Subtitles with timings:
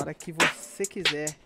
[0.00, 1.43] hora que você quiser.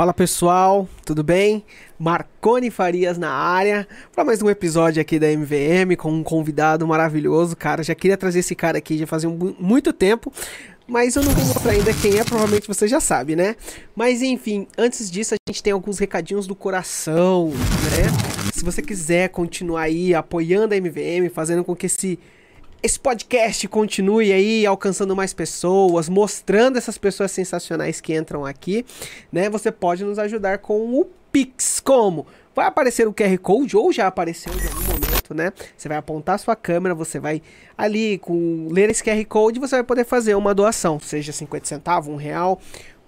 [0.00, 1.62] Fala pessoal, tudo bem?
[1.98, 7.54] Marcone Farias na área para mais um episódio aqui da MVM com um convidado maravilhoso,
[7.54, 7.82] cara.
[7.82, 10.32] Já queria trazer esse cara aqui já fazia um- muito tempo,
[10.88, 13.56] mas eu não vou mostrar ainda quem é, provavelmente você já sabe, né?
[13.94, 18.50] Mas enfim, antes disso a gente tem alguns recadinhos do coração, né?
[18.54, 22.18] Se você quiser continuar aí apoiando a MVM, fazendo com que esse
[22.82, 28.84] esse podcast continue aí alcançando mais pessoas, mostrando essas pessoas sensacionais que entram aqui,
[29.30, 29.50] né?
[29.50, 31.80] Você pode nos ajudar com o Pix.
[31.80, 32.26] Como?
[32.54, 35.52] Vai aparecer o QR Code ou já apareceu em algum momento, né?
[35.76, 37.42] Você vai apontar sua câmera, você vai
[37.76, 42.08] ali com ler esse QR Code, você vai poder fazer uma doação, seja 50 centavos,
[42.08, 42.60] um real,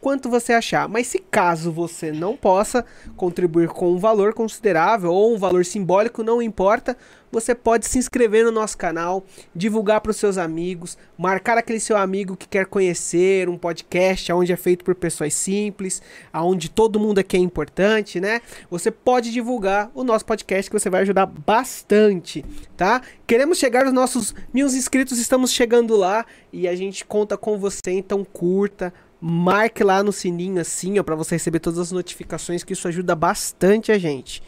[0.03, 0.89] quanto você achar.
[0.89, 2.85] Mas se caso você não possa
[3.17, 6.97] contribuir com um valor considerável ou um valor simbólico, não importa,
[7.31, 11.97] você pode se inscrever no nosso canal, divulgar para os seus amigos, marcar aquele seu
[11.97, 17.21] amigo que quer conhecer um podcast onde é feito por pessoas simples, aonde todo mundo
[17.21, 18.43] aqui é importante, né?
[18.69, 22.45] Você pode divulgar o nosso podcast que você vai ajudar bastante,
[22.77, 23.01] tá?
[23.25, 27.93] Queremos chegar aos nossos mil inscritos, estamos chegando lá e a gente conta com você,
[27.93, 28.93] então curta,
[29.25, 33.15] marque lá no sininho assim, ó, para você receber todas as notificações, que isso ajuda
[33.15, 34.43] bastante a gente.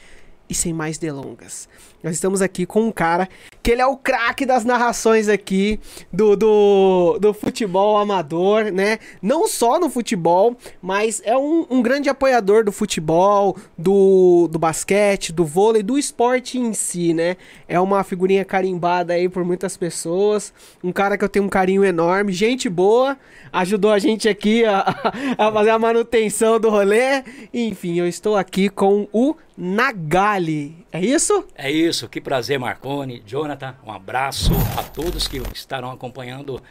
[0.50, 1.68] E sem mais delongas,
[2.04, 3.26] nós estamos aqui com um cara
[3.62, 5.80] que ele é o craque das narrações aqui
[6.12, 8.98] do, do, do futebol amador, né?
[9.22, 15.32] Não só no futebol, mas é um, um grande apoiador do futebol, do, do basquete,
[15.32, 17.38] do vôlei, do esporte em si, né?
[17.66, 20.52] É uma figurinha carimbada aí por muitas pessoas.
[20.82, 23.16] Um cara que eu tenho um carinho enorme, gente boa,
[23.50, 24.94] ajudou a gente aqui a,
[25.38, 27.24] a fazer a manutenção do rolê.
[27.54, 30.83] Enfim, eu estou aqui com o Nagali.
[30.94, 31.44] É isso?
[31.56, 36.62] É isso, que prazer, Marcone, Jonathan, um abraço a todos que estarão acompanhando.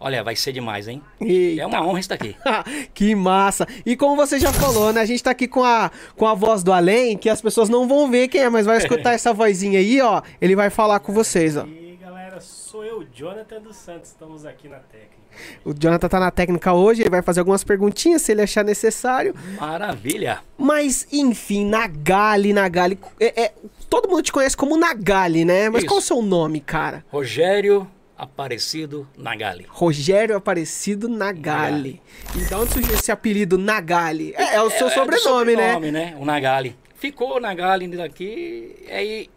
[0.00, 1.02] Olha, vai ser demais, hein?
[1.20, 1.60] Eita.
[1.60, 2.34] É uma honra estar aqui.
[2.94, 3.66] que massa!
[3.84, 5.02] E como você já falou, né?
[5.02, 7.86] A gente tá aqui com a, com a voz do além, que as pessoas não
[7.86, 10.22] vão ver quem é, mas vai escutar essa vozinha aí, ó.
[10.40, 11.66] Ele vai falar com vocês, ó.
[11.66, 15.17] E galera, sou eu, Jonathan dos Santos, estamos aqui na técnica.
[15.64, 19.34] O Jonathan tá na técnica hoje, ele vai fazer algumas perguntinhas se ele achar necessário.
[19.60, 20.40] Maravilha.
[20.56, 22.98] Mas, enfim, Nagali, Nagali.
[23.20, 23.52] É, é-
[23.88, 25.68] todo mundo te conhece como Nagali, né?
[25.68, 25.88] Mas Isso.
[25.88, 27.04] qual o seu nome, cara?
[27.10, 27.88] Rogério
[28.18, 29.64] Aparecido Nagali.
[29.68, 32.02] Rogério Aparecido Nagali.
[32.34, 34.34] E de onde surgiu esse apelido Nagali?
[34.36, 35.72] É, é o seu É, é do sobrenome, né?
[35.74, 36.16] sobrenome, né?
[36.18, 36.76] O Nagali.
[36.96, 39.30] Ficou Nagali daqui, aí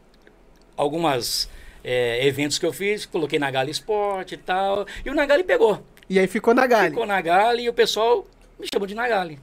[0.75, 1.47] algumas
[1.83, 5.83] é, eventos que eu fiz, coloquei Nagali Esporte e tal, e o Nagali pegou.
[6.11, 6.89] E aí ficou Nagali.
[6.89, 8.27] Ficou Nagali e o pessoal
[8.59, 9.39] me chamou de Nagali.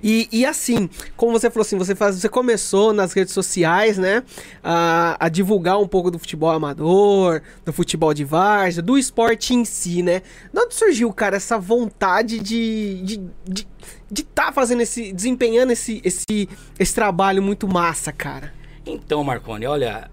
[0.00, 4.22] E, e assim, como você falou assim, você, faz, você começou nas redes sociais, né?
[4.62, 9.64] A, a divulgar um pouco do futebol amador, do futebol de várzea, do esporte em
[9.64, 10.22] si, né?
[10.54, 13.68] De onde surgiu, cara, essa vontade de de de,
[14.08, 15.12] de tá fazendo esse.
[15.12, 16.48] desempenhando esse, esse,
[16.78, 18.54] esse trabalho muito massa, cara?
[18.86, 20.08] Então, Marconi, olha,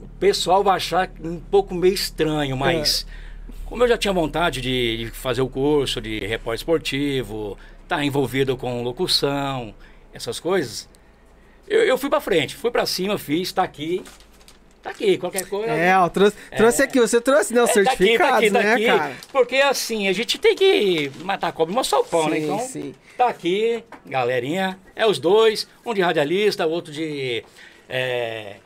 [0.00, 3.04] o pessoal vai achar um pouco meio estranho, mas
[3.68, 8.56] como eu já tinha vontade de, de fazer o curso de repórter esportivo, tá envolvido
[8.56, 9.74] com locução,
[10.12, 10.88] essas coisas,
[11.68, 14.02] eu, eu fui pra frente, fui pra cima, fiz, tá aqui,
[14.82, 15.70] tá aqui, qualquer coisa.
[15.72, 17.62] É, ó, trouxe, trouxe aqui, você trouxe, né?
[17.62, 18.86] Os É, tá aqui, tá aqui, tá né, aqui.
[18.86, 19.12] cara?
[19.32, 22.36] Porque assim, a gente tem que matar a cobra e mostrar o pão, né?
[22.36, 22.94] Sim, Então, sim.
[23.16, 24.78] tá aqui, galerinha.
[24.96, 27.44] É os dois, um de radialista, outro de
[27.88, 28.56] é,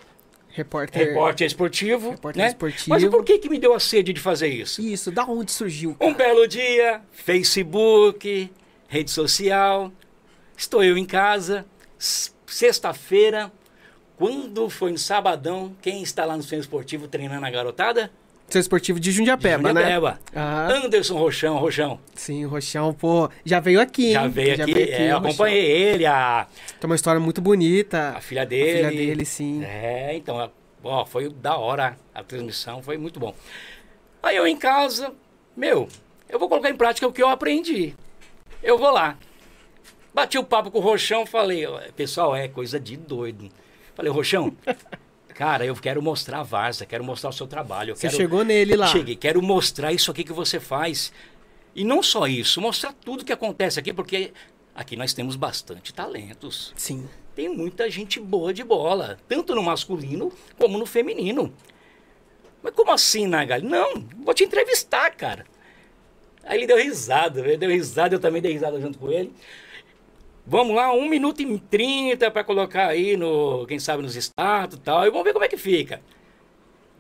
[0.53, 1.09] Repórter.
[1.09, 2.11] repórter esportivo.
[2.11, 2.49] Repórter né?
[2.49, 2.91] esportivo.
[2.91, 4.83] Mas por que, que me deu a sede de fazer isso?
[4.83, 5.97] Isso, da onde surgiu?
[5.99, 8.53] Um belo dia, Facebook,
[8.87, 9.91] rede social,
[10.55, 11.65] estou eu em casa,
[12.47, 13.51] sexta-feira,
[14.17, 18.11] quando foi no sabadão, quem está lá no centro esportivo treinando a garotada?
[18.53, 20.11] Seu esportivo de Jundiapeba, Jundiapeba.
[20.13, 20.19] né?
[20.37, 21.99] Ah, Anderson Rochão, Rochão.
[22.15, 24.13] sim, o Rochão, pô, já veio aqui, hein?
[24.13, 26.47] Já veio aqui, é, eu acompanhei ele, a,
[26.79, 28.11] Tem uma história muito bonita.
[28.17, 28.73] a filha A dele.
[28.77, 29.65] filha dele, sim.
[29.65, 30.51] É, então,
[30.85, 33.35] ó, foi da hora a transmissão, foi muito bom.
[34.23, 35.13] Aí eu em casa,
[35.57, 35.89] meu,
[36.29, 37.95] eu vou colocar em prática o que eu aprendi.
[38.63, 39.17] Eu vou lá.
[40.15, 41.67] Bati o papo com o Rochão, falei,
[41.97, 43.49] pessoal, é coisa de doido.
[43.95, 44.55] Falei, Rochão,
[45.35, 47.97] Cara, eu quero mostrar a Varsa, quero mostrar o seu trabalho.
[47.97, 48.17] Você quero...
[48.17, 48.87] chegou nele lá.
[48.87, 51.13] Cheguei, quero mostrar isso aqui que você faz.
[51.75, 54.33] E não só isso, mostrar tudo que acontece aqui, porque
[54.75, 56.73] aqui nós temos bastante talentos.
[56.77, 57.09] Sim.
[57.35, 61.53] Tem muita gente boa de bola, tanto no masculino como no feminino.
[62.63, 63.67] Mas como assim, Nagali?
[63.67, 65.47] Não, vou te entrevistar, cara.
[66.45, 69.33] Aí ele deu risada, ele deu risada, eu também dei risada junto com ele.
[70.47, 74.81] Vamos lá, 1 minuto e 30 para colocar aí no, quem sabe, nos status e
[74.81, 75.07] tal.
[75.07, 76.01] E vamos ver como é que fica.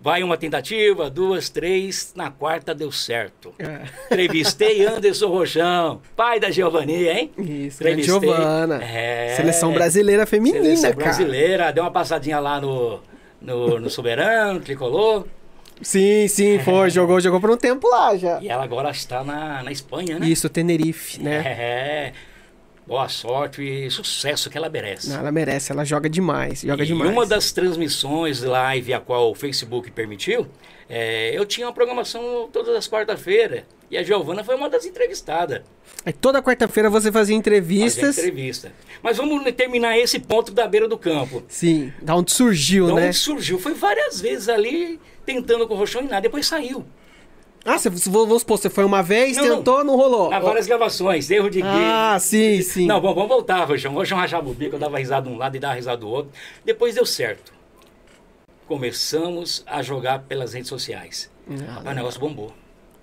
[0.00, 3.54] Vai uma tentativa, duas, três, na quarta deu certo.
[3.58, 3.82] É.
[4.12, 7.30] Entrevistei Anderson Rochão, pai da Giovanni, hein?
[7.38, 8.02] Isso, Entrevistei.
[8.04, 8.82] Giovana.
[8.82, 9.34] É.
[9.36, 11.04] Seleção brasileira feminina, Seleção cara.
[11.04, 13.00] brasileira, deu uma passadinha lá no,
[13.40, 15.24] no, no Soberano, tricolor.
[15.80, 16.90] Sim, sim, foi.
[16.90, 18.40] Jogou, jogou por um tempo lá já.
[18.40, 20.26] E ela agora está na, na Espanha, né?
[20.26, 21.42] Isso, Tenerife, né?
[21.46, 22.12] É.
[22.87, 25.08] Boa sorte e sucesso que ela merece.
[25.08, 27.11] Não, ela merece, ela joga demais, joga e demais.
[27.11, 30.49] uma das transmissões live a qual o Facebook permitiu,
[30.88, 33.62] é, eu tinha uma programação todas as quarta-feiras.
[33.90, 35.61] E a Giovana foi uma das entrevistadas.
[36.05, 38.17] Aí toda quarta-feira você fazia Fazia entrevistas.
[38.19, 38.73] entrevista.
[39.02, 41.43] Mas vamos terminar esse ponto da beira do campo.
[41.46, 43.06] Sim, da onde surgiu, De né?
[43.08, 43.58] onde surgiu?
[43.58, 46.85] Foi várias vezes ali tentando com o Rochão e nada, depois saiu.
[47.64, 49.56] Ah, você, vamos supor, você foi uma vez, Não, não.
[49.59, 50.32] tentou, não, rolou.
[50.32, 52.87] Há várias gravações, erro de Ah, sim, sim.
[52.87, 53.93] Não, bom, vamos voltar, Rochão.
[53.93, 56.09] O Rochão rachava o bico, eu dava risada de um lado e dava risada do
[56.09, 56.32] outro.
[56.64, 57.53] Depois deu certo.
[58.67, 61.31] Começamos a jogar pelas redes sociais.
[61.49, 62.53] Ah, Rapaz, o negócio bombou.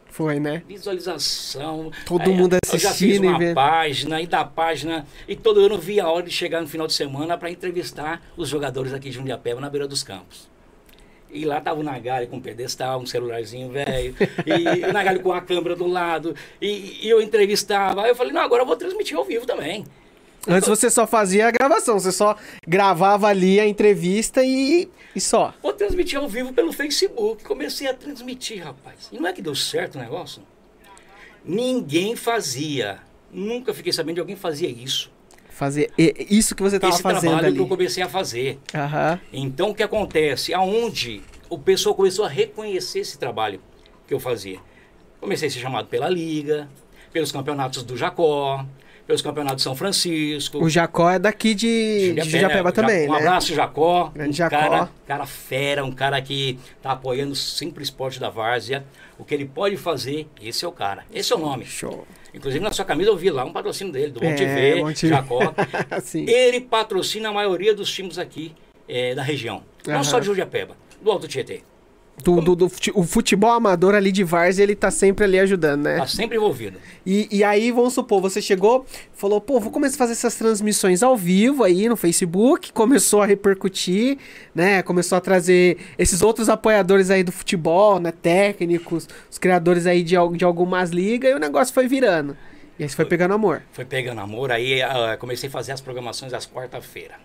[0.10, 0.64] Foi, né?
[0.68, 1.92] Visualização.
[2.06, 3.54] Todo mundo Eu já fiz assistindo uma vendo.
[3.56, 5.06] página, e da página.
[5.28, 8.50] E todo ano via a hora de chegar no final de semana para entrevistar os
[8.50, 10.50] jogadores aqui de Jundiapeba na beira dos campos.
[11.31, 14.16] E lá tava o Nagali com um pedestal, um celularzinho velho,
[14.46, 18.04] e o Nagali com a câmera do lado, e, e eu entrevistava.
[18.04, 19.86] Aí eu falei, não, agora eu vou transmitir ao vivo também.
[20.48, 22.36] Antes você só fazia a gravação, você só
[22.68, 25.54] gravava ali a entrevista e, e só.
[25.62, 27.44] Vou transmitir ao vivo pelo Facebook.
[27.44, 29.10] Comecei a transmitir, rapaz.
[29.12, 30.42] E não é que deu certo o negócio?
[31.44, 33.00] Ninguém fazia.
[33.32, 35.12] Nunca fiquei sabendo de alguém fazia isso.
[35.60, 37.56] Fazer isso que você estava Esse fazendo trabalho ali.
[37.58, 38.58] que eu comecei a fazer.
[38.74, 39.20] Aham.
[39.34, 40.54] Então, o que acontece?
[40.54, 43.60] Aonde o pessoal começou a reconhecer esse trabalho
[44.08, 44.58] que eu fazia.
[45.20, 46.70] Comecei a ser chamado pela Liga,
[47.12, 48.66] pelos campeonatos do Jacó,
[49.06, 50.64] pelos campeonatos de São Francisco.
[50.64, 53.18] O Jacó é daqui de, de Jujapeba também, um né?
[53.18, 54.12] abraço, Jacó.
[54.16, 54.56] Grande um Jacó.
[54.58, 58.86] Cara, cara fera, um cara que tá apoiando sempre o esporte da Várzea.
[59.18, 61.04] O que ele pode fazer, esse é o cara.
[61.14, 61.66] Esse é o nome.
[61.66, 62.08] Show.
[62.34, 65.08] Inclusive, na sua camisa eu vi lá um patrocínio dele, do É, Monte.
[65.08, 65.40] Jacó.
[66.16, 68.54] Ele patrocina a maioria dos times aqui
[68.88, 69.64] eh, da região.
[69.86, 70.04] Não Aham.
[70.04, 71.62] só de Jujapeba, do Alto Tietê.
[72.24, 75.83] Do, do, do fute- o futebol amador ali de Várzea, ele tá sempre ali ajudando,
[75.83, 75.98] né?
[75.98, 76.77] Tá sempre envolvido.
[77.06, 81.01] E, e aí, vamos supor, você chegou, falou, pô, vou começar a fazer essas transmissões
[81.01, 84.18] ao vivo aí no Facebook, começou a repercutir,
[84.54, 84.81] né?
[84.83, 88.12] Começou a trazer esses outros apoiadores aí do futebol, né?
[88.12, 92.36] Técnicos, os criadores aí de, de algumas ligas, e o negócio foi virando.
[92.77, 93.62] E aí você foi pegando amor.
[93.72, 97.15] Foi pegando amor, aí ah, comecei a fazer as programações às quarta-feira.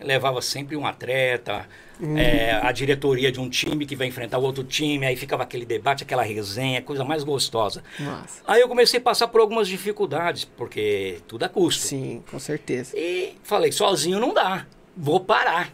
[0.00, 1.66] Levava sempre um atleta,
[2.02, 2.16] Hum.
[2.16, 5.66] eh, a diretoria de um time que vai enfrentar o outro time, aí ficava aquele
[5.66, 7.84] debate, aquela resenha, coisa mais gostosa.
[7.98, 8.42] Nossa.
[8.46, 11.82] Aí eu comecei a passar por algumas dificuldades, porque tudo é custo.
[11.82, 12.96] Sim, com certeza.
[12.98, 14.66] E falei, sozinho não dá,
[14.96, 15.70] vou parar.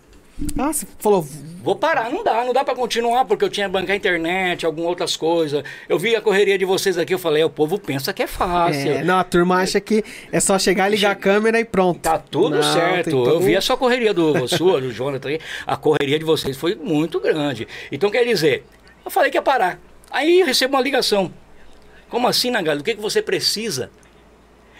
[0.59, 1.27] Ah, você falou,
[1.67, 4.88] Vou parar, não dá, não dá pra continuar, porque eu tinha bancar a internet, algumas
[4.91, 5.64] outras coisas.
[5.88, 8.93] Eu vi a correria de vocês aqui, eu falei, o povo pensa que é fácil.
[8.93, 11.99] é, não, a turma acha que é só chegar, ligar a câmera e pronto.
[11.99, 13.11] Tá tudo Não, certo.
[13.11, 15.40] todo Eu vi a sua correria do sua, do Jonathan aí.
[15.66, 17.66] A correria de vocês foi muito grande.
[17.90, 18.64] Então quer dizer,
[19.05, 19.81] eu falei que ia parar.
[20.09, 21.35] Aí eu recebo uma ligação.
[22.09, 22.81] Como assim, Nagalho?
[22.81, 23.90] O que, que você precisa?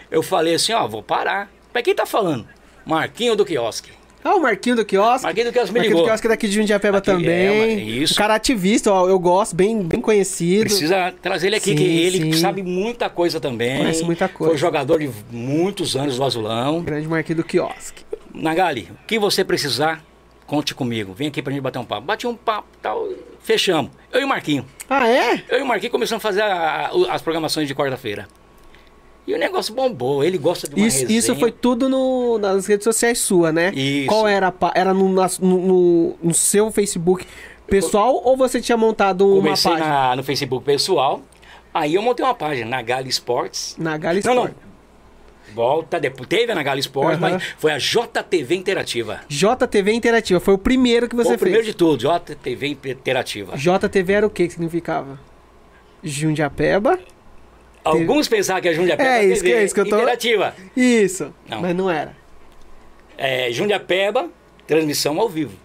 [0.09, 1.51] Eu falei assim, ó, vou parar.
[1.73, 2.47] Mas quem tá falando?
[2.85, 3.96] Marquinho do quiosque.
[4.23, 5.23] Ah, o Marquinho do Quiosque.
[5.23, 6.05] Marquinho do quiosque me Marquinho do ligou.
[6.09, 7.77] Quiosque é daqui de Jundiapeba Aqui, é, também.
[7.77, 8.13] mas isso.
[8.13, 10.61] Um cara ativista, ó, eu gosto, bem, bem conhecido.
[10.65, 12.39] Precisa trazer ele aqui, Sim, que ele sim.
[12.41, 13.77] sabe muita coisa também.
[13.77, 14.51] Conhece muita coisa.
[14.51, 16.81] Foi jogador de muitos anos do Azulão.
[16.81, 18.03] Grande Marquinho do Quiosque.
[18.33, 20.03] Nagali, o que você precisar,
[20.45, 21.13] conte comigo.
[21.13, 22.05] Vem aqui pra gente bater um papo.
[22.05, 23.07] Bate um papo tal,
[23.41, 23.91] fechamos.
[24.11, 24.65] Eu e o Marquinho.
[24.89, 25.41] Ah, é?
[25.49, 28.27] Eu e o Marquinho começamos a fazer a- a- as programações de quarta-feira.
[29.27, 31.19] E o negócio bombou, ele gosta de uma Isso, resenha.
[31.19, 33.73] isso foi tudo no- nas redes sociais sua, né?
[33.75, 34.07] Isso.
[34.07, 34.47] Qual era?
[34.47, 37.25] a Era no, no, no- seu Facebook
[37.67, 39.89] pessoal ou você tinha montado uma Comecei página?
[39.89, 41.21] na- no Facebook pessoal,
[41.73, 43.75] aí eu montei uma página, Nagali Sports.
[43.77, 44.49] Na Gala Não, não.
[45.53, 47.31] Volta, depois teve a Nagali Sports, Aham.
[47.33, 49.21] mas foi a JTV Interativa.
[49.27, 51.73] JTV Interativa, foi o primeiro que você Foi o primeiro fez.
[51.73, 53.57] de tudo, JTV Interativa.
[53.57, 55.19] JTV era o que que significava?
[56.03, 56.97] Jundiapeba?
[57.87, 60.55] Alguns pensavam que a Jundiapeba É, isso que- é isso que eu tô- Interativa.
[60.75, 61.33] Isso.
[61.49, 61.61] Não.
[61.61, 62.15] Mas não era.
[63.17, 64.29] É, Jundiapeba,
[64.65, 65.55] transmissão ao vivo.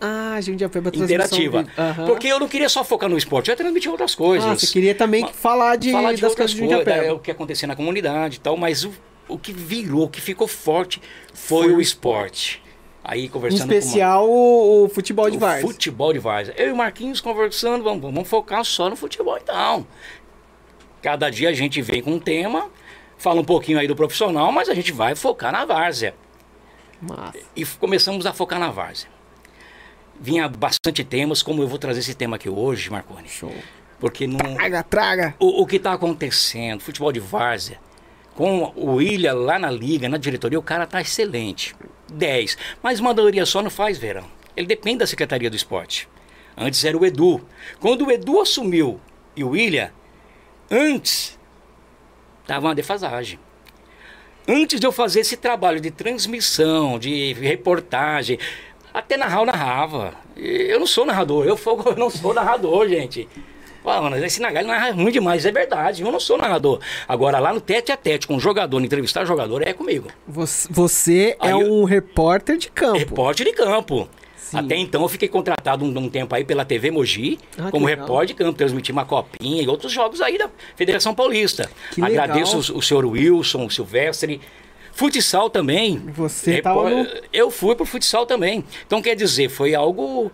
[0.00, 1.66] Ah, Jundiapeba transmissão interativa.
[1.76, 2.06] Aham.
[2.06, 4.48] Porque eu não queria só focar no esporte, eu ia transmitir outras coisas.
[4.48, 7.06] Ah, você queria também Ma- falar de, falar de das outras coisas de Jundiapeba.
[7.06, 8.92] é, o que acontecia na comunidade e tal, mas o,
[9.26, 11.00] o que virou, o que ficou forte
[11.34, 12.62] foi, Foi o esporte.
[13.02, 15.66] Aí Em conversando especial o, o futebol de Várzea.
[15.66, 16.54] futebol de Várzea.
[16.58, 19.86] Eu e o Marquinhos conversando, vamos, vamos focar só no futebol então.
[21.02, 22.70] Cada dia a gente vem com um tema,
[23.16, 26.14] fala um pouquinho aí do profissional, mas a gente vai focar na Várzea.
[27.54, 29.08] E começamos a focar na Várzea.
[30.20, 33.28] Vinha bastante temas, como eu vou trazer esse tema aqui hoje, Marconi.
[33.28, 33.54] Show.
[34.00, 35.34] Porque não, Traga, traga.
[35.38, 37.78] o, o que está acontecendo, futebol de várzea,
[38.34, 41.74] com o William lá na liga, na diretoria, o cara tá excelente.
[42.12, 42.56] 10.
[42.82, 44.24] Mas maioria só não faz verão.
[44.56, 46.08] Ele depende da Secretaria do Esporte.
[46.56, 47.40] Antes era o Edu.
[47.78, 49.00] Quando o Edu assumiu
[49.36, 49.90] e o William,
[50.70, 51.38] antes,
[52.46, 53.38] tava uma defasagem.
[54.46, 58.38] Antes de eu fazer esse trabalho de transmissão, de reportagem,
[58.94, 60.14] até narrar eu narrava.
[60.36, 61.58] Eu não sou narrador, eu,
[61.96, 63.28] não sou narrador, gente.
[63.84, 66.80] Fala, mano, esse Nagali narra ruim demais, é verdade, eu não sou narrador.
[67.06, 70.08] Agora, lá no tete a tete com o jogador, entrevistar jogador, é comigo.
[70.26, 72.98] Você, você é eu- um repórter de campo.
[72.98, 74.08] Repórter de campo.
[74.50, 74.58] Sim.
[74.58, 78.28] Até então eu fiquei contratado um, um tempo aí pela TV Mogi, Ah, como repórter
[78.28, 81.68] de campo, transmitir uma copinha e outros jogos aí da Federação Paulista.
[81.92, 82.02] Que.
[82.02, 84.40] Agradeço o, o senhor Wilson, o Silvestre.
[84.92, 85.98] Futsal também.
[86.16, 88.64] Você Repó- tava no- Eu fui pro futsal também.
[88.86, 90.30] Então quer dizer, foi algo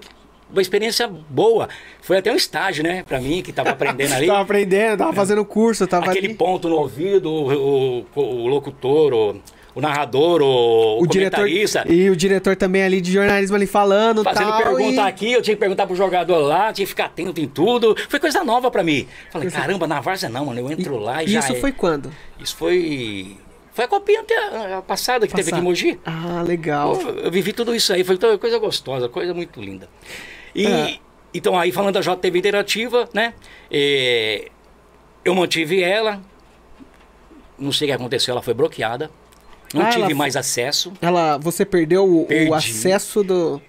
[0.51, 1.69] uma experiência boa.
[2.01, 4.27] Foi até um estágio, né, pra mim que tava aprendendo ali.
[4.27, 6.35] Tava aprendendo, tava fazendo curso, tava Aquele ali.
[6.37, 9.37] ponto no ouvido, o, o- o locutor, o,
[9.75, 11.85] o narrador, o, O diretor comentarista.
[11.89, 14.99] e o diretor também ali de jornalismo ali falando, Fazendo tal, pergunta e...
[15.01, 17.97] aqui, eu tinha que perguntar pro jogador lá, tinha que ficar atento em tudo.
[18.09, 19.09] Foi coisa nova pra mim.
[19.33, 20.61] Falei, caramba, na Várzea não, mano.
[20.61, 21.41] Eu entro lá e, E já.
[21.41, 21.57] isso é.
[21.57, 22.13] foi quando?
[22.39, 23.37] Isso foi.
[23.73, 25.63] Foi a copinha até a, passada que teve aqui em.
[25.65, 25.99] Mogi.
[26.07, 26.95] Ah, legal.
[27.01, 29.89] Eu, eu vivi tudo isso aí, foi coisa gostosa, coisa muito linda.
[30.55, 30.99] E É.
[31.35, 33.35] então aí falando da JTV Interativa, né?
[33.69, 34.49] eh,
[35.25, 36.21] eu mantive ela.
[37.59, 39.11] Não sei o que aconteceu, ela foi bloqueada.
[39.73, 40.93] Não Ah, ela tive foi- mais acesso.
[41.01, 43.61] Ela, você perdeu o, o acesso do,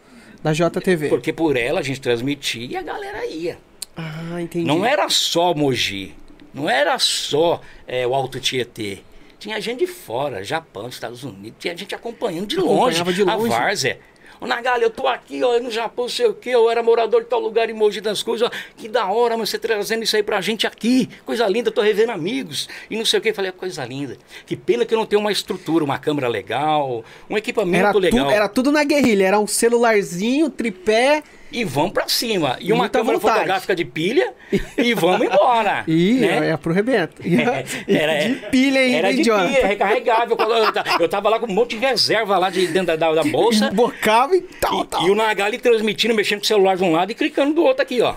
[0.44, 1.10] da JTV.
[1.10, 3.58] Porque por ela a gente transmitia e a galera ia.
[3.96, 4.66] Ah, entendi.
[4.66, 6.14] Não era só Mogi,
[6.54, 9.00] não era só eh, o Alto Tietê.
[9.40, 13.50] Tinha gente de fora, Japão, Estados Unidos, tinha gente acompanhando de longe, de a longe.
[13.50, 14.00] Várzea.
[14.40, 17.30] Ô Nagali, eu tô aqui, ó, no Japão, sei o quê, eu era morador de
[17.30, 20.24] tal lugar em Mogi das Cruzes, ó, que da hora, mas você trazendo isso aí
[20.24, 23.52] pra gente aqui, coisa linda, eu tô revendo amigos, e não sei o que, falei,
[23.52, 24.18] coisa linda.
[24.46, 28.00] Que pena que eu não tenho uma estrutura, uma câmera legal, um equipamento Era, tu-
[28.00, 28.30] legal.
[28.30, 31.24] era tudo na guerrilha, era um celularzinho, tripé.
[31.58, 32.58] E vamos pra cima.
[32.60, 33.36] E uma câmera vontade.
[33.40, 34.34] fotográfica de pilha,
[34.78, 35.84] e vamos embora.
[35.88, 36.50] E né?
[36.50, 37.22] é pro rebento.
[37.26, 39.54] E- Era, de pilha ainda, Era de Jonathan?
[39.54, 40.36] pilha, recarregável.
[40.36, 42.96] Quando Eu, ta- eu tava lá com um monte de reserva lá de, dentro da,
[42.96, 43.72] da, da bolsa.
[43.72, 45.08] Bocava e tal, E, tal.
[45.08, 47.82] e o Nagali transmitindo, mexendo com o celular de um lado e clicando do outro
[47.84, 48.16] aqui, ó.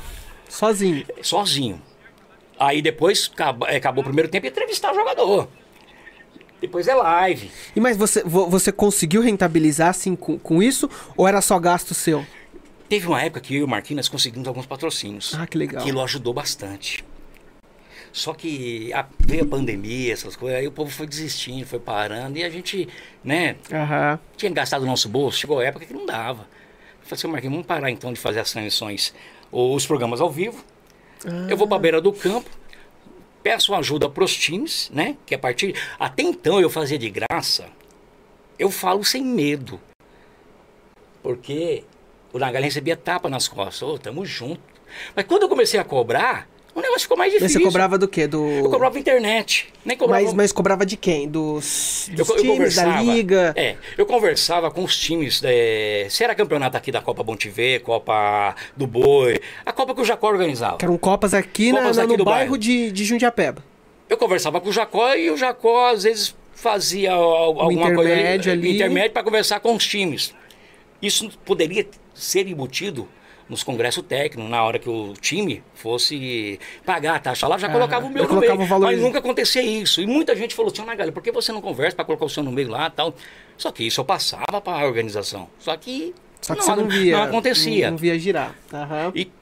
[0.48, 1.04] Sozinho.
[1.22, 1.80] Sozinho.
[2.58, 5.48] Aí depois acabou, acabou o primeiro tempo e entrevistar o jogador.
[6.60, 7.50] Depois é live.
[7.76, 10.90] E mas você, vo- você conseguiu rentabilizar assim com, com isso?
[11.16, 12.26] Ou era só gasto seu?
[12.88, 15.34] Teve uma época que eu e o Marquinhos conseguimos alguns patrocínios.
[15.34, 15.82] Ah, que legal.
[15.82, 17.04] Aquilo ajudou bastante.
[18.10, 22.38] Só que a- veio a pandemia, essas coisas, aí o povo foi desistindo, foi parando,
[22.38, 22.88] e a gente,
[23.22, 24.18] né, Aham.
[24.36, 26.42] tinha gastado o nosso bolso, chegou a época que não dava.
[26.42, 29.14] Eu falei assim, Marquinhos, vamos parar então de fazer as transmissões,
[29.52, 30.64] ou os programas ao vivo.
[31.48, 32.48] Eu vou para a beira do campo,
[33.42, 35.16] peço ajuda para os times, né?
[35.26, 35.74] Que a partir.
[35.98, 37.66] Até então eu fazia de graça,
[38.58, 39.78] eu falo sem medo.
[41.22, 41.84] Porque
[42.32, 44.60] o Nagali recebia tapa nas costas, ô, tamo junto.
[45.14, 47.60] Mas quando eu comecei a cobrar, o negócio ficou mais Mas difícil.
[47.60, 48.26] você cobrava do quê?
[48.26, 48.42] Do...
[48.48, 50.22] Eu cobrava internet, nem cobrava.
[50.24, 51.28] Mas, mas cobrava de quem?
[51.28, 53.52] Dos, Eu, dos eu times, da liga?
[53.56, 55.40] É, eu conversava com os times.
[55.44, 60.00] É, se era campeonato aqui da Copa Bom TV, Copa do Boi, a Copa que
[60.00, 60.76] o Jacó organizava.
[60.78, 62.58] Que eram copas aqui, Copas na- aqui no do bairro, bairro.
[62.58, 63.62] De, de Jundiapeba.
[64.08, 68.52] Eu conversava com o Jacó e o Jacó às vezes fazia al- alguma coisa intermédio
[68.52, 68.74] ali.
[68.76, 70.32] intermédio para conversar com os times.
[71.02, 71.86] Isso poderia
[72.18, 73.08] ser embutido
[73.48, 77.70] nos congressos técnicos, na hora que o time fosse pagar a taxa lá, já Ah,
[77.72, 78.56] colocava o meu no meio.
[78.80, 80.02] Mas nunca acontecia isso.
[80.02, 82.42] E muita gente falou assim, Nagali, por que você não conversa para colocar o seu
[82.42, 83.14] no meio lá tal?
[83.56, 85.48] Só que isso eu passava para a organização.
[85.58, 87.16] Só que, Só que você não via.
[87.16, 87.86] não acontecia.
[87.86, 88.54] Não, não via girar.
[88.70, 89.12] Aham.
[89.14, 89.32] E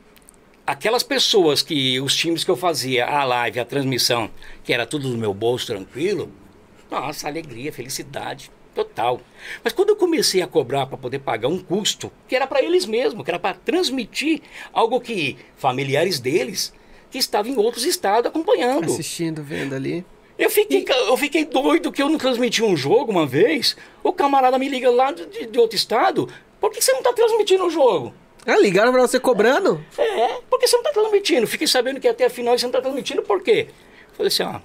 [0.64, 4.30] aquelas pessoas que, os times que eu fazia, a live, a transmissão,
[4.62, 6.30] que era tudo do meu bolso tranquilo,
[6.88, 9.20] nossa, alegria, felicidade total.
[9.64, 12.84] Mas quando eu comecei a cobrar para poder pagar um custo, que era para eles
[12.84, 14.42] mesmos, que era para transmitir
[14.72, 16.74] algo que familiares deles,
[17.10, 18.84] que estavam em outros estados acompanhando.
[18.84, 20.04] Assistindo, vendo ali.
[20.38, 23.74] Eu fiquei, eu fiquei doido que eu não transmiti um jogo uma vez.
[24.02, 26.28] O camarada me liga lá de, de outro estado.
[26.60, 28.12] Por que você não está transmitindo o jogo?
[28.46, 29.82] Ah, ligaram pra você cobrando?
[29.96, 31.46] É, porque você não tá transmitindo.
[31.46, 33.68] Fiquei sabendo que até a final você não tá transmitindo, por quê?
[34.12, 34.60] Falei assim, ó,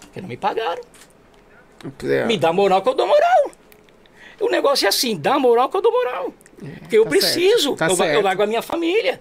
[0.00, 0.82] porque não me pagaram.
[2.04, 2.24] É.
[2.26, 3.50] Me dá moral que eu dou moral.
[4.40, 6.34] O negócio é assim, dá moral que eu dou moral.
[6.80, 9.20] Porque eu tá preciso, tá eu, eu largo a minha família.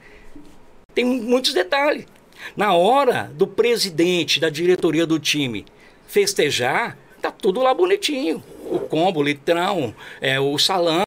[0.93, 2.05] Tem muitos detalhes.
[2.55, 5.65] Na hora do presidente, da diretoria do time
[6.07, 8.43] festejar, tá tudo lá bonitinho.
[8.69, 11.03] O combo, o litrão, é, o salão.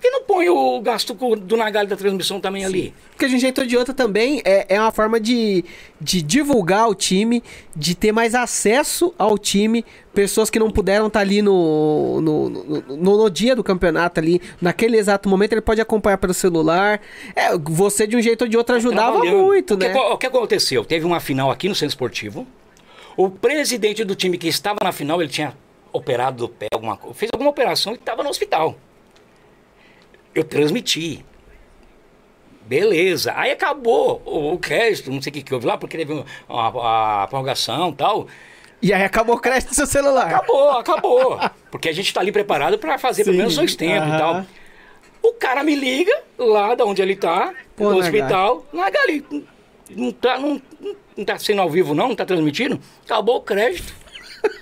[0.00, 2.94] Por que não põe o gasto do Nagali da transmissão também ali?
[3.10, 5.62] Porque de um jeito ou de outro também é, é uma forma de,
[6.00, 7.42] de divulgar o time,
[7.76, 9.84] de ter mais acesso ao time.
[10.14, 14.96] Pessoas que não puderam estar ali no no, no, no- dia do campeonato ali, naquele
[14.96, 16.98] exato momento, ele pode acompanhar pelo celular.
[17.36, 19.44] É, você de um jeito ou de outro ajudava Trabalhando.
[19.44, 19.94] muito, o que, né?
[19.94, 20.82] O que aconteceu?
[20.82, 22.46] Teve uma final aqui no Centro Esportivo.
[23.18, 25.52] O presidente do time que estava na final, ele tinha
[25.92, 28.78] operado do pé, alguma coisa, fez alguma operação e estava no hospital.
[30.34, 31.24] Eu transmiti.
[32.62, 33.32] Beleza.
[33.36, 36.24] Aí acabou o, o crédito, não sei o que, que houve lá, porque teve uma-
[36.48, 38.28] a, a prorrogação e tal.
[38.82, 40.26] E aí acabou o crédito do seu celular.
[40.34, 41.38] Acabou, acabou.
[41.70, 44.18] Porque a gente está ali preparado para fazer pelo Sim, menos dois tempos e aham.
[44.18, 44.46] tal.
[45.22, 48.64] O cara me liga lá da onde ele tá, Pô, no hospital.
[48.72, 49.22] Nagali,
[49.90, 50.62] não tá, não,
[51.14, 52.80] não tá sendo ao vivo não, não tá transmitindo?
[53.04, 53.94] Acabou o crédito.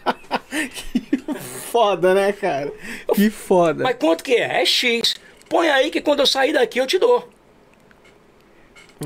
[1.70, 2.72] Foda, né, cara?
[3.14, 3.84] Que foda.
[3.84, 4.62] Mas quanto que é?
[4.62, 5.14] É X.
[5.48, 7.28] Põe aí que quando eu sair daqui eu te dou.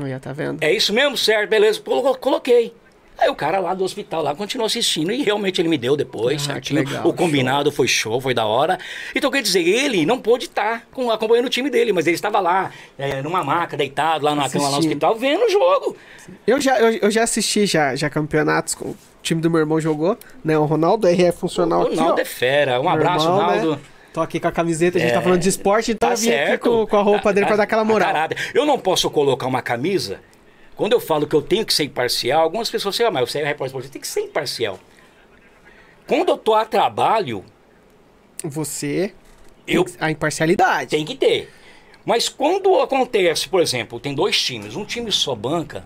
[0.01, 0.61] Olha, tá vendo?
[0.63, 1.15] É isso mesmo?
[1.17, 1.79] Certo, beleza.
[1.79, 2.73] Colo- Coloquei.
[3.15, 6.41] Aí o cara lá do hospital lá continuou assistindo e realmente ele me deu depois,
[6.49, 6.79] Ah, certinho.
[6.83, 8.79] legal, o combinado foi show, foi da hora.
[9.15, 12.39] Então quer dizer, ele não pôde estar com, acompanhando o time dele, mas ele estava
[12.39, 15.95] lá, é, numa maca, deitado, lá na cama, lá no hospital, vendo o jogo.
[16.47, 19.79] Eu já, eu, eu já assisti já, já campeonatos com o time do meu irmão
[19.79, 20.57] jogou, né?
[20.57, 22.21] O Ronaldo aí é funcional O aqui, Ronaldo ó.
[22.21, 22.79] é fera.
[22.79, 23.71] Um Meu abraço, irmão, Ronaldo.
[23.73, 23.79] né?
[24.13, 26.17] Tô aqui com a camiseta, a gente É, tá falando de esporte, então Tá eu
[26.19, 26.61] vim aqui certo.
[26.69, 28.07] com, com a roupa dele pra dar aquela moral.
[28.13, 28.51] Caráter.
[28.53, 30.19] Eu não posso colocar uma camisa.
[30.75, 33.39] Quando eu falo que eu tenho que ser imparcial, algumas pessoas falam, ah, mas você
[33.39, 34.79] é repórter esportivo, tem que ser imparcial.
[36.07, 37.43] Quando eu tô a trabalho,
[38.43, 39.13] Você,
[39.67, 40.91] eu a imparcialidade.
[40.91, 41.51] tem que ter.
[42.05, 45.85] Mas quando acontece, por exemplo, tem dois times, um time só banca,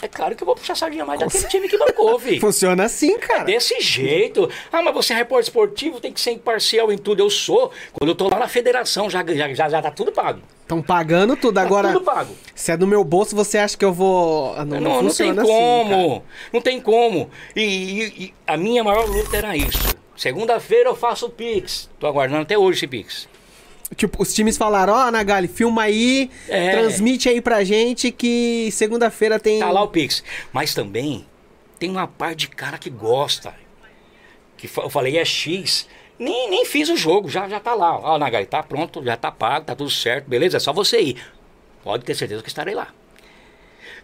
[0.00, 2.40] é claro que eu vou puxar a sardinha mais daquele time que bancou, filho.
[2.40, 3.44] Funciona assim, cara.
[3.44, 4.48] Desse jeito.
[4.72, 7.20] Ah, mas você é repórter esportivo, tem que ser imparcial em tudo.
[7.20, 7.70] Eu sou.
[7.92, 10.40] Quando eu tô lá na federação, já, já, já, já tá tudo pago.
[10.62, 11.54] Estão pagando tudo.
[11.54, 12.34] Tá Agora, tudo pago.
[12.54, 14.54] se é do meu bolso, você acha que eu vou.
[14.56, 16.08] Ah, Não, Não, não, tem assim, como.
[16.20, 16.22] cara.
[16.52, 17.30] não tem como.
[17.56, 19.78] E, e- e a minha maior luta era isso.
[20.16, 21.88] Segunda-feira eu faço o Pix.
[21.98, 23.28] Tô aguardando até hoje esse Pix.
[23.96, 26.72] Tipo, os times falaram, ó, Nagali, filma aí, É.
[26.72, 29.58] transmite aí pra gente que segunda-feira tem.
[29.60, 30.22] Tá lá o Pix.
[30.52, 31.24] Mas também
[31.78, 33.54] tem uma parte de cara que gosta.
[34.56, 35.88] Que eu falei, é X.
[36.18, 37.96] Nem, nem fiz o jogo, já, já tá lá.
[37.98, 40.56] Ó, Nagali, tá pronto, já tá pago, tá tudo certo, beleza?
[40.56, 41.16] É só você ir.
[41.82, 42.88] Pode ter certeza que estarei lá.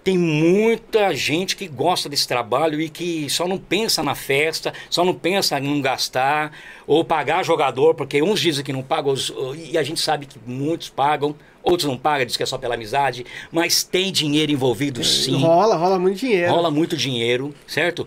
[0.04, 5.02] Tem muita gente que gosta desse trabalho e que só não pensa na festa, só
[5.02, 6.52] não pensa em não gastar
[6.86, 9.14] ou pagar jogador, porque uns dizem que não pagam
[9.56, 12.74] e a gente sabe que muitos pagam, outros não pagam, diz que é só pela
[12.74, 15.40] amizade, mas tem dinheiro envolvido sim.
[15.40, 16.52] Rola, rola muito dinheiro.
[16.52, 18.06] Rola muito dinheiro, certo?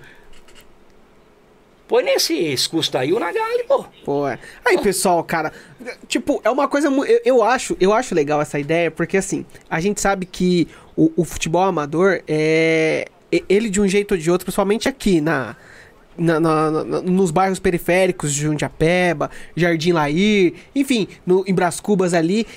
[1.87, 3.85] Põe nesses custos aí o Nagali, pô.
[4.03, 4.37] Pô, é.
[4.63, 5.53] Aí, pessoal, cara,
[6.07, 6.89] tipo, é uma coisa.
[6.89, 11.11] Eu, eu acho, eu acho legal essa ideia, porque assim, a gente sabe que o,
[11.15, 13.05] o futebol amador é.
[13.49, 15.55] Ele de um jeito ou de outro, principalmente aqui na.
[16.17, 22.13] na- na- na- nos bairros periféricos de Jundiapeba, Jardim Lair, enfim, no, em Brás Cubas
[22.13, 22.47] ali,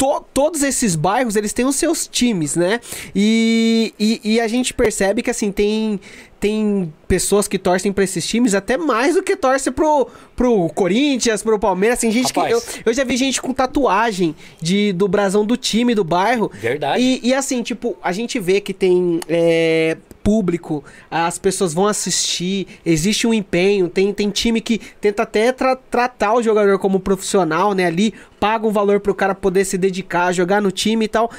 [0.00, 2.80] to- todos esses bairros, eles têm os seus times, né?
[3.14, 6.00] E, e, e a gente percebe que, assim, tem,
[6.40, 11.42] tem pessoas que torcem pra esses times até mais do que torce pro, pro Corinthians,
[11.42, 11.98] pro Palmeiras.
[12.00, 12.40] Tem gente que...
[12.40, 16.50] Eu, eu já vi gente com tatuagem de, do brasão do time, do bairro.
[16.54, 17.02] Verdade.
[17.02, 19.20] E, e assim, tipo, a gente vê que tem...
[19.28, 25.52] é, público, as pessoas vão assistir, existe um empenho, tem, tem time que tenta até
[25.52, 27.86] tra- tratar o jogador como profissional, né?
[27.86, 31.30] Ali paga um valor pro cara poder se dedicar, jogar no time e tal.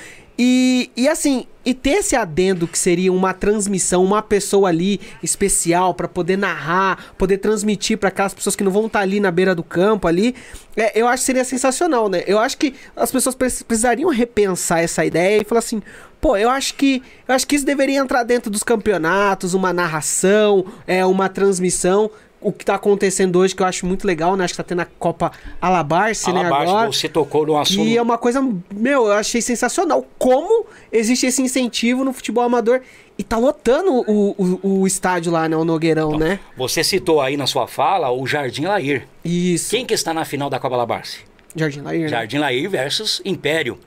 [0.43, 5.93] E, e assim, e ter esse adendo que seria uma transmissão, uma pessoa ali especial
[5.93, 9.53] pra poder narrar, poder transmitir pra aquelas pessoas que não vão estar ali na beira
[9.53, 10.33] do campo ali,
[10.75, 12.23] é, eu acho que seria sensacional, né?
[12.25, 15.83] Eu acho que as pessoas pre- precisariam repensar essa ideia e falar assim,
[16.21, 20.65] pô, eu acho que eu acho que isso deveria entrar dentro dos campeonatos, uma narração,
[20.85, 22.09] é uma transmissão.
[22.39, 24.43] O que tá acontecendo hoje, que eu acho muito legal, né?
[24.43, 25.31] Acho que tá tendo a Copa
[25.61, 26.39] Alabarce, né?
[26.39, 26.91] Alabaixo, Agora.
[26.91, 27.85] você tocou no assunto.
[27.85, 28.41] E é uma coisa,
[28.73, 30.03] meu, eu achei sensacional.
[30.17, 32.81] Como existe esse incentivo no futebol amador
[33.15, 35.55] e tá lotando o, o, o estádio lá, né?
[35.55, 36.39] O Nogueirão, né?
[36.57, 39.07] Você citou aí na sua fala o Jardim Lair.
[39.23, 39.69] Isso.
[39.69, 41.19] Quem que está na final da Copa Labarce?
[41.55, 42.07] Jardim Lair, né?
[42.07, 43.77] Jardim Lair versus Império.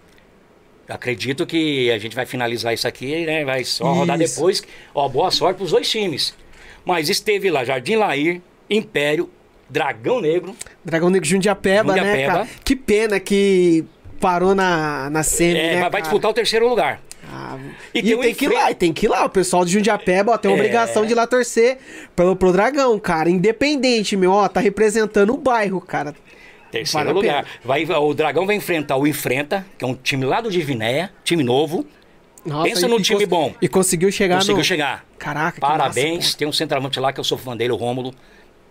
[0.89, 3.45] Acredito que a gente vai finalizar isso aqui, né?
[3.45, 4.35] Vai só rodar Isso.
[4.37, 4.63] depois.
[4.95, 6.35] Ó, boa sorte pros dois times.
[6.85, 9.31] Mas esteve lá Jardim Lair, Império,
[9.71, 10.55] Dragão Negro.
[10.85, 12.33] Dragão Negro Jundiapeba, né, Jundiapeba.
[12.33, 12.49] cara?
[12.63, 13.85] Que pena que
[14.21, 16.03] parou na, na semi, É, né, vai- cara?
[16.03, 17.01] disputar o terceiro lugar.
[17.33, 17.57] Ah,
[17.95, 19.25] E e tem tem, que ir lá, tem que ir lá.
[19.25, 20.55] O pessoal de Jundiapeba ó, tem É.
[20.55, 21.79] obrigação de ir lá torcer
[22.15, 23.31] pelo, pro Dragão, cara.
[23.31, 26.15] Independente, meu, ó, tá representando o bairro, cara.
[26.75, 27.47] Terceiro Vale lugar.
[27.65, 31.43] Vai, o Dragão vai enfrentar o Enfrenta, que é um time lá do Divinéia, time
[31.43, 31.87] novo.
[32.45, 33.55] Nossa, Pensa e- num time bom.
[33.63, 34.65] E conseguiu chegar Conseguiu no...
[34.65, 35.05] chegar.
[35.19, 36.17] Caraca, que Parabéns.
[36.27, 38.13] massa, tem um centroavante lá que eu sou fã dele, o Rômulo.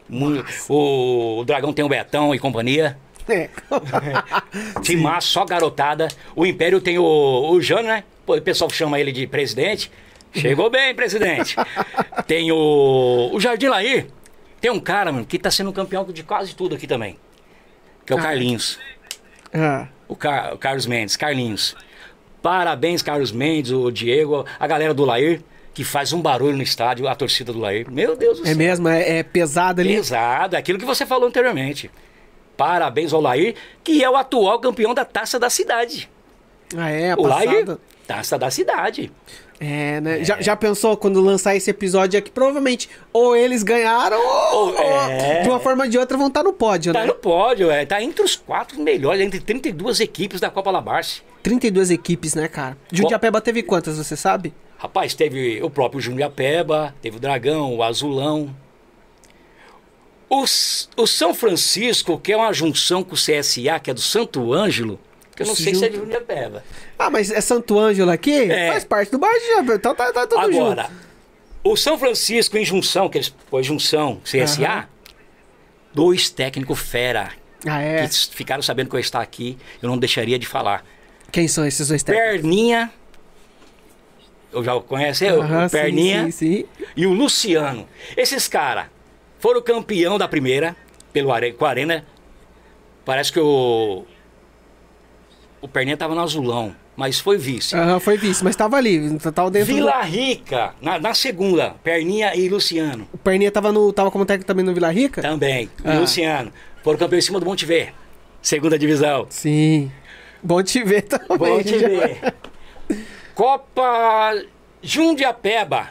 [0.08, 2.98] Mu- O, o Dragão tem o Betão e companhia.
[3.28, 3.50] É.
[4.84, 6.08] Time massa, só garotada.
[6.36, 7.04] O Império tem o,
[7.52, 8.04] o Jano, né?
[8.28, 9.90] O pessoal chama ele de presidente.
[10.34, 11.56] Chegou bem, presidente.
[12.28, 14.08] tem o, o Jardim Lair.
[14.60, 17.18] Tem um cara, mano, que tá sendo campeão de quase tudo aqui também.
[18.06, 18.22] Que é o Ah.
[18.22, 18.80] Carlinhos.
[19.54, 21.76] Ah, O, Car- o Carlos Mendes, Carlinhos.
[22.42, 25.42] Parabéns, Carlos Mendes, o Diego, a galera do Lair,
[25.74, 27.90] que faz um barulho no estádio, a torcida do Lair.
[27.90, 28.58] Meu Deus do é céu.
[28.58, 28.88] mesmo?
[28.90, 29.96] É, é pesado ali?
[29.96, 31.90] Pesado, é aquilo que você falou anteriormente.
[32.58, 36.10] Parabéns ao Lair, que é o atual campeão da Taça da Cidade.
[36.78, 37.78] Ah, é, o Lair.
[38.08, 39.12] Taça da Cidade.
[39.60, 40.24] É, né?
[40.24, 42.30] Já, já pensou quando lançar esse episódio aqui?
[42.30, 45.38] Provavelmente ou eles ganharam ou, é.
[45.38, 47.06] ou de uma forma ou de outra vão estar no pódio, Tá né?
[47.06, 51.22] no pódio, é, tá entre os quatro melhores, entre 32 equipes da Copa Labarce.
[51.44, 52.78] 32 equipes, né, cara?
[52.92, 54.54] Jundiapeba teve quantas, você sabe?
[54.78, 58.54] Rapaz, teve o próprio Jundiapeba, teve o Dragão, o Azulão.
[60.30, 64.02] O, S- o São Francisco, que é uma junção com o CSA, que é do
[64.02, 65.00] Santo Ângelo,
[65.36, 66.06] que eu não sei se é de Junto.
[66.06, 66.64] Jundiapeba.
[66.98, 68.52] Ah, mas é Santo Ângelo aqui?
[68.52, 68.72] É.
[68.72, 70.94] Faz parte do bairro de então tá, tá tudo Agora, junto.
[71.64, 74.88] o São Francisco em junção, que eles pôs junção CSA, Aham.
[75.94, 77.32] dois técnicos fera,
[77.66, 78.08] Ah, é?
[78.08, 80.86] que ficaram sabendo que eu estou aqui, eu não deixaria de falar.
[81.32, 82.32] Quem são esses dois técnicos?
[82.42, 82.92] Perninha,
[84.52, 86.66] eu já conhece o Aham, sim, Perninha sim, sim.
[86.96, 87.88] e o Luciano.
[88.16, 88.86] Esses caras
[89.40, 90.76] foram campeão da primeira
[91.12, 92.06] pelo Are- com a Arena.
[93.04, 94.06] Parece que o
[95.64, 97.76] o Perninha tava no azulão, mas foi vice.
[97.76, 99.76] Aham, foi vice, mas tava ali, tava dentro do...
[99.76, 103.08] Vila Rica, na, na segunda, Perninha e Luciano.
[103.14, 105.22] O Perninha tava, no, tava como técnico também no Vila Rica?
[105.22, 105.94] Também, Ah.
[106.00, 106.52] Luciano.
[106.84, 107.94] Foram campeão em cima do Monte Ver,
[108.42, 109.26] segunda divisão.
[109.30, 109.90] Sim.
[110.44, 111.38] Bom te ver também.
[111.38, 112.34] Bom te ver.
[113.34, 114.36] Copa
[114.82, 115.88] Jundiapeba,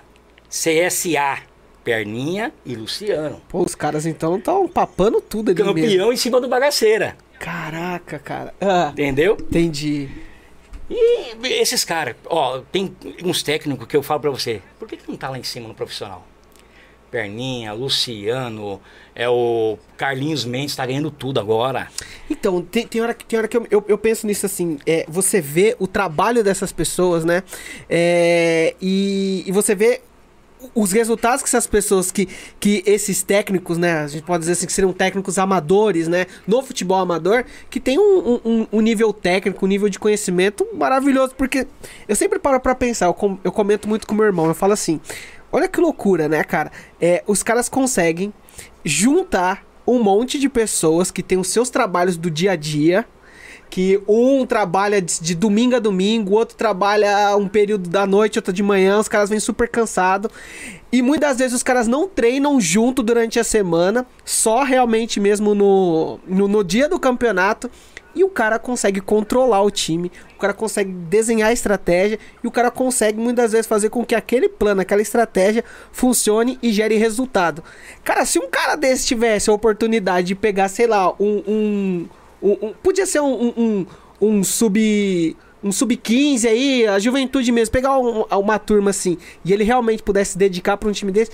[0.48, 1.38] CSA,
[1.82, 3.40] Perninha e Luciano.
[3.48, 5.74] Pô, os caras então estão papando tudo ali mesmo.
[5.74, 8.55] Campeão em cima do Bagaceira, Caraca, cara.
[8.61, 9.37] Ah, entendeu?
[9.40, 10.09] entendi.
[10.88, 15.11] E esses caras, ó, tem uns técnicos que eu falo pra você, por que, que
[15.11, 16.24] não tá lá em cima no profissional?
[17.11, 18.81] Perninha, Luciano,
[19.12, 21.88] é o Carlinhos Mendes tá ganhando tudo agora.
[22.31, 25.05] Então, tem, tem hora que, tem hora que eu, eu, eu penso nisso assim, é,
[25.09, 27.42] você vê o trabalho dessas pessoas, né?
[27.90, 30.00] É, e, e você vê
[30.75, 32.29] os resultados que essas pessoas, que,
[32.61, 34.01] que esses técnicos, né?
[34.01, 36.27] A gente pode dizer assim que seriam técnicos amadores, né?
[36.46, 41.35] No futebol amador, que tem um, um, um nível técnico, um nível de conhecimento maravilhoso.
[41.37, 41.66] Porque
[42.09, 44.72] eu sempre paro pra pensar, eu, com- eu comento muito com meu irmão, eu falo
[44.72, 45.01] assim,
[45.51, 46.70] olha que loucura, né, cara?
[47.01, 48.33] É, os caras conseguem
[48.85, 53.05] juntar um monte de pessoas que têm os seus trabalhos do dia a dia,
[53.72, 58.38] que um trabalha de, de domingo a domingo, o outro trabalha um período da noite,
[58.38, 60.30] outro de manhã, os caras vêm super cansados.
[60.92, 66.20] E muitas vezes os caras não treinam junto durante a semana, só realmente mesmo no,
[66.26, 67.70] no, no dia do campeonato.
[68.14, 72.50] E o cara consegue controlar o time, o cara consegue desenhar a estratégia e o
[72.50, 77.64] cara consegue muitas vezes fazer com que aquele plano, aquela estratégia funcione e gere resultado.
[78.04, 81.42] Cara, se um cara desse tivesse a oportunidade de pegar, sei lá, um.
[81.48, 82.08] um,
[82.42, 83.87] um- um- podia ser um,
[84.20, 85.37] um, sub.
[85.64, 90.33] Um sub-15 aí, a juventude mesmo, pegar um- uma turma assim, e ele realmente pudesse
[90.33, 91.31] se dedicar para um time desse,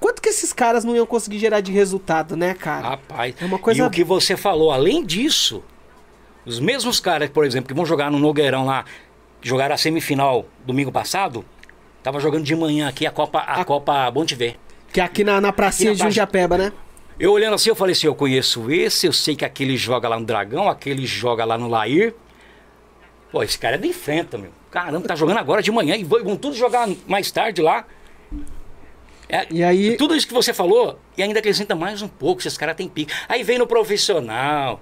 [0.00, 2.88] quanto que esses caras não iam conseguir gerar de resultado, né, cara?
[2.88, 5.62] Rapaz, É uma coisa- e o que você falou, além disso,
[6.44, 8.84] os mesmos caras, por exemplo, que vão jogar no Nogueirão lá,
[9.40, 11.44] jogaram a semifinal domingo passado,
[12.02, 14.56] tava jogando de manhã aqui a Copa, a, Copa Bom Te Ver.
[14.92, 16.02] Que é aqui na, na pracinha na de.
[16.02, 16.72] Jundiapeba, né?
[17.18, 20.18] Eu olhando assim, eu falei assim, eu conheço esse, eu sei que aquele joga lá
[20.18, 22.14] no Dragão, aquele joga lá no Lair.
[23.32, 24.50] Pô, esse cara é de enfrenta, meu.
[24.70, 27.84] Caramba, tá jogando agora de manhã e vão todos jogar mais tarde lá.
[29.28, 32.56] É, E aí- Tudo isso que você falou, e ainda acrescenta mais um pouco, esses
[32.56, 33.12] caras têm pique.
[33.28, 34.80] Aí vem no profissional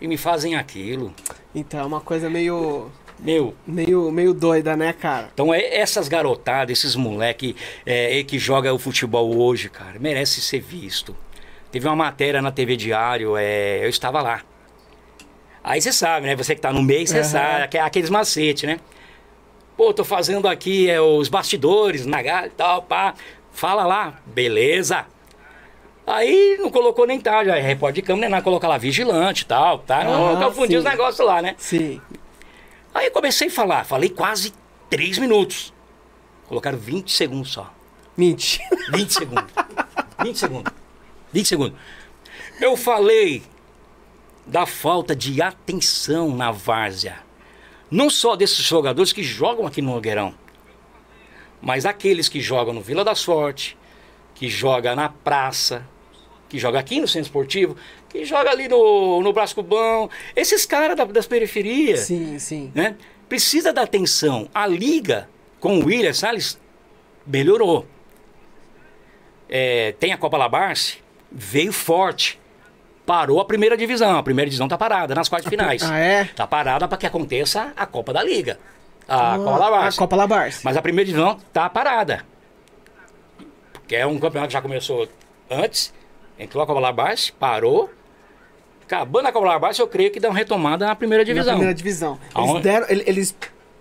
[0.00, 1.14] e me fazem aquilo.
[1.54, 2.90] Então é uma coisa meio.
[3.20, 5.28] Meu, meio, meio doida, né, cara?
[5.34, 10.60] então é essas garotadas, esses moleque é, que joga o futebol hoje, cara, merece ser
[10.60, 11.16] visto.
[11.70, 14.40] Teve uma matéria na TV Diário, é, eu estava lá.
[15.62, 16.34] Aí você sabe, né?
[16.36, 17.24] Você que tá no meio, você Aham.
[17.24, 18.80] sabe, aque- aqueles macetes, né?
[19.76, 23.14] Pô, tô fazendo aqui é, os bastidores, na galha e tal, pá.
[23.52, 25.04] Fala lá, beleza.
[26.06, 29.42] Aí não colocou nem tal, já é repórter de câmera, nem nada, colocar lá vigilante
[29.42, 29.98] e tal, tá?
[30.00, 30.78] Ah, não confundi sim.
[30.78, 31.54] os negócios lá, né?
[31.58, 32.00] Sim.
[32.94, 34.54] Aí eu comecei a falar, falei quase
[34.88, 35.72] 3 minutos.
[36.48, 37.70] Colocaram 20 segundos só.
[38.16, 38.64] Mentira.
[38.90, 39.44] 20 segundos.
[40.22, 40.72] 20 segundos.
[41.32, 41.78] 20 segundos.
[42.60, 43.42] Eu falei
[44.46, 47.16] da falta de atenção na várzea.
[47.90, 50.34] Não só desses jogadores que jogam aqui no Nogueirão,
[51.60, 53.76] mas aqueles que jogam no Vila da Sorte,
[54.34, 55.86] que joga na praça,
[56.48, 57.76] que joga aqui no centro esportivo,
[58.08, 60.08] que joga ali no, no Brás Cubão.
[60.36, 62.72] Esses caras da- das periferias Sim, sim.
[62.74, 62.96] né?
[63.28, 64.48] Precisa da atenção.
[64.54, 65.28] A liga
[65.60, 66.58] com o William Salles
[67.26, 67.86] melhorou.
[69.48, 70.98] É, tem a Copa Labarce,
[71.30, 72.38] veio forte.
[73.06, 74.18] Parou a primeira divisão.
[74.18, 75.82] A primeira divisão tá parada nas quartas finais.
[75.82, 76.24] Ah, é?
[76.24, 78.58] Tá parada para que aconteça a Copa da Liga.
[79.08, 79.96] A Ah, Copa Labarce.
[79.96, 80.60] A Copa Labarce.
[80.64, 82.24] Mas a primeira divisão tá parada.
[83.72, 85.08] Porque é um campeonato que já começou
[85.50, 85.92] antes.
[86.38, 87.90] Entrou a Copa Labarce, parou.
[88.84, 91.52] Acabando a Copa Labarce, eu creio que dá uma retomada na primeira Na divisão.
[91.54, 92.18] primeira divisão.
[92.36, 93.36] Eles, deram, ele- eles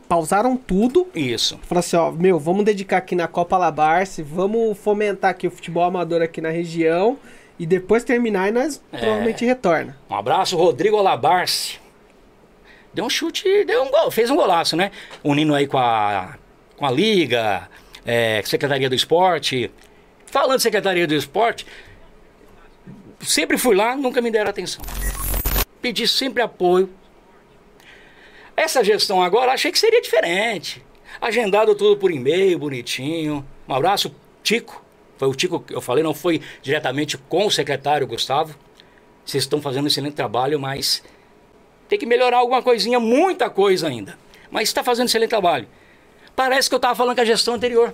[0.08, 1.08] pausaram tudo.
[1.14, 1.60] Isso.
[1.64, 5.84] Falaram assim, ó, meu, vamos dedicar aqui na Copa Labarce, vamos fomentar aqui o futebol
[5.84, 7.18] amador aqui na região
[7.60, 8.98] e depois terminar e nós É.
[8.98, 9.98] provavelmente retorna.
[10.10, 11.80] Um abraço, Rodrigo Olabarce.
[12.94, 14.92] Deu um chute, deu um gol, fez um golaço, né?
[15.24, 16.36] Unindo aí com a,
[16.76, 17.70] com a Liga,
[18.06, 19.72] é, Secretaria do Esporte.
[20.26, 21.66] Falando Secretaria do Esporte,
[23.22, 24.84] sempre fui lá, nunca me deram atenção.
[25.82, 26.90] Pedi sempre apoio.
[28.56, 30.84] Essa gestão agora, achei que seria diferente.
[31.22, 33.46] Agendado tudo por e-mail, bonitinho.
[33.68, 34.84] Um abraço, Tico.
[35.18, 38.56] Foi o Tico que eu falei, não foi diretamente com o secretário Gustavo.
[39.26, 41.04] Vocês estão fazendo um excelente trabalho, mas
[41.90, 44.18] tem que melhorar alguma coisinha, muita coisa ainda.
[44.50, 45.68] Mas está fazendo um excelente trabalho.
[46.36, 47.94] Parece que eu estava falando com a gestão anterior.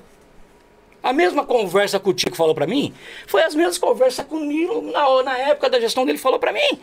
[1.02, 2.94] A mesma conversa que o Tico falou para mim,
[3.28, 6.54] foi as mesmas conversas que o Nilo, na, na época da gestão dele, falou para
[6.54, 6.80] mim.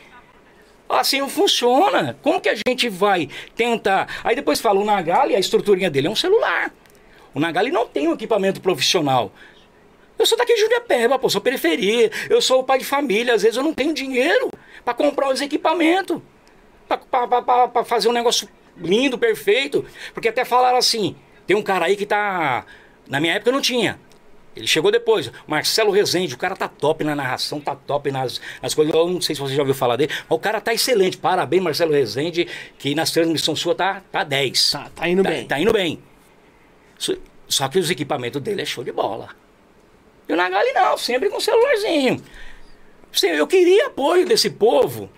[0.89, 2.19] Assim não funciona.
[2.21, 4.21] Como que a gente vai tentar.
[4.25, 6.73] Aí depois fala, o Nagali, a estruturinha dele é um celular.
[7.33, 9.33] O Nagali não tem um equipamento profissional.
[10.21, 12.11] Eu sou daqui de Juriapeba, pô, sou periferia.
[12.29, 14.51] Eu sou pai de família, às vezes eu não tenho dinheiro
[14.85, 16.21] para comprar os equipamentos.
[16.87, 19.83] Para fazer um negócio lindo, perfeito.
[20.13, 22.67] Porque até falaram assim: tem um cara aí que tá.
[23.09, 23.99] Na minha época não tinha.
[24.55, 28.75] Ele chegou depois, Marcelo Rezende, o cara tá top na narração, tá top nas, nas
[28.75, 28.95] coisas.
[28.95, 31.17] Eu não sei se você já ouviu falar dele, mas o cara tá excelente.
[31.17, 32.47] Parabéns, Marcelo Rezende,
[32.79, 34.71] que nas transmissões sua tá, tá 10.
[34.71, 35.47] Tá, tá indo bem.
[35.47, 36.03] Tá indo bem.
[37.49, 39.31] Só que os equipamentos dele é show de bola.
[40.31, 42.23] E o Nagali não, sempre com o celularzinho.
[43.25, 45.11] Eu queria apoio desse povo.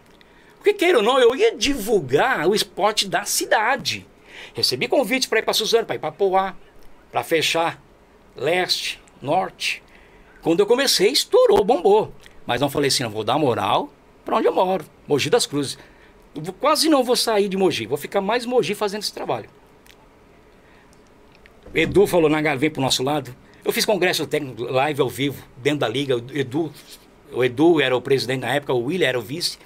[0.57, 4.07] Porque queira ou não, eu ia divulgar o esporte da cidade.
[4.55, 6.55] Recebi convites para ir para Suzano, para ir para Poá,
[7.11, 7.79] para fechar
[8.35, 9.83] leste, norte.
[10.41, 12.11] Quando eu comecei, estourou, bombou.
[12.47, 13.93] Mas não falei assim, não vou dar moral
[14.25, 15.77] para onde eu moro, Mogi das Cruzes.
[16.35, 19.51] Eu quase não vou sair de Mogi, vou ficar mais Mogi fazendo esse trabalho.
[21.75, 23.37] Edu falou, Nagali, vem pro nosso lado.
[23.65, 26.17] Eu fiz congresso técnico live ao vivo, dentro da liga.
[26.17, 26.73] O Edu,
[27.33, 29.59] o Edu era o presidente na época, o William era o vice.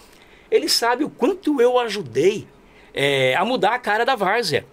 [0.51, 2.47] Ele sabe o quanto eu ajudei
[2.95, 4.67] é, a mudar a cara da várzea.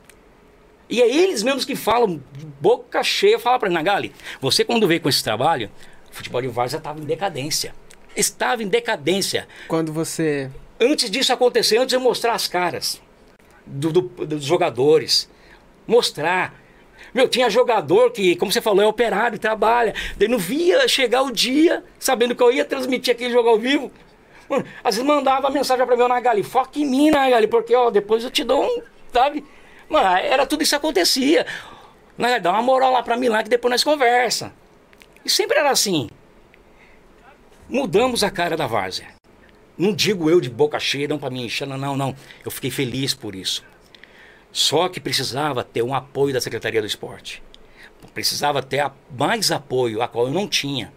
[0.90, 2.22] E é eles mesmos que falam,
[2.60, 5.72] boca cheia, falam para Nagali, você quando veio com esse trabalho,
[6.12, 7.74] o futebol de várzea estava em decadência.
[8.16, 9.48] Estava em decadência.
[9.68, 10.52] Quando você.
[10.80, 13.02] Antes disso acontecer, antes de eu mostrar as caras
[13.66, 15.28] do- do- dos jogadores,
[15.88, 16.62] mostrar.
[17.14, 19.94] Meu, tinha jogador que, como você falou, é operário, trabalha.
[20.18, 23.92] Daí não via chegar o dia, sabendo que eu ia transmitir aquele jogo ao vivo.
[24.50, 28.24] Mano, às vezes mandava mensagem pra mim, Nagali, foca em mim, Nagali, porque ó, depois
[28.24, 28.82] eu te dou um,
[29.14, 29.46] sabe?
[29.88, 31.46] Mano, era tudo isso que acontecia.
[32.18, 34.52] Nagali, dá uma moral lá pra mim lá que depois nós conversa.
[35.24, 36.10] E sempre era assim.
[37.70, 39.08] Mudamos a cara da várzea.
[39.78, 42.16] Não digo eu de boca cheia, não para me encher, não, não.
[42.44, 43.64] Eu fiquei feliz por isso.
[44.54, 47.44] Só que precisava ter um apoio da Secretaria do Esporte.
[48.14, 50.94] Precisava ter a- mais apoio, a qual eu não tinha.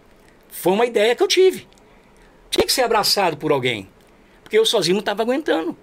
[0.49, 1.67] Foi uma ideia que eu tive.
[2.51, 3.89] Tinha que ser abraçado por alguém.
[4.43, 5.75] Porque eu sozinho não estava aguentando.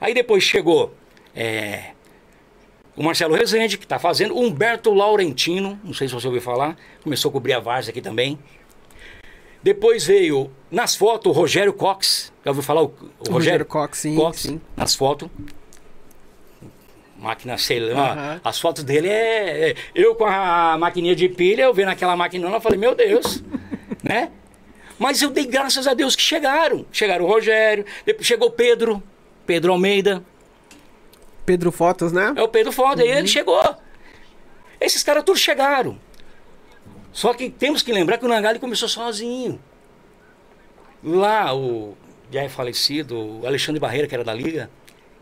[0.00, 0.92] Aí depois chegou
[1.34, 1.92] é,
[2.96, 6.76] o Marcelo Rezende, que está fazendo, o Humberto Laurentino, não sei se você ouviu falar,
[7.02, 8.38] começou a cobrir a Várzea aqui também.
[9.62, 12.32] Depois veio, nas fotos, o Rogério Cox.
[12.44, 12.82] Já ouviu falar?
[12.82, 12.92] O,
[13.28, 14.60] o Rogério Cox, sim, Cox, sim.
[14.76, 15.30] nas fotos.
[17.22, 18.12] Máquina, sei lá.
[18.12, 18.40] Aham.
[18.42, 22.56] As fotos dele é, é- Eu com a maquininha de pilha, eu vendo aquela maquinona,
[22.56, 23.42] eu falei, meu Deus,
[24.02, 24.30] né?
[24.98, 26.84] Mas eu dei graças a Deus que chegaram.
[26.92, 29.02] Chegaram o Rogério, depois chegou o Pedro.
[29.46, 30.22] Pedro Almeida.
[31.46, 32.32] Pedro Fotos, né?
[32.36, 33.08] É o Pedro Foda, uhum.
[33.08, 33.62] ele chegou.
[34.80, 35.98] Esses caras todos chegaram.
[37.12, 39.60] Só que temos que lembrar que o Nangali começou sozinho.
[41.02, 41.96] Lá, o
[42.30, 44.70] já é falecido, o Alexandre Barreira, que era da Liga,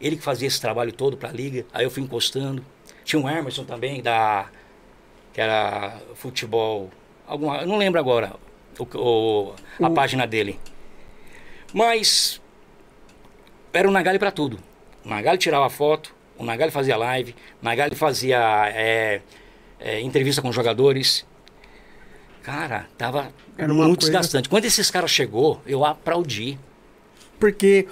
[0.00, 1.66] ele que fazia esse trabalho todo para a Liga.
[1.72, 2.64] Aí eu fui encostando.
[3.04, 4.48] Tinha um Emerson também, da
[5.32, 6.90] que era futebol.
[7.26, 8.34] Alguma, não lembro agora
[8.78, 9.94] o, o, a o...
[9.94, 10.58] página dele.
[11.72, 12.40] Mas
[13.72, 14.58] era o Nagali para tudo.
[15.04, 19.20] O Nagali tirava foto, o Nagali fazia live, o Nagali fazia é,
[19.78, 21.26] é, entrevista com jogadores.
[22.42, 23.96] Cara, tava muito coisa...
[23.98, 24.48] desgastante.
[24.48, 26.58] Quando esses caras chegou, eu aplaudi.
[27.38, 27.86] Porque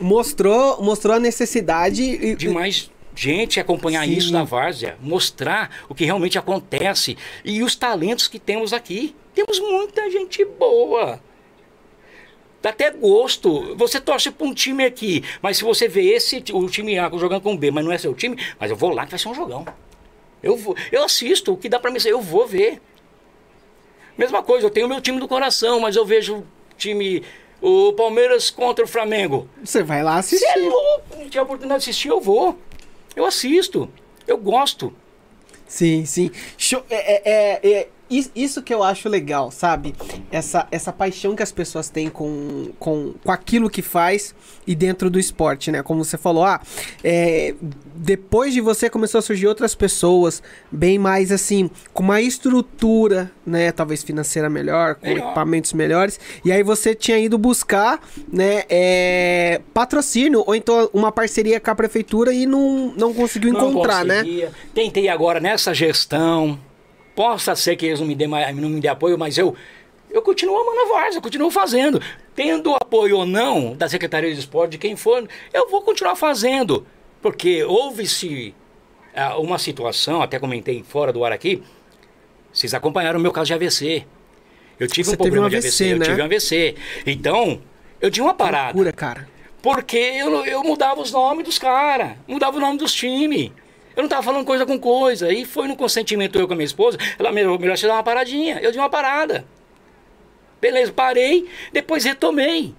[0.00, 4.12] mostrou, mostrou a necessidade de mais gente acompanhar Sim.
[4.12, 9.14] isso na várzea, mostrar o que realmente acontece e os talentos que temos aqui.
[9.34, 11.20] Temos muita gente boa.
[12.62, 13.74] Dá até gosto.
[13.76, 17.42] Você torce para um time aqui, mas se você vê esse o time A jogando
[17.42, 19.34] com B, mas não é seu time, mas eu vou lá que vai ser um
[19.34, 19.66] jogão.
[20.42, 22.80] Eu vou, eu assisto, o que dá para mim, eu vou ver.
[24.16, 26.44] Mesma coisa, eu tenho meu time do coração, mas eu vejo
[26.76, 27.22] time
[27.60, 29.48] o Palmeiras contra o Flamengo.
[29.62, 30.46] Você vai lá assistir.
[30.46, 32.58] Você é louco, tinha a oportunidade de assistir, eu vou.
[33.14, 33.88] Eu assisto.
[34.26, 34.92] Eu gosto.
[35.66, 36.30] Sim, sim.
[36.56, 39.94] Show, é, é, é, é isso que eu acho legal, sabe?
[40.32, 44.34] Essa, essa paixão que as pessoas têm com, com, com aquilo que faz
[44.66, 45.82] e dentro do esporte, né?
[45.82, 46.60] Como você falou, ah,
[47.04, 47.54] é,
[47.94, 50.42] depois de você começou a surgir outras pessoas,
[50.72, 53.70] bem mais assim, com uma estrutura, né?
[53.70, 55.26] Talvez financeira melhor, com melhor.
[55.26, 56.18] equipamentos melhores.
[56.44, 58.00] E aí você tinha ido buscar,
[58.32, 58.64] né?
[58.68, 64.04] É, patrocínio ou então uma parceria com a prefeitura e não, não conseguiu não encontrar,
[64.04, 64.18] né?
[64.18, 64.46] conseguia.
[64.46, 64.54] né?
[64.74, 66.58] Tentei agora nessa gestão
[67.20, 69.54] Possa ser que eles não me dêem, não me dêem apoio, mas eu,
[70.10, 72.00] eu continuo amando a Varsa, eu continuo fazendo.
[72.34, 76.86] Tendo apoio ou não da Secretaria de Esporte, de quem for, eu vou continuar fazendo.
[77.20, 78.54] Porque houve-se
[79.14, 81.62] uh, uma situação, até comentei fora do ar aqui,
[82.50, 84.06] vocês acompanharam o meu caso de AVC.
[84.78, 85.92] Eu tive Você um problema um AVC, de AVC, né?
[85.92, 86.74] eu tive um AVC.
[87.04, 87.62] Então,
[88.00, 88.68] eu tinha uma parada.
[88.68, 89.28] Loucura, cara.
[89.60, 93.50] Porque eu, eu mudava os nomes dos caras, mudava o nome dos times.
[93.96, 95.32] Eu não estava falando coisa com coisa.
[95.32, 96.98] E foi no consentimento eu com a minha esposa.
[97.18, 98.58] Ela, melhor, melhor você dar uma paradinha.
[98.60, 99.44] Eu dei uma parada.
[100.60, 102.74] Beleza, parei, depois retomei.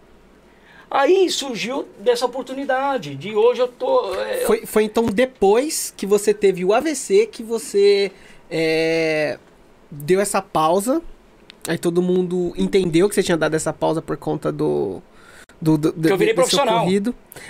[0.90, 3.16] Aí surgiu dessa oportunidade.
[3.16, 4.14] De hoje eu tô.
[4.16, 8.12] É, foi, foi então depois que você teve o AVC que você
[8.50, 9.40] é,
[9.90, 11.02] deu essa pausa.
[11.68, 15.02] Aí todo mundo entendeu que você tinha dado essa pausa por conta do
[15.62, 16.88] do, do, que eu virei profissional.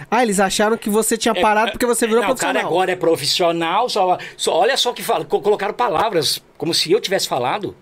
[0.09, 2.55] Ah, eles acharam que você tinha é, parado é, porque você virou não, profissional.
[2.55, 6.91] O cara agora é profissional, só, só olha só que fala, colocaram palavras como se
[6.91, 7.75] eu tivesse falado,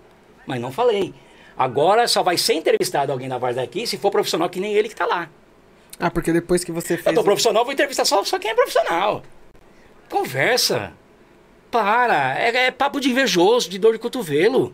[0.46, 1.14] mas não falei.
[1.58, 4.88] Agora só vai ser entrevistado alguém da Varda aqui se for profissional que nem ele
[4.88, 5.30] que tá lá.
[6.00, 7.08] Ah, porque depois que você fez.
[7.08, 9.24] Eu tô profissional, vou entrevistar só, só quem é profissional.
[10.10, 10.94] Conversa.
[11.70, 12.40] Para.
[12.40, 14.74] É, é papo de invejoso, de dor de cotovelo.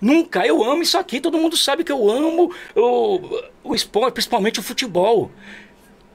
[0.00, 0.46] Nunca.
[0.46, 1.20] Eu amo isso aqui.
[1.20, 3.20] Todo mundo sabe que eu amo o,
[3.64, 5.30] o esporte, principalmente o futebol.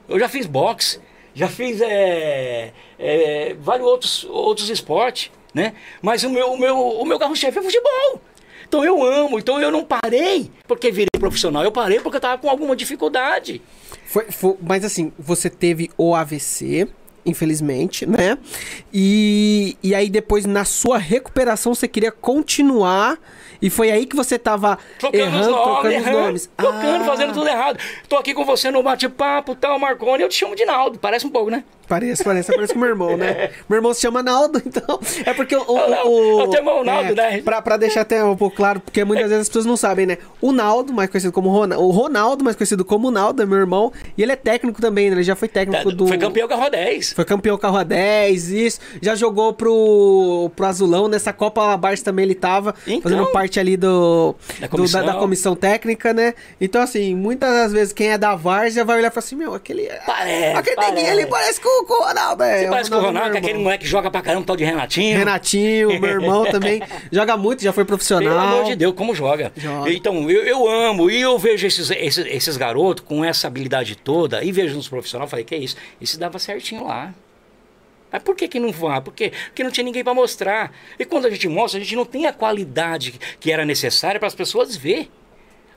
[0.08, 1.00] Eu já fiz boxe,
[1.34, 5.74] já fiz é, é, vários outros, outros esportes, né?
[6.00, 8.20] Mas o meu, o meu, o meu carro-chefe é futebol.
[8.68, 12.40] Então eu amo, então eu não parei porque virei profissional, eu parei porque eu tava
[12.40, 13.62] com alguma dificuldade.
[14.04, 16.88] Foi, foi, mas assim, você teve o AVC,
[17.24, 18.38] infelizmente, né?
[18.92, 23.18] E, e aí depois, na sua recuperação, você queria continuar
[23.60, 26.50] e foi aí que você tava trocando errando, os nomes, trocando errando, os nomes.
[26.56, 27.06] Trocando, ah.
[27.06, 27.78] fazendo tudo errado.
[28.08, 30.98] Tô aqui com você no bate-papo, tal, Marconi, eu te chamo de Naldo.
[30.98, 31.64] Parece um pouco, né?
[31.88, 33.26] Parece, parece, parece com meu irmão, né?
[33.36, 33.50] É.
[33.68, 34.98] Meu irmão se chama Naldo, então.
[35.24, 35.60] É porque o.
[35.60, 37.42] o, o eu tenho irmão Naldo, é, né?
[37.42, 40.18] Pra, pra deixar até um pouco claro, porque muitas vezes as pessoas não sabem, né?
[40.40, 41.84] O Naldo, mais conhecido como Ronaldo.
[41.84, 43.92] O Ronaldo, mais conhecido como Naldo, é meu irmão.
[44.16, 45.16] E ele é técnico também, né?
[45.16, 46.06] Ele já foi técnico do.
[46.06, 47.12] Foi campeão carro a 10.
[47.12, 48.80] Foi campeão carro a 10, isso.
[49.02, 51.08] Já jogou pro, pro Azulão.
[51.08, 55.00] Nessa Copa Labars também ele tava então, fazendo parte ali do da comissão.
[55.00, 55.56] Do, da, da comissão.
[55.56, 56.34] técnica, né?
[56.60, 59.54] Então, assim, muitas das vezes quem é da Várzea vai olhar e falar assim: Meu,
[59.54, 59.88] aquele.
[60.06, 61.06] Parece, aquele parece.
[61.06, 62.58] ali parece com, com o Ronaldo, é.
[62.60, 65.18] Você parece com o Ronaldo, aquele moleque que joga pra caramba, tal de Renatinho.
[65.18, 66.82] Renatinho, meu irmão também.
[67.10, 68.28] Joga muito, já foi profissional.
[68.28, 69.52] Pelo amor de Deus, como joga.
[69.56, 69.92] joga.
[69.92, 74.42] Então, eu, eu amo e eu vejo esses, esses, esses garotos com essa habilidade toda
[74.42, 75.76] e vejo nos profissionais, falei: Que é isso?
[76.00, 77.14] Isso dava certinho lá.
[78.12, 79.00] Mas por que, que não vá?
[79.00, 80.72] Porque, porque não tinha ninguém para mostrar.
[80.98, 84.28] E quando a gente mostra, a gente não tem a qualidade que era necessária para
[84.28, 85.10] as pessoas ver.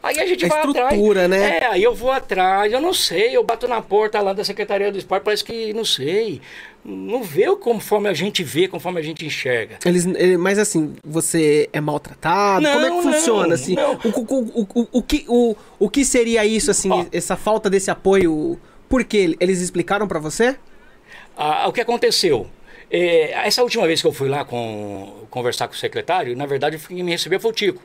[0.01, 1.41] Aí a gente a vai estrutura, atrás.
[1.41, 1.57] né?
[1.57, 4.89] É, aí eu vou atrás, eu não sei, eu bato na porta lá da Secretaria
[4.91, 6.41] do Esporte, parece que não sei.
[6.85, 9.77] Não vê conforme a gente vê, conforme a gente enxerga.
[9.85, 10.05] Eles,
[10.37, 12.61] mas assim, você é maltratado?
[12.61, 13.47] Não, Como é que funciona?
[13.47, 13.95] Não, assim, não.
[13.95, 17.69] O, o, o, o, o, que, o, o que seria isso, assim, Ó, essa falta
[17.69, 18.57] desse apoio
[18.87, 19.35] Por quê?
[19.37, 20.55] Eles explicaram pra você?
[21.41, 22.47] Ah, o que aconteceu?
[22.91, 26.77] É, essa última vez que eu fui lá com, conversar com o secretário, na verdade,
[26.77, 27.81] quem me recebeu foi o Tico.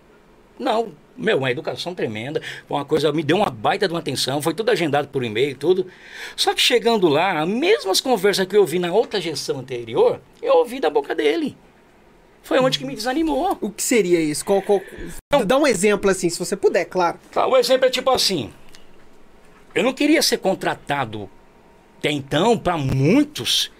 [0.58, 4.42] Não, meu, uma educação tremenda, foi uma coisa, me deu uma baita de uma atenção,
[4.42, 5.86] foi tudo agendado por e-mail, tudo.
[6.34, 10.54] Só que chegando lá, as mesmas conversas que eu ouvi na outra gestão anterior, eu
[10.56, 11.56] ouvi da boca dele.
[12.42, 13.56] Foi onde que me desanimou.
[13.60, 14.44] O que seria isso?
[14.44, 14.82] Qual, qual...
[15.46, 17.20] Dá um exemplo assim, se você puder, claro.
[17.30, 18.52] Tá, o exemplo é tipo assim:
[19.72, 21.30] eu não queria ser contratado
[22.04, 23.72] até então para muitos.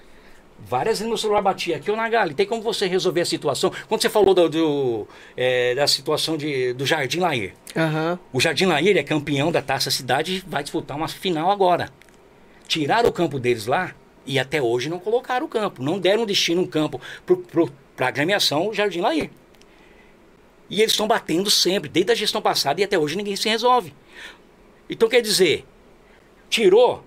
[0.66, 3.70] Várias vezes meu celular batia aqui, ô Nagali, tem como você resolver a situação?
[3.86, 7.52] Quando você falou do, do, é, da situação de, do Jardim Lair.
[7.76, 8.18] Aham.
[8.32, 11.90] O Jardim Lair é campeão da Taça Cidade e vai disputar uma final agora.
[12.66, 13.94] Tiraram o campo deles lá
[14.24, 15.82] e até hoje não colocaram o campo.
[15.82, 16.98] Não deram destino um campo
[17.94, 19.30] para a agremiação Jardim Lair.
[20.70, 23.92] E eles estão batendo sempre, desde a gestão passada e até hoje ninguém se resolve.
[24.88, 25.66] Então quer dizer,
[26.48, 27.04] tirou,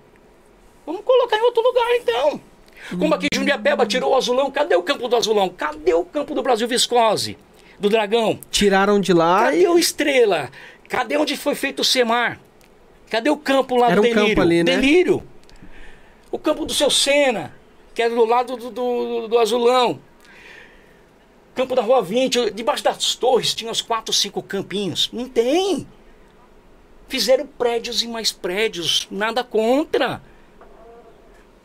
[0.88, 2.40] vamos colocar em outro lugar então.
[2.98, 5.48] Como aqui Jundiapeba tirou o azulão, cadê o campo do azulão?
[5.50, 7.36] Cadê o campo do Brasil Viscose?
[7.78, 8.40] Do Dragão?
[8.50, 9.68] Tiraram de lá Cadê e.
[9.68, 10.50] o Estrela?
[10.88, 12.40] Cadê onde foi feito o Semar?
[13.10, 14.28] Cadê o campo lá Era do um Delírio?
[14.28, 14.76] campo ali, né?
[14.76, 15.22] Delírio.
[16.30, 17.54] O campo do seu Sena,
[17.94, 20.00] que é do lado do, do, do Azulão.
[21.54, 25.10] Campo da Rua 20, debaixo das torres tinha uns quatro, cinco campinhos.
[25.12, 25.86] Não tem.
[27.08, 30.22] Fizeram prédios e mais prédios, nada contra.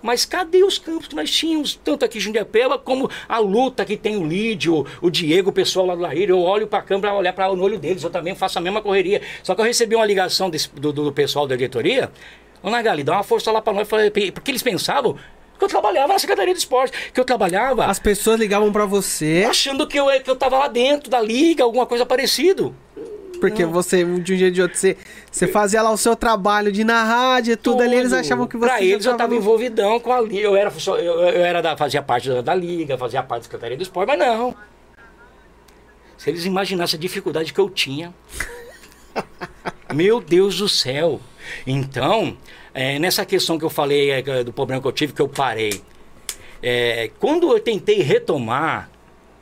[0.03, 3.95] Mas cadê os campos que nós tínhamos, tanto aqui em Jundiapeba, como a luta que
[3.95, 6.31] tem o Lídio, o Diego, o pessoal lá do Laíra.
[6.33, 8.81] Eu olho para a câmera, olhar para no olho deles, eu também faço a mesma
[8.81, 9.21] correria.
[9.41, 12.11] Só que eu recebi uma ligação desse- do, do pessoal da diretoria.
[12.61, 13.87] Ô Nagali, dá uma força lá para nós.
[13.87, 15.17] Porque eles pensavam
[15.57, 19.45] que eu trabalhava na Secretaria de Esporte, que eu trabalhava As pessoas ligavam pra você
[19.49, 22.75] achando que eu, que eu tava lá dentro da liga, alguma coisa parecido.
[23.49, 24.95] Porque você, de um dia de outro, você,
[25.29, 28.55] você fazia lá o seu trabalho de na rádio e tudo, ali, eles achavam que
[28.55, 28.65] você.
[28.65, 30.39] Pra eles eu tava tava no- envolvidão com a liga.
[30.39, 33.75] Eu era, eu, eu era da, fazia parte da, da liga, fazia parte da Secretaria
[33.75, 34.55] do Esporte, mas não.
[36.17, 38.13] Se eles imaginassem a dificuldade que eu tinha.
[39.93, 41.19] Meu Deus do céu.
[41.67, 42.37] Então,
[42.73, 45.81] é, nessa questão que eu falei é, do problema que eu tive, que eu parei.
[46.61, 48.89] é, quando eu tentei retomar,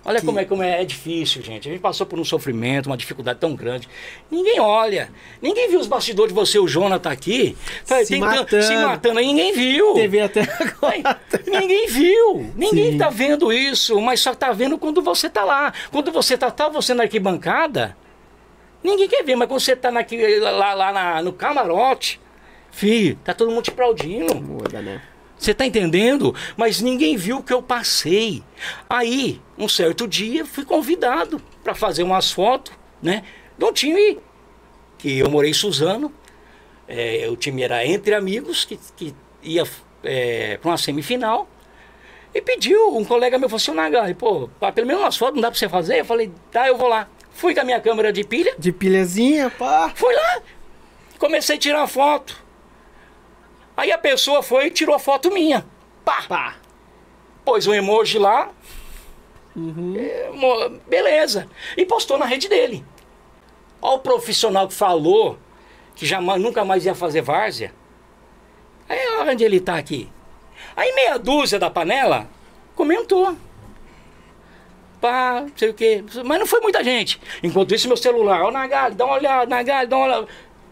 [0.06, 1.68] olha como, é, como é, é difícil, gente.
[1.68, 3.88] A gente passou por um sofrimento, uma dificuldade tão grande.
[4.30, 5.10] Ninguém olha.
[5.42, 7.56] Ninguém viu os bastidores de você, o Jonathan aqui,
[7.88, 8.64] tá, Se matando.
[8.64, 9.20] se matando.
[9.20, 9.94] Ninguém viu.
[9.94, 11.20] TV até agora.
[11.46, 12.98] Ninguém viu, ninguém Sim.
[12.98, 15.74] tá vendo isso, mas só tá vendo quando você tá lá.
[15.92, 17.96] Quando você tá, tá você na arquibancada,
[18.84, 22.20] ninguém quer ver, mas quando você tá lá, lá na- no camarote,
[22.72, 24.36] filho, tá todo mundo te aplaudindo.
[24.36, 25.02] Muda, né?
[25.42, 26.36] Você tá entendendo?
[26.56, 28.44] Mas ninguém viu o que eu passei.
[28.88, 32.72] Aí, um certo dia, fui convidado para fazer umas fotos,
[33.02, 33.24] né?
[33.58, 34.20] De um time
[35.00, 36.14] que eu morei em Suzano.
[36.88, 39.64] É, o time era entre amigos, que, que ia
[40.04, 41.50] é, para uma semifinal.
[42.36, 45.42] E pediu, um colega meu falou assim, "Ô, Nagai, pô, pelo menos umas fotos não
[45.42, 46.02] dá para você fazer?
[46.02, 47.10] Eu falei, tá, eu vou lá.
[47.34, 49.92] Fui com a minha câmera de pilha, De pilhazinha, pá.
[49.96, 50.44] Fui lá,
[51.18, 52.51] comecei a tirar foto.
[53.76, 55.66] Aí a pessoa foi e tirou a foto minha.
[56.04, 56.24] Pá!
[56.28, 56.56] Pá.
[57.44, 58.50] Pôs um emoji lá.
[59.56, 59.96] Uhum.
[59.98, 61.48] É, beleza.
[61.76, 62.86] E postou na rede dele.
[63.82, 65.38] Olha o profissional que falou
[65.96, 67.74] que jamais, nunca mais ia fazer várzea.
[68.88, 70.10] Aí olha onde ele tá aqui.
[70.76, 72.28] Aí meia dúzia da panela
[72.76, 73.36] comentou.
[75.00, 76.04] Pá, não sei o quê.
[76.24, 77.20] Mas não foi muita gente.
[77.42, 80.28] Enquanto isso, meu celular, ó, Nagali, dá uma olhada, Nagali, dá uma olhada.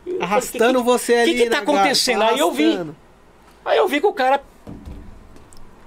[0.10, 1.32] Falei, Arrastando "Que- você que- ali.
[1.32, 2.22] O que, que tá acontecendo?
[2.24, 2.94] Aí eu vi.
[3.66, 4.42] Aí eu vi que o cara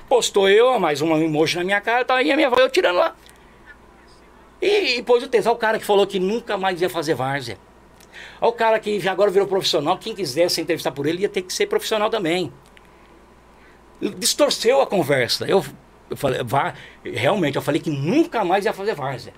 [0.09, 2.97] postou eu, mais um emoji na minha cara, tá aí a minha voz, eu tirando
[2.97, 3.16] lá.
[4.61, 5.47] E, e pôs o texto.
[5.47, 7.59] Olha o cara que falou que nunca mais ia fazer várzea.
[8.41, 11.53] Olha o cara que agora virou profissional, quem quisesse entrevistar por ele ia ter que
[11.53, 12.53] ser profissional também.
[14.18, 15.47] Distorceu a conversa.
[15.47, 15.64] Eu,
[16.11, 19.33] eu falei, vá, realmente, eu falei que nunca mais ia fazer várzea.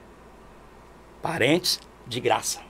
[1.22, 2.60] Parentes, de graça.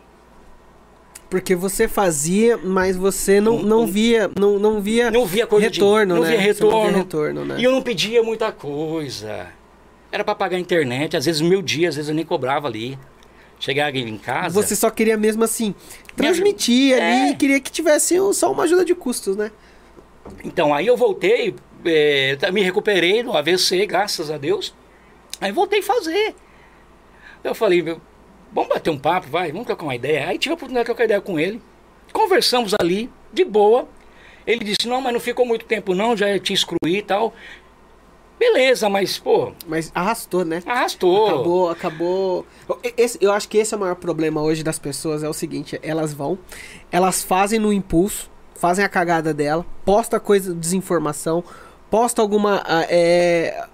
[1.31, 6.23] Porque você fazia, mas você não, não via, não, não via Não via retorno, não
[6.23, 6.29] né?
[6.37, 6.99] via Você não retorno.
[6.99, 7.57] retorno, né?
[7.59, 9.49] E eu não pedia muita coisa.
[10.13, 12.99] Era para pagar a internet, às vezes mil dias, às vezes eu nem cobrava ali.
[13.59, 14.61] Chegava em casa.
[14.63, 15.75] Você só queria mesmo assim
[16.15, 17.01] transmitir É.
[17.25, 19.51] ali e queria que tivesse só uma ajuda de custos, né?
[20.45, 21.55] Então, aí eu voltei,
[21.85, 24.75] eh, me recuperei no AVC, graças a Deus.
[25.41, 26.35] Aí voltei a fazer.
[27.43, 28.01] Eu falei, meu,
[28.55, 30.29] vamos bater um papo, vai, vamos trocar uma ideia.
[30.29, 31.61] Aí tive a oportunidade de trocar ideia com ele.
[32.13, 33.89] Conversamos ali, de boa.
[34.47, 37.33] Ele disse, não, mas não ficou muito tempo não, já te excluí e tal.
[38.39, 40.63] Beleza, mas, pô, Mas arrastou, né?
[40.67, 41.27] arrastou.
[41.29, 42.47] Acabou, acabou.
[42.97, 45.79] Esse- eu acho que esse é o maior problema hoje das pessoas, é o seguinte,
[45.83, 46.37] elas vão,
[46.91, 51.45] elas fazem no impulso, fazem a cagada dela, posta coisa, desinformação,
[51.89, 52.61] posta alguma.
[52.67, 53.67] ah, é,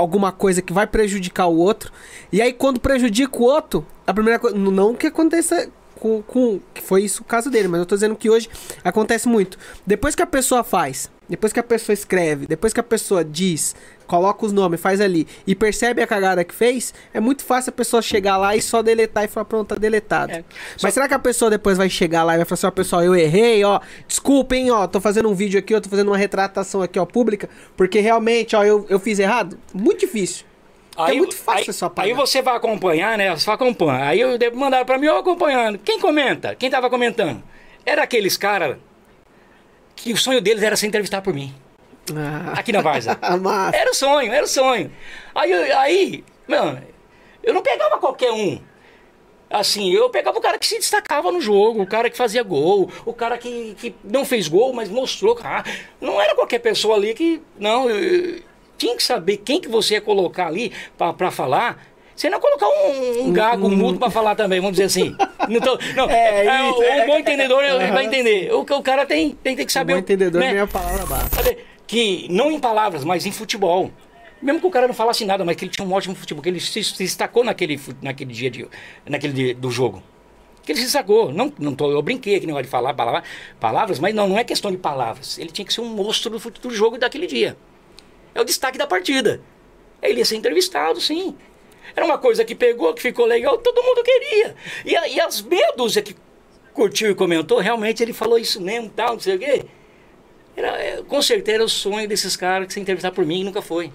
[0.00, 1.92] alguma coisa que vai prejudicar o outro.
[2.32, 4.56] E aí, quando prejudica o outro, a primeira coisa.
[4.56, 6.60] Não que aconteça com, com.
[6.74, 8.48] Que foi isso o caso dele, mas eu tô dizendo que hoje
[8.82, 9.58] acontece muito.
[9.86, 13.76] Depois que a pessoa faz, depois que a pessoa escreve, depois que a pessoa diz,
[14.10, 17.72] coloca os nomes, faz ali e percebe a cagada que fez, é muito fácil a
[17.72, 20.32] pessoa chegar lá e só deletar e falar, pronto, tá deletado.
[20.32, 20.44] É.
[20.82, 23.04] Mas será que a pessoa depois vai chegar lá e vai falar assim, ó, pessoal,
[23.04, 26.16] eu errei, ó, desculpa, hein, ó, tô fazendo um vídeo aqui, eu tô fazendo uma
[26.16, 29.56] retratação aqui, ó, pública, porque realmente, ó, eu, eu fiz errado?
[29.72, 30.44] Muito difícil.
[30.98, 32.10] é muito fácil aí.
[32.10, 33.30] Aí você vai acompanhar, né?
[33.36, 34.06] Você acompanha.
[34.06, 35.78] Aí eu devo mandar pra mim, eu acompanhando.
[35.78, 36.56] Quem comenta?
[36.56, 37.40] Quem tava comentando?
[37.86, 38.76] Era aqueles caras
[39.94, 41.54] que o sonho deles era ser entrevistado por mim.
[42.16, 43.18] Ah, Aqui na Varza.
[43.72, 44.90] Era o sonho, era o sonho.
[45.34, 46.82] Aí, aí, mano,
[47.42, 48.60] eu não pegava qualquer um.
[49.48, 52.88] Assim, eu pegava o cara que se destacava no jogo, o cara que fazia gol,
[53.04, 55.36] o cara que, que não fez gol, mas mostrou.
[55.42, 55.64] Ah,
[56.00, 57.40] não era qualquer pessoa ali que.
[57.58, 58.42] Não, eu-
[58.78, 61.84] tinha que saber quem que você ia colocar ali pra, pra falar.
[62.16, 65.16] Você não ia colocar um, um gago, um mudo pra falar também, vamos dizer assim.
[65.48, 67.06] Não, tô- não, É, é, isso, o, é.
[67.06, 68.52] bom entendedor vai entender.
[68.54, 69.94] O, o cara tem, tem, tem que saber.
[69.94, 70.52] Bom entendedor, né?
[70.52, 71.56] minha palavra basta.
[71.90, 73.90] Que não em palavras, mas em futebol.
[74.40, 76.48] Mesmo que o cara não falasse nada, mas que ele tinha um ótimo futebol, que
[76.48, 78.68] ele se, se destacou naquele, naquele dia de,
[79.04, 80.00] naquele dia do jogo.
[80.62, 81.32] Que ele se destacou.
[81.32, 83.24] Não, não tô, eu brinquei aqui, negócio de falar palavra-
[83.58, 85.36] palavras, mas não, não é questão de palavras.
[85.36, 87.56] Ele tinha que ser um monstro do, do jogo daquele dia.
[88.32, 89.40] É o destaque da partida.
[90.00, 91.34] Ele ia ser entrevistado, sim.
[91.96, 94.54] Era uma coisa que pegou, que ficou legal, todo mundo queria.
[94.86, 96.14] E, e as meia dúzia que
[96.72, 99.64] curtiu e comentou, realmente ele falou isso mesmo, tal, não sei o quê.
[100.60, 103.44] Era, é, com certeza era o sonho desses caras que se entrevistar por mim e
[103.44, 103.90] nunca foi.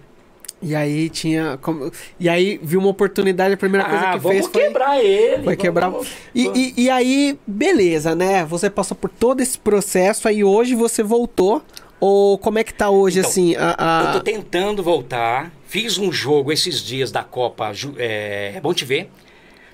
[0.62, 1.60] E aí tinha.
[1.62, 4.64] como- E aí viu uma oportunidade, a primeira coisa ah, que vamos fez foi.
[4.64, 5.36] quebrar ele.
[5.36, 5.90] Foi vamos- quebrar.
[5.90, 6.48] vamos- E,
[6.78, 8.44] e, e aí, beleza, né?
[8.46, 11.62] Você passou por todo esse processo, aí hoje você voltou.
[12.00, 13.56] Ou como é que tá hoje, Então, assim?
[13.56, 15.52] A, a- Eu tô tentando voltar.
[15.68, 19.10] Fiz um jogo esses dias da Copa Ju- é, Bom Te Ver.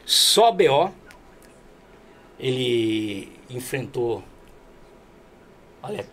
[0.05, 0.91] Só BO.
[2.39, 4.23] Ele enfrentou.
[5.83, 6.05] Olha,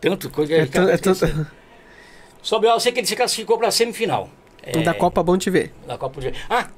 [0.00, 0.54] tanto coisa.
[0.54, 1.46] É tan- é tan-
[2.42, 4.28] Só BO, eu sei que ele se classificou pra semifinal.
[4.62, 5.72] É, Da Copa Bom Te Ver.
[5.86, 6.32] Da Copa de...
[6.48, 6.68] Ah,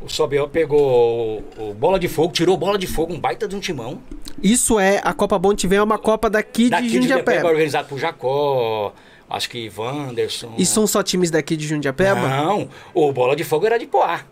[0.00, 3.54] o Sobel pegou o, o Bola de Fogo, tirou Bola de Fogo, um baita de
[3.54, 4.00] um timão.
[4.42, 7.48] Isso é, a Copa Bom Te Ver é uma Copa daqui, Daqui de Jundiapeba, Jundiapeba.
[7.48, 8.92] organizado por Jacó,
[9.30, 10.54] acho que Wanderson.
[10.58, 12.28] E são só times daqui de Jundiapeba?
[12.28, 14.22] Não, o Bola de Fogo era de Poá.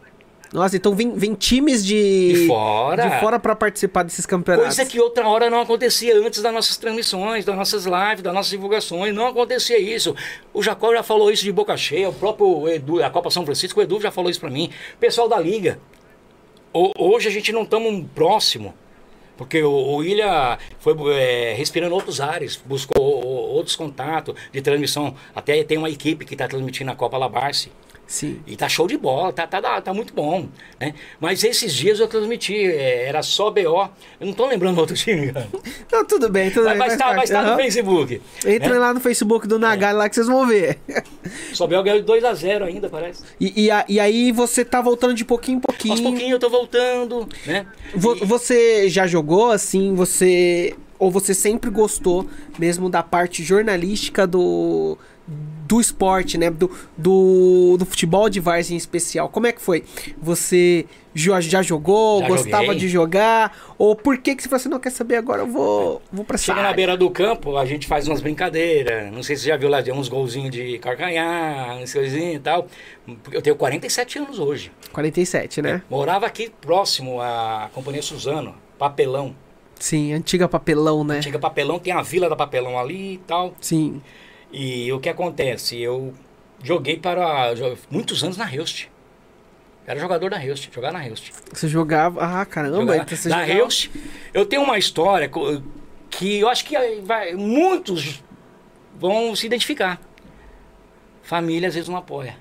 [0.53, 2.33] Nossa, então vem, vem times de.
[2.33, 3.09] De fora.
[3.09, 4.77] De fora pra participar desses campeonatos.
[4.77, 8.51] Coisa que outra hora não acontecia antes das nossas transmissões, das nossas lives, das nossas
[8.51, 9.15] divulgações.
[9.15, 10.15] Não acontecia isso.
[10.55, 13.81] O Jacó já falou isso de boca cheia, o próprio Edu, a Copa São Francisco,
[13.81, 14.71] o Edu já falou isso pra mim.
[15.01, 15.79] Pessoal da Liga.
[16.73, 18.75] Ho- Hoje a gente não estamos próximo.
[19.37, 25.15] Porque o, o Ilha foi é, respirando outros ares, buscou outros contatos de transmissão.
[25.35, 27.71] Até tem uma equipe que está transmitindo a Copa Labarce.
[28.07, 28.41] Sim.
[28.47, 30.47] E tá show de bola, tá, tá, tá muito bom.
[30.81, 30.95] Né?
[31.21, 33.61] Mas esses dias eu transmiti, é, era só BO.
[34.21, 35.49] Eu não tô lembrando do outro time, cara.
[35.91, 36.81] Não, tudo bem, tudo Vai, bem.
[36.83, 37.29] faz estar, vai parte.
[37.29, 37.57] estar no.
[37.57, 38.21] Facebook.
[38.41, 38.79] Entrem né?
[38.79, 40.79] lá no Facebook do Nagai lá que vocês vão ver.
[41.53, 43.23] Só BO ganhou de 2x0 ainda, parece.
[43.41, 45.93] E, e, a- e aí você tá voltando de pouquinho em pouquinho.
[45.95, 47.67] Aos pouquinhos eu tô voltando, né?
[47.95, 49.95] Vo- E- Você já jogou assim?
[49.95, 50.75] Você.
[50.99, 52.27] Ou você sempre gostou
[52.59, 54.97] mesmo da parte jornalística do.
[55.67, 56.51] Do esporte, né?
[56.51, 59.29] Do, do, do futebol de várzea em especial.
[59.29, 59.85] Como é que foi?
[60.23, 62.21] Você jo- já jogou?
[62.21, 62.81] Já gostava joguei.
[62.81, 63.75] de jogar?
[63.79, 65.43] Ou por que, que você falou assim, não quer saber agora?
[65.43, 66.77] Eu vou, vou pra Chega na área"?
[66.77, 69.13] beira do campo, a gente faz umas brincadeiras.
[69.13, 72.67] Não sei se você já viu lá, uns golzinhos de carcanhar, umas coisinhas e tal.
[73.33, 74.71] Eu tenho 47 anos hoje.
[74.93, 75.83] 47, né?
[75.91, 79.35] Morava aqui próximo à Companhia Suzano, Papelão.
[79.79, 81.19] Sim, antiga papelão, né?
[81.19, 83.53] Antiga Papelão, tem a Vila da Papelão ali e tal.
[83.61, 84.01] Sim.
[84.53, 85.81] E o que acontece?
[85.81, 86.15] Eu
[86.63, 87.53] joguei para
[87.91, 88.87] muitos anos na Reust.
[89.87, 91.31] Era jogador da Reust, jogar na Reust.
[91.53, 92.21] Você jogava.
[92.25, 93.91] Ah, caramba, Jogar então você na jogava- Reust.
[94.35, 95.31] Eu tenho uma história
[96.11, 98.23] que eu acho que vai, muitos
[98.99, 100.01] vão se identificar.
[101.23, 102.37] Família às vezes não apoia.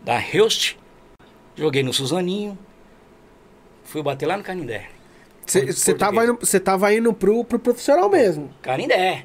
[0.00, 0.76] Da Reust,
[1.56, 2.56] joguei no Suzaninho,
[3.84, 4.88] fui bater lá no Canindé.
[5.46, 8.50] Você tava indo, tava indo pro, pro profissional mesmo.
[8.62, 9.24] Canindé.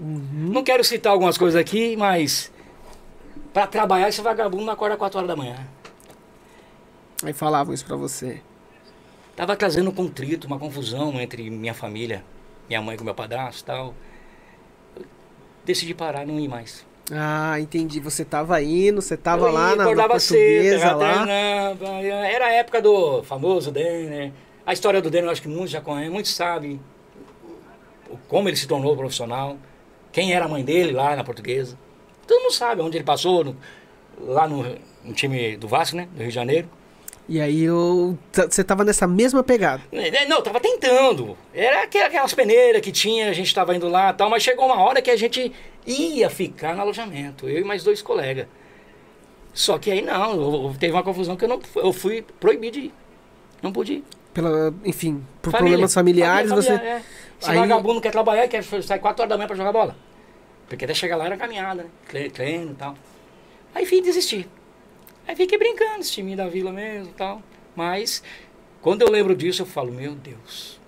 [0.00, 0.50] Uhum.
[0.52, 2.52] Não quero citar algumas coisas aqui, mas
[3.52, 5.56] para trabalhar esse vagabundo não acorda 4 horas da manhã.
[7.24, 8.40] Aí falavam isso pra você.
[9.34, 12.24] Tava trazendo um contrito, uma confusão entre minha família,
[12.68, 13.94] minha mãe com meu padrasto e tal.
[14.96, 15.04] Eu
[15.64, 16.86] decidi parar, não ir mais.
[17.10, 18.00] Ah, entendi.
[18.00, 21.24] Você tava indo, você tava Eu lá ia, na, acordava cedo, lá.
[21.24, 21.86] treinava,
[22.26, 24.32] Era a época do famoso Denner.
[24.66, 26.80] A história do Denner eu acho que muitos já conhecem, muitos sabem.
[28.28, 29.56] como ele se tornou profissional,
[30.12, 31.76] quem era a mãe dele lá na portuguesa.
[32.26, 33.56] Todo mundo sabe onde ele passou, no-
[34.20, 34.64] lá no,
[35.04, 36.08] no time do Vasco, né?
[36.12, 36.68] Do Rio de Janeiro.
[37.28, 37.66] E aí
[38.32, 39.82] você tava nessa mesma pegada.
[39.92, 41.36] É, Não, eu tava tentando.
[41.52, 44.64] Era aqu- aquelas peneiras que tinha, a gente tava indo lá e tal, mas chegou
[44.66, 45.52] uma hora que a gente
[45.86, 48.46] ia ficar no alojamento, eu e mais dois colegas.
[49.52, 52.94] Só que aí não, teve uma confusão que eu não eu fui proibido de ir.
[53.62, 54.04] Não pude ir.
[54.32, 55.70] Pela, enfim, por Família.
[55.70, 56.78] problemas familiares, Família, você.
[56.78, 57.02] familiar, é.
[57.40, 59.96] Esse Aí- vagabundo não quer trabalhar quer sair 4 horas da manhã pra jogar bola.
[60.68, 62.28] Porque até chegar lá era caminhada, né?
[62.28, 62.94] Treino e tal.
[63.74, 64.48] Aí fui desistir.
[65.26, 67.42] Aí fiquei brincando, esse time da vila mesmo e tal.
[67.76, 68.22] Mas,
[68.80, 70.78] quando eu lembro disso, eu falo, meu Deus.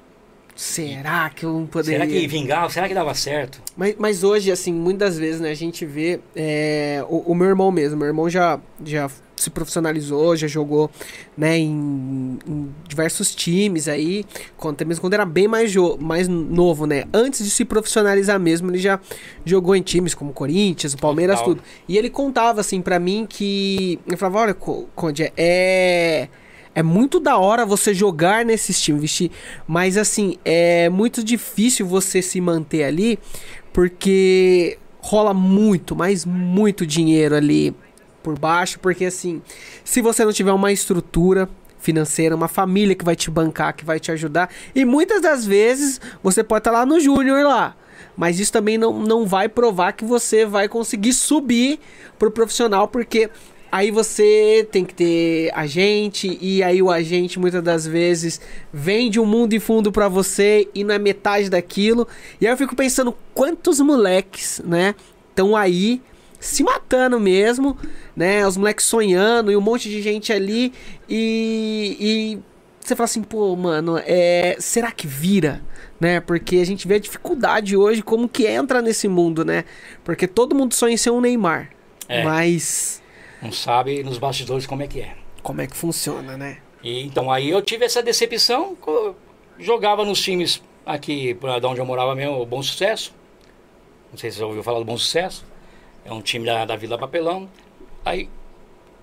[0.57, 2.01] Será que eu não poderia?
[2.01, 2.68] Será que vingava?
[2.68, 3.62] Será que dava certo?
[3.76, 7.70] Mas, mas hoje, assim, muitas vezes, né, a gente vê é, o, o meu irmão
[7.70, 7.98] mesmo.
[7.98, 9.09] Meu irmão já, já
[9.43, 10.91] se profissionalizou, já jogou,
[11.36, 14.24] né, em, em diversos times aí,
[14.57, 17.05] quando, até mesmo quando era bem mais, mais novo, né?
[17.12, 19.01] Antes de se profissionalizar mesmo, ele já
[19.45, 21.55] jogou em times como Corinthians, o Palmeiras, Total.
[21.55, 21.64] tudo.
[21.88, 23.99] E ele contava, assim, pra mim que...
[24.07, 26.28] Eu falava, olha, Co- Conde, é...
[26.72, 29.32] É muito da hora você jogar nesses times, vestir,
[29.66, 33.18] mas assim, é muito difícil você se manter ali,
[33.72, 37.74] porque rola muito, mas muito dinheiro ali
[38.23, 39.43] por baixo, porque assim,
[39.85, 41.49] se você não tiver uma estrutura
[41.79, 46.01] financeira, uma família que vai te bancar, que vai te ajudar, e muitas das vezes
[46.23, 47.75] você pode estar lá no júnior lá,
[48.16, 51.81] mas isso também não, não vai provar que você vai conseguir subir
[52.18, 53.31] pro profissional, porque
[53.73, 58.41] aí você tem que ter agente, e aí o agente muitas das vezes
[58.73, 62.07] vende um mundo e fundo pra você e não é metade daquilo.
[62.41, 64.95] E aí eu fico pensando quantos moleques, né,
[65.31, 66.03] estão aí
[66.41, 67.76] se matando mesmo,
[68.16, 68.45] né?
[68.47, 70.72] Os moleques sonhando e um monte de gente ali
[71.09, 72.38] e, e
[72.80, 75.62] você fala assim, pô, mano, é, será que vira?
[76.01, 76.18] Né?
[76.18, 79.64] Porque a gente vê a dificuldade hoje como que entra nesse mundo, né?
[80.03, 81.70] Porque todo mundo sonha em ser um Neymar.
[82.09, 82.24] É.
[82.24, 83.03] Mas
[83.43, 85.14] Não sabe nos bastidores como é que é.
[85.43, 86.57] como é que funciona, né?
[86.82, 88.74] E, então aí eu tive essa decepção,
[89.59, 93.12] jogava nos times aqui, pra- de onde eu morava mesmo, o Bom Sucesso.
[94.11, 95.45] Não sei se você ouviu falar do Bom Sucesso.
[96.05, 97.48] É um time da, da Vila Papelão.
[98.05, 98.28] Aí,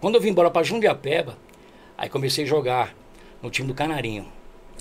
[0.01, 1.37] quando eu vim embora para Jundiapeba,
[1.97, 2.95] aí comecei a jogar
[3.41, 4.31] no time do Canarinho.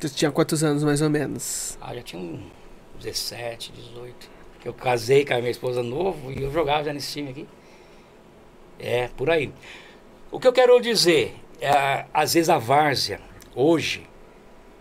[0.01, 1.79] Tu tinha quantos anos mais ou menos?
[1.81, 2.41] Ah, já tinha uns
[3.03, 4.31] 17, 18.
[4.61, 7.47] Que eu casei com a minha esposa novo e eu jogava já nesse time aqui.
[8.79, 9.53] É, por aí.
[10.31, 13.21] O que eu quero dizer, é, às vezes a várzea,
[13.55, 14.07] hoje,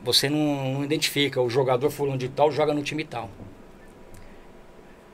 [0.01, 3.29] você não, não identifica, o jogador fulano de tal joga no time tal.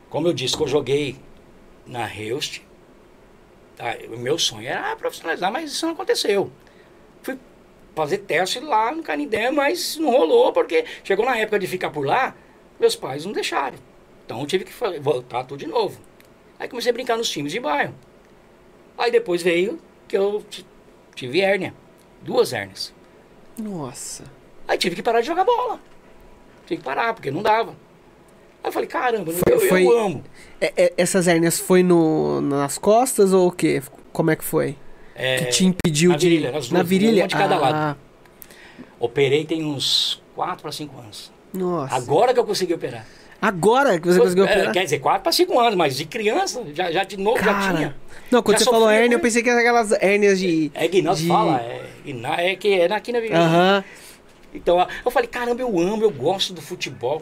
[0.09, 1.15] Como eu disse, que eu joguei
[1.85, 2.61] na Reust,
[3.75, 6.51] tá, o meu sonho era profissionalizar, mas isso não aconteceu.
[7.21, 7.37] Fui
[7.95, 12.05] fazer teste lá no Canindé, mas não rolou, porque chegou na época de ficar por
[12.05, 12.35] lá,
[12.79, 13.77] meus pais não deixaram.
[14.25, 15.99] Então eu tive que voltar tudo de novo.
[16.59, 17.93] Aí comecei a brincar nos times de bairro.
[18.97, 20.65] Aí depois veio que eu ti-
[21.15, 21.73] tive hérnia,
[22.21, 22.93] duas hérnias.
[23.57, 24.23] Nossa.
[24.67, 25.79] Aí tive que parar de jogar bola.
[26.65, 27.71] Tive que parar, porque não dava.
[28.63, 30.23] Aí eu falei, caramba, Foi- eu, foi- eu amo.
[30.61, 33.81] É- é- essas hérnias foi no, nas costas ou o quê?
[34.13, 34.75] Como é que foi?
[35.15, 36.29] É, que te impediu na de.
[36.29, 37.27] virilha, nas na duas, virilha?
[37.27, 37.97] de cada ah, lado.
[38.99, 41.31] Operei tem uns 4 para 5 anos.
[41.51, 41.95] Nossa.
[41.95, 43.05] Agora que eu consegui operar.
[43.41, 44.71] Agora que você conseguiu É, operar?
[44.73, 47.75] Quer dizer, 4 para 5 anos, mas de criança, já, já de novo já Cara.
[47.75, 47.95] tinha.
[48.29, 50.71] Não, quando Já você falou hérnia, eu pensei que era aquelas hérnias de.
[50.75, 53.39] É Guinaldo de- fala, é, é que é aqui na virilha.
[53.39, 53.83] Aham.
[54.53, 57.21] Então eu falei, caramba, eu amo, eu gosto do futebol.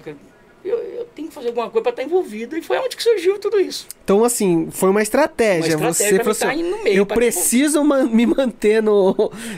[1.15, 2.57] Tenho que fazer alguma coisa para estar envolvido.
[2.57, 3.87] E foi onde que surgiu tudo isso.
[4.03, 5.77] Então, assim, foi uma estratégia.
[5.77, 9.15] Uma estratégia você falou tá assim, no meio, eu pra preciso man- me manter no,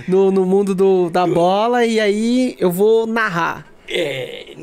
[0.07, 3.67] no, no mundo do, da bola e aí eu vou narrar.
[3.87, 4.55] É,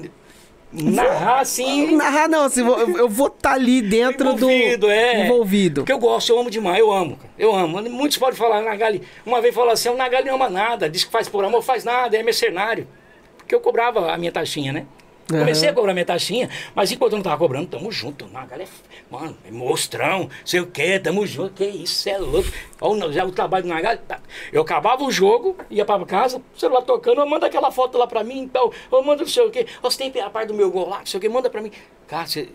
[0.73, 1.97] narrar assim.
[1.97, 4.91] Narrar não, assim, vou- eu, vou estar ali dentro Envolvido, do...
[4.91, 5.25] é.
[5.25, 5.81] Envolvido.
[5.83, 7.31] Porque eu gosto, eu amo demais, eu amo, cara.
[7.39, 7.81] Eu amo.
[7.91, 9.03] Muitos podem falar, Nagali.
[9.25, 11.85] Uma vez falou assim: o Nagali não ama nada, diz que faz por amor, faz
[11.85, 12.87] nada, é mercenário.
[13.37, 14.87] Porque eu cobrava a minha taxinha, né?
[15.31, 15.41] Aham.
[15.41, 18.25] Comecei a cobrar minha taxinha, mas enquanto eu não tava cobrando, tamo junto.
[18.25, 18.67] O Nagali é,
[19.11, 21.53] mano, é mostrão, sei o quê, tamo junto.
[21.55, 22.49] Que isso, é louco.
[22.81, 24.01] Olha já o trabalho do Nagali.
[24.09, 24.21] tá.
[24.53, 28.25] Eu acabava o jogo, ia pra casa, o celular tocando, manda aquela foto lá pra
[28.25, 29.67] mim, então, ou manda não sei o quê.
[29.83, 31.71] Você tem a parte do meu gol lá, não sei o quê, manda pra mim.
[32.07, 32.49] Cara, você.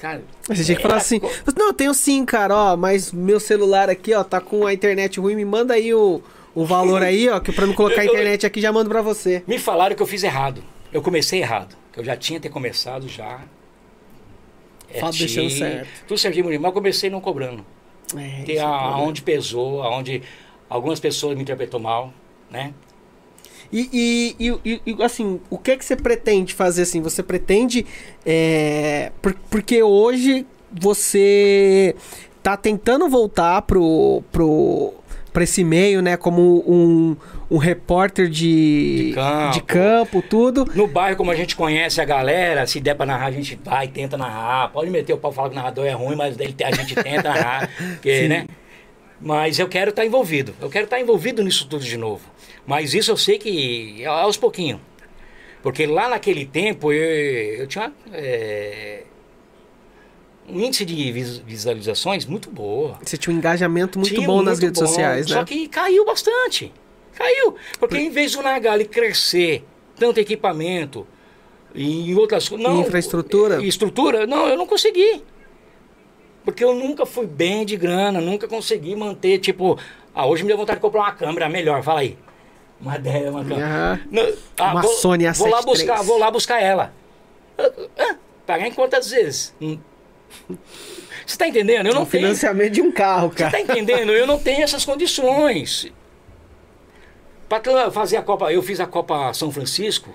[0.00, 3.10] Cara, Você tinha que falar era assim, co- não, eu tenho sim, cara, ó, mas
[3.10, 6.22] meu celular aqui, ó, tá com a internet ruim, me manda aí o,
[6.54, 9.42] o valor aí, ó, que pra não colocar a internet aqui já mando pra você.
[9.44, 10.62] Me falaram que eu fiz errado.
[10.92, 11.74] Eu comecei errado.
[11.98, 13.40] Eu já tinha ter começado já.
[15.00, 15.88] Fala deixando ti- certo.
[16.06, 17.64] Tudo certinho, bonito, mas eu comecei não cobrando.
[18.16, 20.22] É, esse é aonde pesou, aonde
[20.70, 22.12] algumas pessoas me interpretou mal,
[22.50, 22.72] né?
[23.70, 27.02] E, e, e, e, assim, o que é que você pretende fazer assim?
[27.02, 27.84] Você pretende.
[28.24, 31.94] É, por, porque hoje você
[32.42, 34.94] tá tentando voltar pro, pro,
[35.38, 36.16] pra esse meio, né?
[36.16, 37.16] Como um,
[37.48, 39.52] um repórter de, De campo.
[39.52, 40.64] de campo, tudo.
[40.74, 43.86] No bairro, como a gente conhece a galera, se der pra narrar, a gente vai,
[43.86, 44.68] tenta narrar.
[44.72, 47.22] Pode meter o pau falar que o narrador é ruim, mas ele- a gente tenta
[47.28, 47.70] narrar.
[47.94, 48.28] Porque, Sim.
[48.28, 48.46] né?
[49.20, 50.54] Mas eu quero estar envolvido.
[50.60, 52.22] Eu quero estar envolvido nisso tudo de novo.
[52.66, 54.80] Mas isso eu sei que aos pouquinhos.
[55.62, 59.02] Porque lá naquele tempo eu, eu tinha é,
[60.48, 62.98] um índice de vis- visualizações muito boa.
[63.02, 65.36] Você tinha um engajamento muito Tinha bom nas muito redes bom, sociais, né?
[65.36, 66.72] Só que caiu bastante.
[67.14, 67.54] Caiu.
[67.78, 69.64] Porque em vez do Nagali crescer,
[69.96, 71.06] tanto equipamento
[71.74, 72.66] e outras coisas.
[72.78, 73.60] Infraestrutura?
[73.62, 74.26] e Estrutura?
[74.26, 75.22] Não, eu não consegui.
[76.44, 79.78] Porque eu nunca fui bem de grana, nunca consegui manter, tipo,
[80.14, 82.16] ah, hoje me deu vontade de comprar uma câmera melhor, fala aí.
[82.80, 84.00] Uma ideia, uma câmera.
[84.10, 84.22] Não,
[84.56, 86.94] ah, Uma vou, Sony A7 vou lá buscar, vou lá buscar ela.
[87.58, 89.54] Ah, ah, pagar em quantas vezes?
[91.26, 91.86] Você tá entendendo?
[91.86, 92.22] Eu não um tenho.
[92.24, 93.50] financiamento de um carro, Você cara.
[93.50, 94.12] tá entendendo?
[94.12, 95.92] Eu não tenho essas condições.
[97.48, 100.14] Para fazer a Copa, eu fiz a Copa São Francisco,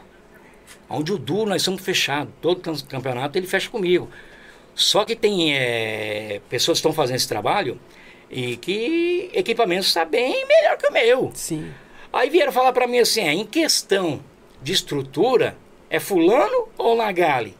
[0.89, 2.32] onde o Du nós somos fechados.
[2.41, 4.09] Todo cam- campeonato ele fecha comigo.
[4.76, 7.80] Só que tem é, pessoas que estão fazendo esse trabalho
[8.30, 11.32] e que equipamento está bem melhor que o meu.
[11.34, 11.72] Sim.
[12.11, 14.24] Aí vieram falar para mim assim, é, em questão
[14.61, 15.55] de estrutura,
[15.89, 17.55] é fulano ou Nagali?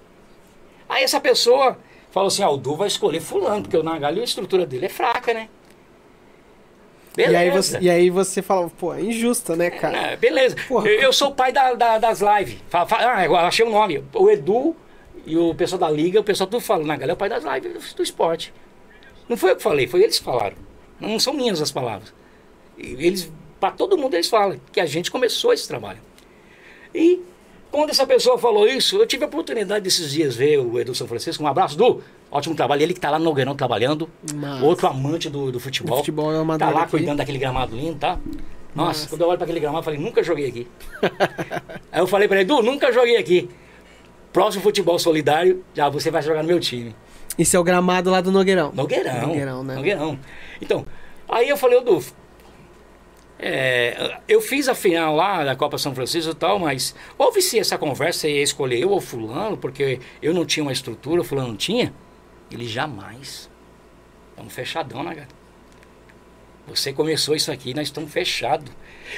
[0.88, 1.78] Aí essa pessoa
[2.14, 4.90] falou assim, ah, o Du vai escolher fulano, porque o Nagali, a estrutura dele é
[4.90, 5.50] fraca, né?
[7.18, 9.98] E aí, você, e aí você fala, pô, é injusto, né, cara?
[9.98, 10.56] É, beleza.
[10.70, 12.58] Eu, eu sou o pai da- da- das lives.
[12.70, 14.04] Fa- fa- ah, eu achei o nome.
[14.14, 14.76] O Edu
[15.26, 17.94] e o pessoal da liga, o pessoal tudo fala, Nagali é o pai das lives
[17.94, 18.54] do, esporte.
[19.30, 20.56] Não foi eu que falei, foi eles que falaram.
[21.00, 22.14] Não são minhas as palavras.
[22.78, 26.00] Eles, para todo mundo eles falam que a gente começou esse trabalho.
[26.96, 27.22] E
[27.74, 31.08] quando essa pessoa falou isso, eu tive a oportunidade desses dias ver o Edu São
[31.08, 31.44] Francisco.
[31.44, 32.02] Um abraço, Du.
[32.32, 32.84] Ótimo trabalho.
[32.84, 34.08] Ele que está lá no Nogueirão trabalhando.
[34.36, 34.64] Massa.
[34.64, 35.98] Outro amante do, do futebol.
[35.98, 36.92] Do futebol amador Tá lá aqui.
[36.92, 38.20] cuidando daquele gramado lindo, tá?
[38.76, 39.10] Nossa, Massa.
[39.10, 40.68] quando eu olho para aquele gramado, eu falei, nunca joguei aqui.
[41.92, 43.50] Aí eu falei para ele, Edu, nunca joguei aqui.
[44.32, 46.96] Próximo futebol solidário, já você vai jogar no meu time.
[47.38, 48.72] Isso é o gramado lá do Nogueirão.
[48.74, 49.28] Nogueirão.
[49.28, 49.76] Nogueirão, né?
[49.76, 50.20] Nogueirão.
[50.62, 50.86] Então,
[51.28, 52.04] aí eu falei, Edu,
[53.46, 57.78] é, eu fiz a final lá da Copa São Francisco e tal, mas houve-se essa
[57.78, 61.58] conversa, ia escolher eu ou fulano, porque eu não tinha uma estrutura, o fulano não
[61.58, 61.94] tinha.
[62.50, 63.50] Ele jamais.
[64.30, 65.28] Estamos fechadão, né, cara?
[66.68, 68.72] Você começou isso aqui, nós estamos fechados.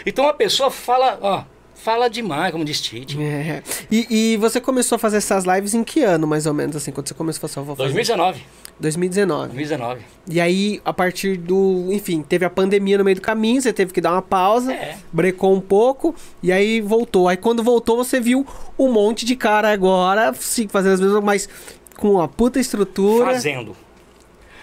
[0.03, 1.43] Então a pessoa fala, ó,
[1.75, 3.21] fala demais, como diz Tite.
[3.21, 3.61] É.
[3.91, 6.91] E, e você começou a fazer essas lives em que ano, mais ou menos, assim,
[6.91, 7.75] quando você começou a fazer?
[7.75, 8.43] 2019.
[8.79, 9.53] 2019.
[9.53, 10.01] 2019.
[10.29, 11.87] E aí, a partir do.
[11.91, 14.97] Enfim, teve a pandemia no meio do caminho, você teve que dar uma pausa, É.
[15.13, 16.13] brecou um pouco,
[16.43, 17.27] e aí voltou.
[17.29, 18.45] Aí quando voltou, você viu
[18.77, 21.49] um monte de cara agora, sim, fazendo as mesmas, mas
[21.97, 23.25] com uma puta estrutura.
[23.25, 23.75] Fazendo.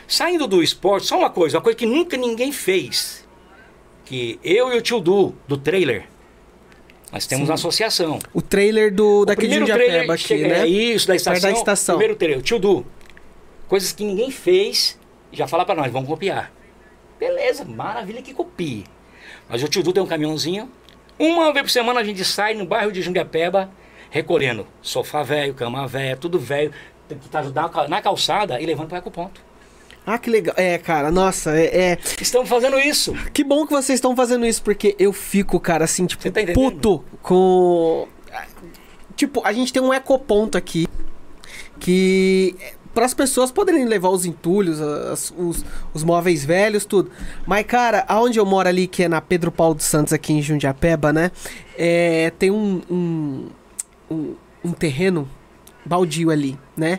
[0.07, 3.27] Saindo do esporte, só uma coisa, uma coisa que nunca ninguém fez.
[4.05, 6.05] Que eu e o tio Du, do trailer,
[7.11, 8.19] nós temos uma associação.
[8.35, 10.61] O trailer do daqui de Primeiro Jundiapeba aqui, né?
[10.61, 11.51] É isso, da estação.
[11.51, 11.97] Da estação.
[11.97, 12.85] Primeiro trailer, o tio Du.
[13.73, 14.99] Coisas que ninguém fez,
[15.33, 16.53] já fala pra nós, vamos copiar.
[17.19, 18.85] Beleza, maravilha que copie.
[19.49, 20.71] Mas o tio Du tem um caminhãozinho.
[21.19, 23.71] Uma vez por semana a gente sai no bairro de Jundiapeba,
[24.11, 26.71] recolhendo sofá velho, cama velha, tudo velho,
[27.09, 27.43] que tá
[27.89, 29.41] na- calçada e levando para o ponto.
[30.05, 30.55] Ah, que legal.
[30.59, 33.15] É, cara, nossa, é, é- Estamos fazendo isso.
[33.33, 37.03] Que bom que vocês estão fazendo isso, porque eu fico, cara, assim, tipo, tá puto
[37.23, 38.07] com.
[39.17, 40.87] Tipo, a gente tem um ecoponto aqui
[41.81, 42.55] que.
[42.95, 45.65] Para as pessoas poderem levar os entulhos, as- os,
[45.95, 47.11] os móveis velhos, tudo.
[47.47, 50.43] Mas, cara, aonde eu moro ali, que é na Pedro Paulo dos Santos, aqui em
[50.43, 51.31] Jundiapeba, né?
[51.77, 53.47] É, tem um, um,
[54.11, 54.35] um,
[54.65, 55.29] um terreno
[55.87, 56.99] baldio ali, né?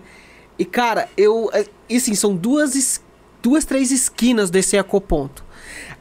[0.57, 1.49] E, cara, eu.
[1.53, 3.01] é, E assim, são duas,
[3.41, 5.43] duas, três esquinas desse ecoponto.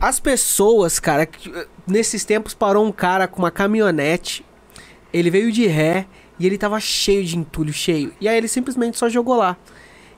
[0.01, 4.45] As pessoas, cara, eh, nesses tempos parou um cara com uma caminhonete.
[5.13, 6.07] Ele veio de ré
[6.39, 8.13] e ele tava cheio de entulho, cheio.
[8.21, 9.57] E aí ele simplesmente só jogou lá.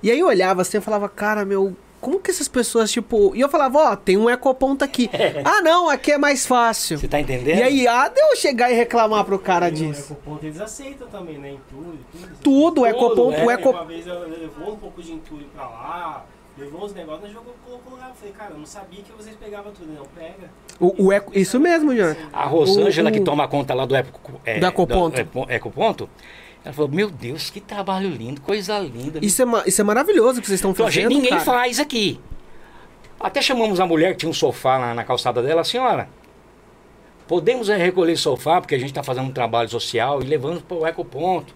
[0.04, 3.34] E aí eu olhava assim e falava, cara, meu, como que essas pessoas, tipo.
[3.34, 5.08] E eu falava, ó, tem um ecoponto aqui.
[5.42, 6.98] ah, não, aqui é mais fácil.
[6.98, 7.56] Você tá entendendo?
[7.58, 10.12] E aí, ah, de eu chegar e reclamar pro cara disso.
[10.12, 11.52] Ecoponto eles aceitam também, né?
[11.52, 12.36] Entulho, tudo.
[12.42, 13.44] Tudo, o ecoponto, é.
[13.46, 13.70] o eco...
[13.70, 16.26] Uma vez eu levou um pouco de entulho pra lá,
[16.58, 18.10] levou uns negócios, nós jogou, colocou lá.
[18.10, 19.90] Eu falei, cara, eu não sabia que vocês pegavam tudo.
[19.90, 20.50] Não, pega.
[20.78, 21.32] o, o eco...
[21.34, 22.20] Isso mesmo, Jonathan.
[22.30, 25.16] A Rosângela, O- que o- toma conta lá do, eco, é, Do Ecoponto.
[25.16, 26.10] do Eco- Ecoponto,
[26.64, 29.18] ela falou: Meu Deus, que trabalho lindo, coisa linda.
[29.22, 31.42] Isso é, isso é maravilhoso que vocês estão fazendo, gente, ninguém cara.
[31.44, 32.18] faz aqui.
[33.20, 36.08] Até chamamos a mulher que tinha um sofá lá na calçada dela, senhora.
[37.26, 40.76] podemos é, recolher sofá, porque a gente está fazendo um trabalho social e levando para
[40.76, 41.54] o ecoponto.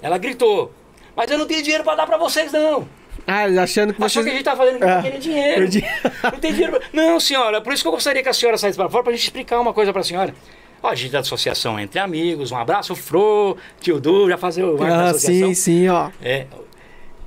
[0.00, 0.72] Ela gritou,
[1.14, 2.88] mas eu não tenho dinheiro para dar para vocês não.
[3.26, 4.24] Ah, achando que Achou vocês...
[4.24, 5.60] que a gente tá fazendo que Ah, dinheiro.
[5.60, 5.84] perdi.
[6.22, 6.78] Não tem dinheiro.
[6.78, 9.12] pra- Não, senhora, por isso que eu gostaria que a senhora saísse para fora para
[9.12, 10.34] a gente explicar uma coisa para a senhora.
[10.82, 14.64] Ó, a gente é da associação Entre Amigos, um abraço, Fro, tio Du, já fazer
[14.64, 15.48] o marco da Ah, associação.
[15.48, 16.10] sim, sim, ó.
[16.22, 16.46] É.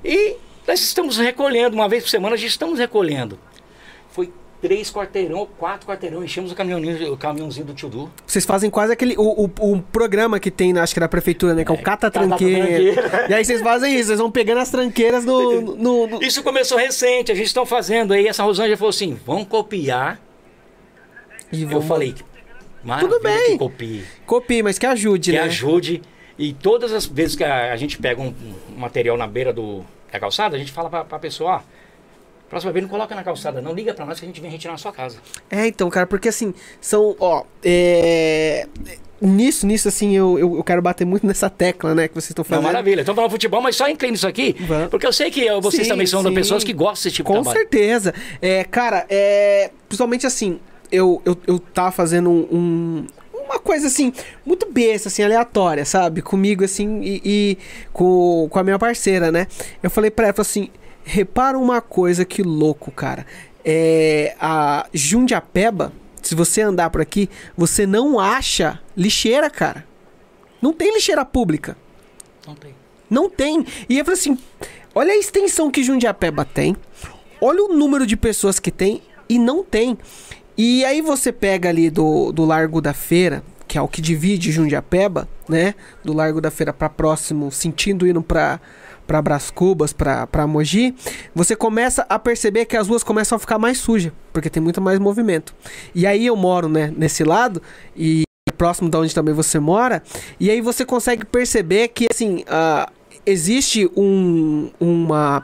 [0.04, 0.36] E
[0.66, 3.38] nós estamos recolhendo, uma vez por semana a gente estamos recolhendo.
[4.10, 8.10] Foi três quarteirão quatro quarteirão, enchemos o caminhãozinho, o caminhãozinho do tio Du.
[8.26, 9.14] Vocês fazem quase aquele.
[9.16, 11.64] O, o, o programa que tem, na- acho que na prefeitura, né?
[11.64, 13.26] Que é o Cata Tranqueira.
[13.28, 15.60] E aí vocês fazem isso, vocês vão pegando as tranqueiras no.
[15.76, 18.12] no, no- Isso começou recente, a gente está fazendo.
[18.14, 20.18] Aí essa Rosângela falou assim: vamos copiar.
[21.52, 22.14] E Eu vão- falei,
[22.84, 23.52] maravilha Tudo bem.
[23.52, 24.04] que copie.
[24.26, 25.42] Copie, mas que ajude, que né?
[25.44, 26.02] ajude.
[26.38, 28.34] E todas as vezes que a, a gente pega um,
[28.70, 31.60] um material na beira do, da calçada, a gente fala pra, pra pessoa, ó,
[32.50, 34.72] próxima vez não coloca na calçada, não liga pra nós que a gente vem retirar
[34.72, 35.18] na sua casa.
[35.50, 38.66] É, então, cara, porque assim, são, ó, é...
[39.20, 42.42] Nisso, nisso, assim, eu, eu, eu quero bater muito nessa tecla, né, que vocês estão
[42.42, 42.64] Não, fazendo.
[42.64, 43.00] maravilha.
[43.00, 44.88] Estamos falando futebol, mas só inclina isso aqui, Vamos.
[44.88, 46.34] porque eu sei que vocês Sim, também são sim.
[46.34, 47.58] pessoas que gostam desse tipo de Com trabalho.
[47.58, 48.12] certeza.
[48.42, 49.70] É, cara, é.
[49.88, 50.60] Principalmente assim,
[50.94, 53.06] eu, eu, eu tava fazendo um, um-
[53.44, 54.12] Uma coisa assim,
[54.44, 56.22] muito besta, assim, aleatória, sabe?
[56.22, 57.58] Comigo, assim, e, e
[57.92, 59.46] com, com a minha parceira, né?
[59.82, 60.70] Eu falei pra ela, assim,
[61.04, 63.26] repara uma coisa que louco, cara.
[63.64, 64.34] É.
[64.40, 65.92] A Jundiapeba,
[66.22, 69.86] se você andar por aqui, você não acha lixeira, cara.
[70.62, 71.76] Não tem lixeira pública.
[72.46, 72.74] Não tem.
[73.10, 73.66] Não tem.
[73.88, 74.38] E eu falei assim:
[74.94, 76.74] olha a extensão que Jundiapeba tem,
[77.40, 79.98] olha o número de pessoas que tem e não tem.
[80.56, 84.52] E aí você pega ali do, do Largo da Feira, que é o que divide
[84.52, 85.74] Jundiapeba, né?
[86.04, 88.60] Do Largo da Feira para próximo, sentindo indo para
[89.06, 90.94] para Brás Cubas, para Mogi,
[91.34, 94.80] você começa a perceber que as ruas começam a ficar mais sujas, porque tem muito
[94.80, 95.54] mais movimento.
[95.94, 97.60] E aí eu moro, né, nesse lado
[97.96, 98.24] e
[98.56, 100.02] próximo de onde também você mora,
[100.38, 102.90] e aí você consegue perceber que, assim, ah,
[103.26, 105.42] existe um, uma...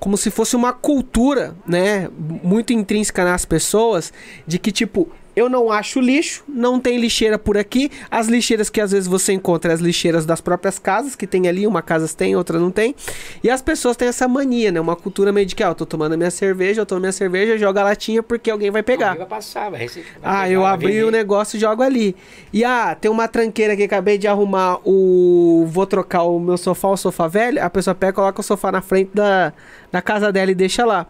[0.00, 2.08] Como se fosse uma cultura, né?
[2.18, 4.12] Muito intrínseca nas pessoas,
[4.46, 7.90] de que, tipo, eu não acho lixo, não tem lixeira por aqui.
[8.10, 11.48] As lixeiras que às vezes você encontra, é as lixeiras das próprias casas, que tem
[11.48, 12.94] ali, uma casa tem, outra não tem.
[13.42, 14.80] E as pessoas têm essa mania, né?
[14.80, 17.12] Uma cultura meio de que, ó, eu tô tomando a minha cerveja, eu tomo minha
[17.12, 19.16] cerveja, joga a latinha porque alguém vai pegar.
[19.16, 20.06] Vai passar, vai receber.
[20.20, 22.14] vai Ah, pegar, eu abri o negócio e jogo ali.
[22.52, 25.66] E ah, tem uma tranqueira que acabei de arrumar o.
[25.68, 27.62] Vou trocar o meu sofá, o sofá velho.
[27.62, 29.52] A pessoa pega, coloca o sofá na frente da,
[29.90, 31.06] da casa dela e deixa lá.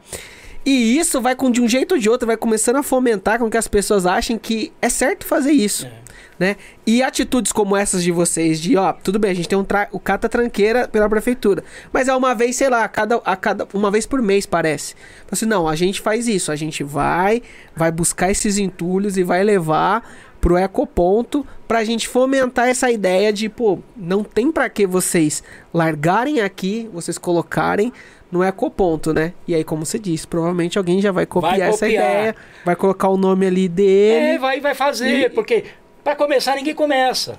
[0.65, 3.49] E isso vai com de um jeito ou de outro, vai começando a fomentar com
[3.49, 5.87] que as pessoas achem que é certo fazer isso.
[5.87, 6.11] É.
[6.39, 6.57] Né?
[6.87, 9.89] E atitudes como essas de vocês, de ó, tudo bem, a gente tem um tra-
[9.93, 13.69] o cata tranqueira pela prefeitura, mas é uma vez, sei lá, a cada, a cada
[13.75, 14.95] uma vez por mês parece.
[15.19, 17.43] Então, assim, não, a gente faz isso, a gente vai,
[17.77, 20.03] vai buscar esses entulhos e vai levar
[20.41, 25.43] pro ecoponto pra gente fomentar essa ideia de, pô, não tem pra que vocês
[25.75, 27.93] largarem aqui, vocês colocarem
[28.31, 29.33] no ecoponto, né?
[29.47, 32.05] E aí, como você disse, provavelmente alguém já vai copiar, Vai essa copiar.
[32.11, 34.27] ideia, vai colocar o nome ali dele.
[34.37, 35.65] É, vai, vai fazer, E- porque
[36.05, 37.39] para começar ninguém começa.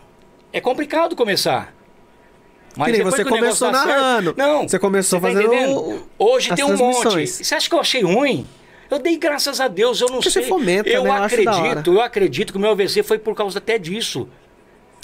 [0.53, 1.73] É complicado começar.
[2.73, 4.33] Que você que negócio começou dá certo- narrando.
[4.37, 4.67] Não.
[4.67, 6.03] Você começou tá fazendo entendendo?
[6.17, 7.27] Hoje tem um monte.
[7.27, 8.45] Você acha que eu achei ruim?
[8.89, 10.43] Eu dei graças a Deus, eu não Porque sei.
[10.43, 11.09] você fomenta, eu né?
[11.09, 14.27] Eu acredito, eu acredito que o meu AVC foi por causa até disso.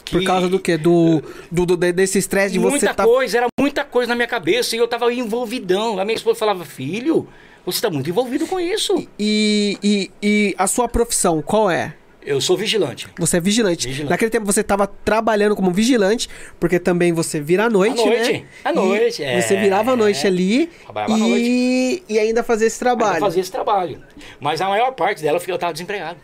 [0.10, 0.78] Por causa do quê?
[0.78, 3.04] Do, do, do- de- desse estresse de muita você tá.
[3.04, 6.00] coisa, era muita coisa na minha cabeça e eu tava envolvidão.
[6.00, 7.28] A minha esposa falava, filho,
[7.66, 9.08] você tá muito envolvido com isso.
[9.20, 11.94] E, e, e a sua profissão, qual é?
[12.26, 13.08] Eu sou vigilante.
[13.18, 13.88] Você é vigilante.
[13.88, 14.10] Vigilante.
[14.10, 16.28] Naquele tempo você estava trabalhando como vigilante,
[16.60, 18.46] porque também você vira à noite, À noite, né?
[18.66, 19.42] à noite, é.
[19.42, 23.20] Você virava à noite ali Trabalhava à e, e ainda fazia esse Ainda trabalho.
[23.22, 24.02] fazia esse trabalho.
[24.42, 26.20] Mas a maior parte dela eu tava desempregado.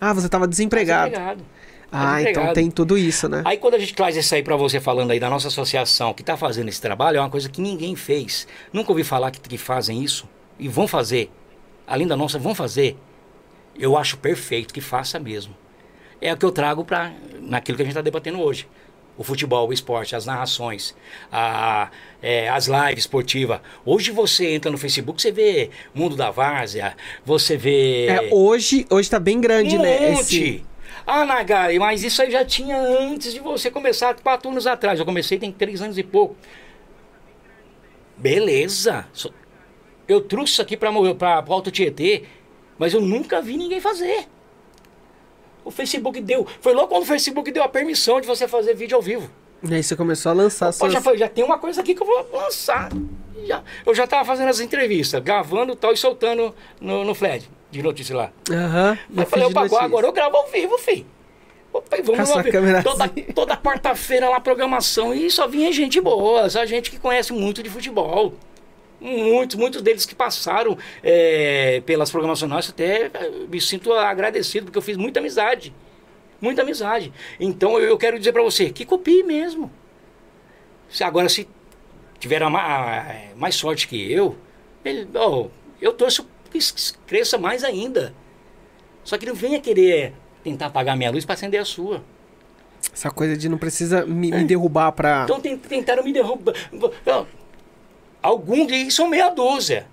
[0.00, 1.10] Ah, você estava desempregado.
[1.10, 1.44] Desempregado.
[1.96, 3.42] Ah, então tem tudo isso, né?
[3.44, 6.24] Aí quando a gente traz isso aí pra você falando aí da nossa associação que
[6.24, 8.48] tá fazendo esse trabalho, é uma coisa que ninguém fez.
[8.72, 10.28] Nunca ouvi falar que, que fazem isso.
[10.58, 11.30] E vão fazer.
[11.86, 12.96] Além da nossa, vão fazer.
[13.78, 15.54] Eu acho perfeito que faça mesmo.
[16.20, 18.66] É o que eu trago para naquilo que a gente está debatendo hoje.
[19.16, 20.96] O futebol, o esporte, as narrações,
[21.30, 21.90] a,
[22.20, 23.60] é, as lives esportivas.
[23.84, 28.06] Hoje você entra no Facebook, você vê Mundo da Várzea, você vê.
[28.06, 30.10] É, hoje, hoje tá bem grande, um né?
[30.10, 30.42] monte.
[30.42, 30.73] Esse...
[31.06, 34.98] Ah, Nagari, mas isso aí já tinha antes de você começar, quatro anos atrás.
[34.98, 36.34] Eu comecei tem três anos e pouco.
[38.16, 39.06] Beleza.
[40.08, 42.24] Eu trouxe isso aqui para o Alto Tietê,
[42.78, 44.26] mas eu nunca vi ninguém fazer.
[45.64, 46.46] O Facebook deu.
[46.60, 49.30] Foi logo quando o Facebook deu a permissão de você fazer vídeo ao vivo.
[49.62, 50.92] E aí você começou a lançar Pô, suas...
[50.92, 52.90] já, foi- já tem uma coisa aqui que eu vou lançar.
[53.46, 57.50] Já, eu já estava fazendo as entrevistas, gravando e tal e soltando no, no Fred.
[57.74, 58.32] De notícia lá.
[58.50, 58.98] Aham.
[59.10, 61.06] No eu falei, de opa, agora, eu gravo ao vivo, filho.
[61.72, 63.22] Opa, Vamos lá Toda, assim.
[63.34, 65.12] toda quarta-feira lá, programação.
[65.12, 68.34] E só vinha gente boa, só gente que conhece muito de futebol.
[69.00, 74.78] Muitos, muitos deles que passaram é, pelas programações nossas, até eh, me sinto agradecido, porque
[74.78, 75.74] eu fiz muita amizade.
[76.40, 77.12] Muita amizade.
[77.38, 79.70] Então eu, eu quero dizer pra você, que copie mesmo.
[80.88, 81.46] Se agora, se
[82.18, 83.04] tiver a a-
[83.36, 84.36] mais sorte que eu,
[84.84, 85.46] ele, ó,
[85.82, 86.26] eu torço
[87.06, 88.14] cresça mais ainda.
[89.02, 92.02] Só que não venha querer tentar apagar minha luz para acender a sua.
[92.92, 95.24] Essa coisa de não precisa me, me derrubar pra.
[95.24, 96.54] Então tentaram me derrubar.
[97.04, 97.26] Não,
[98.24, 99.86] Alguns e são meia dúzia.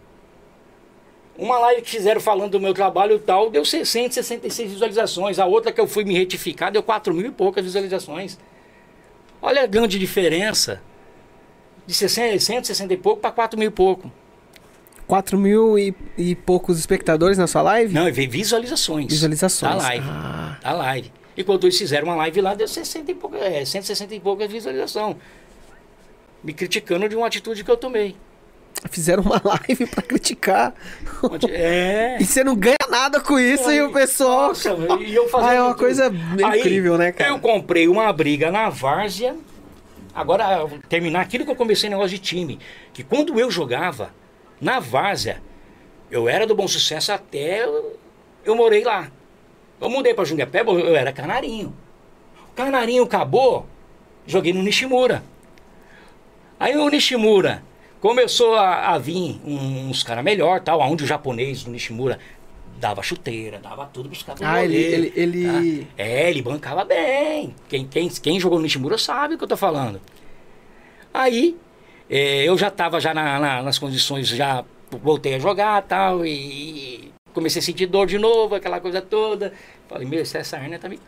[1.38, 5.40] Uma live que fizeram falando do meu trabalho e tal, deu 666 visualizações.
[5.40, 8.38] A outra que eu fui me retificar deu 4 mil e poucas visualizações.
[9.42, 10.82] Olha a grande diferença.
[11.86, 14.10] De 60, 160 e pouco para 4 mil e pouco.
[15.12, 17.94] 4 mil e, e poucos espectadores na sua live?
[17.94, 19.08] Não, vi- visualizações.
[19.12, 19.76] Visualizações.
[19.76, 20.06] Da live.
[20.10, 20.58] Ah.
[20.64, 21.12] Da live.
[21.36, 25.18] Enquanto eles fizeram uma live lá, deu 60 e pouca, é, 160 e poucas visualizações.
[26.42, 28.16] Me criticando de uma atitude que eu tomei.
[28.90, 30.74] Fizeram uma live pra criticar.
[31.50, 32.16] É.
[32.18, 34.48] E você não ganha nada com isso e o pessoal.
[34.48, 34.70] Nossa,
[35.02, 35.80] e eu fazendo Ah, é uma tudo.
[35.80, 36.10] coisa
[36.50, 37.32] Aí, incrível, né, cara?
[37.32, 39.36] Eu comprei uma briga na várzea.
[40.16, 42.58] Agora, terminar aquilo que eu comecei negócio de time.
[42.94, 44.21] Que quando eu jogava
[44.62, 45.42] na várzea,
[46.10, 47.98] eu era do Bom Sucesso até eu,
[48.46, 49.12] eu morei lá.
[49.80, 51.76] Eu mudei pra Jundiapeba, eu era canarinho.
[52.52, 53.66] O canarinho acabou,
[54.28, 55.24] joguei no Nishimura.
[56.60, 57.64] Aí o Nishimura
[58.00, 62.20] começou a, a vir uns caras melhor, tal, onde o japonês do Nishimura
[62.80, 64.42] dava chuteira, dava tudo pros caras.
[64.44, 65.88] Ah, ele- ele- ele- tá?
[66.04, 67.56] É, ele bancava bem.
[67.68, 70.00] Quem, quem, quem jogou no Nishimura sabe o que eu tô falando.
[71.14, 71.58] Aí,
[72.12, 77.12] é, eu já tava já na- na- nas condições, já voltei a jogar tal, e
[77.34, 79.54] comecei a sentir dor de novo, aquela coisa toda.
[79.88, 81.00] Falei, meu, essa hernia tá me...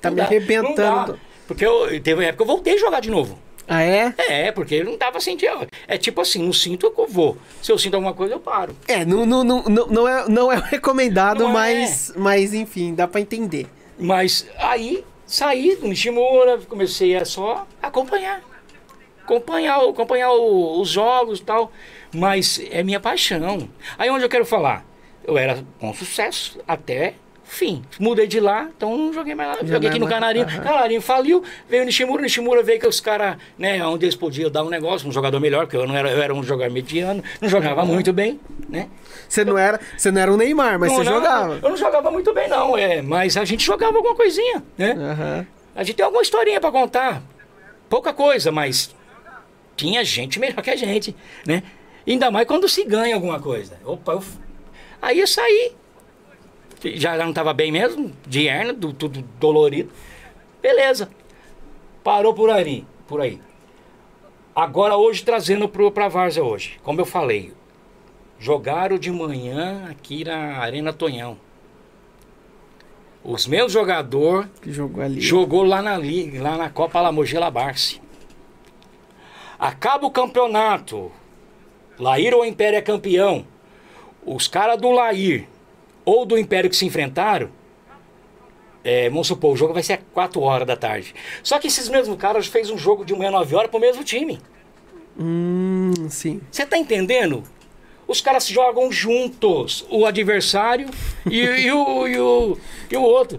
[0.00, 1.18] Tá me dá, arrebentando.
[1.46, 3.38] Porque eu, teve uma época que eu voltei a jogar de novo.
[3.68, 4.12] Ah, é?
[4.28, 5.66] É, porque eu não tava sentindo.
[5.86, 7.38] É tipo assim, não sinto, eu vou.
[7.62, 8.74] Se eu sinto alguma coisa, eu paro.
[8.88, 11.52] É, não, não, não, não, é, não é recomendado, Não é.
[11.52, 13.68] mas, mas enfim, dá pra entender.
[13.96, 18.42] Mas aí saí do Nishimura, comecei a só acompanhar.
[19.34, 21.70] Acompanhar, acompanhar o- os jogos e tal.
[22.12, 23.68] Mas é minha paixão.
[23.96, 24.84] Aí onde eu quero falar?
[25.24, 27.14] Eu era com sucesso até
[27.44, 27.82] fim.
[27.98, 29.56] Mudei de lá, então não joguei mais lá.
[29.62, 30.46] Não Joguei é aqui no Canarinho.
[30.46, 32.22] Canarinho faliu, veio o Nishimura.
[32.22, 35.66] Nishimura veio que os caras, né, onde eles podiam dar um negócio, um jogador melhor,
[35.66, 38.88] porque eu não era, eu era um jogador mediano, não jogava muito bem, né?
[39.28, 41.58] Você não era, você não era um Neymar, mas Não, você não, jogava.
[41.62, 44.92] Eu não jogava muito bem, não, é, mas a gente jogava alguma coisinha, né?
[44.92, 45.46] Aham.
[45.74, 47.22] A gente tem alguma historinha pra contar.
[47.88, 48.94] Pouca coisa, mas
[49.80, 51.16] tinha gente melhor que a gente,
[51.46, 51.62] né?
[52.06, 53.78] Ainda mais quando se ganha alguma coisa.
[53.84, 54.22] Opa, eu...
[55.00, 55.72] aí eu saí.
[56.94, 59.90] Já não tava bem mesmo, de hernia, do- tudo dolorido.
[60.62, 61.08] Beleza.
[62.04, 63.40] Parou por aí, por aí.
[64.54, 66.78] Agora hoje trazendo pro, pra Várzea hoje.
[66.82, 67.52] Como eu falei,
[68.38, 71.38] jogaram de manhã aqui na Arena Tonhão.
[73.22, 75.20] Os meus jogadores Que jogou ali.
[75.20, 78.00] Jogou lá na liga, lá na Copa Lamogela Barce.
[79.60, 81.12] Acaba o campeonato.
[81.98, 83.46] Lair ou Império é campeão.
[84.24, 85.46] Os caras do Lair
[86.02, 87.50] ou do Império que se enfrentaram,
[88.82, 91.14] é, vamos supor, o jogo vai ser às 4 horas da tarde.
[91.42, 94.40] Só que esses mesmos caras fez um jogo de manhã 9 horas pro mesmo time.
[95.18, 96.40] Hum, sim.
[96.50, 97.44] Você tá entendendo?
[98.08, 100.88] Os caras jogam juntos, o adversário
[101.30, 102.58] e, e o, e, o,
[102.90, 103.38] e o outro.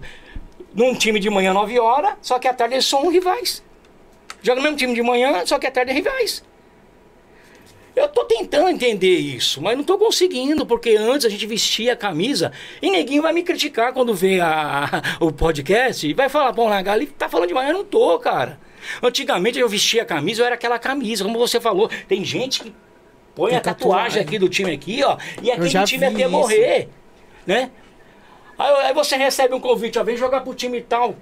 [0.72, 3.60] Num time de manhã 9 horas, só que à tarde eles são rivais.
[4.42, 6.42] Joga no mesmo time de manhã, só que à tarde é rivais.
[7.94, 11.96] Eu tô tentando entender isso, mas não tô conseguindo, porque antes a gente vestia a
[11.96, 16.52] camisa e neguinho vai me criticar quando vê a, a- o podcast e vai falar,
[16.52, 18.58] bom, a Gali tá falando de manhã, eu não tô, cara.
[19.02, 21.90] Antigamente eu vestia a camisa, eu era aquela camisa, como você falou.
[22.08, 22.74] Tem gente que
[23.34, 24.22] põe Tem a tatuagem tatuagem.
[24.22, 26.30] aqui do time aqui, ó, e aquele time até isso.
[26.30, 26.88] morrer,
[27.46, 27.70] né?
[28.58, 31.14] Aí, aí você recebe um convite, ó, vem jogar pro time tal.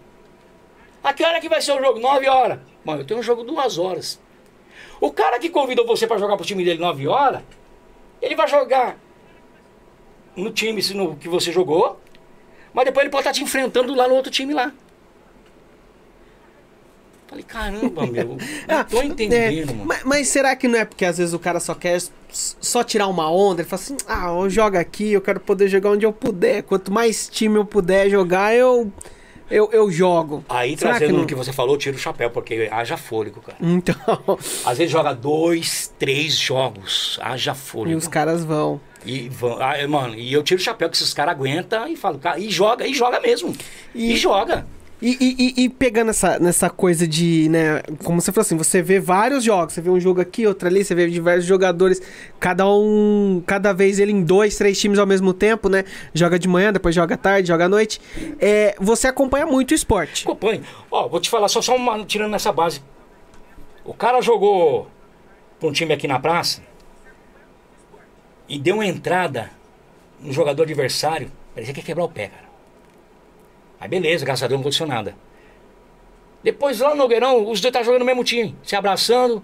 [1.03, 1.99] A que hora que vai ser o jogo?
[1.99, 2.61] 9 horas.
[2.85, 4.21] Mano, eu tenho um jogo duas horas.
[5.01, 7.43] O cara que convidou você pra jogar pro time dele 9 horas,
[8.21, 8.99] ele vai jogar
[10.37, 11.99] no time no, que você jogou,
[12.73, 14.73] mas depois ele pode estar te enfrentando lá no outro time lá.
[17.27, 19.85] Falei, caramba, meu, não tô entendendo, é, mano.
[19.87, 23.07] mas, mas será que não é porque às vezes o cara só quer só tirar
[23.07, 23.63] uma onda?
[23.63, 26.65] Ele fala assim: ah, eu jogo aqui, eu quero poder jogar onde eu puder.
[26.65, 28.93] Quanto mais time eu puder jogar, eu,
[29.51, 30.45] eu, eu jogo.
[30.49, 33.59] Aí Será trazendo não- o que você falou, tira o chapéu, porque haja fôlego, cara.
[33.61, 33.97] Então,
[34.65, 37.99] Às vezes joga dois, três jogos, haja e fôlego.
[37.99, 38.81] os caras vão.
[39.05, 42.19] E, vão- ah, mano, e eu tiro o chapéu que esses caras aguentam e falo,
[42.19, 43.55] cara, e joga, e joga mesmo.
[43.95, 44.67] E- E, joga.
[45.03, 49.01] E, e- e- pegando essa, nessa coisa de, né, como você falou assim, você vê
[49.01, 52.03] vários jogos, você vê um jogo aqui, outro ali, você vê diversos jogadores,
[52.39, 55.85] cada um, cada vez ele em dois, três times ao mesmo tempo, né?
[56.13, 57.99] Joga de manhã, depois joga tarde, joga à noite.
[58.39, 60.25] É, você acompanha muito o esporte.
[60.25, 60.63] Acompanhe.
[60.91, 62.83] Ó, vou te falar só, só uma, tirando nessa base.
[63.83, 64.87] O cara jogou
[65.59, 66.61] pra um time aqui na praça
[68.47, 69.51] e deu uma entrada
[70.21, 71.33] no jogador adversário.
[71.55, 72.50] Parecia que ia quebrar o pé, cara.
[73.81, 75.17] Aí beleza, graças a Deus não aconteceu nada.
[76.43, 79.43] Depois lá no Nogueirão, os dois tá jogando no mesmo time, se abraçando,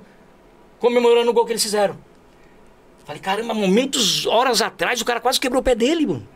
[0.79, 1.97] comemorando o gol que eles fizeram.
[3.05, 6.29] Falei, caramba, momentos, horas atrás, o cara quase quebrou o pé dele, mano.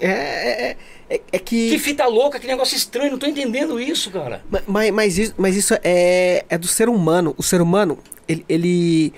[0.00, 0.76] É, é,
[1.08, 1.70] é, é que...
[1.70, 4.42] Que fita louca, que negócio estranho, não tô entendendo isso, cara.
[4.50, 7.34] Ma- Mas, mas, isso, mas isso é, é do ser humano.
[7.38, 7.98] O ser humano,
[8.28, 9.14] ele, ele,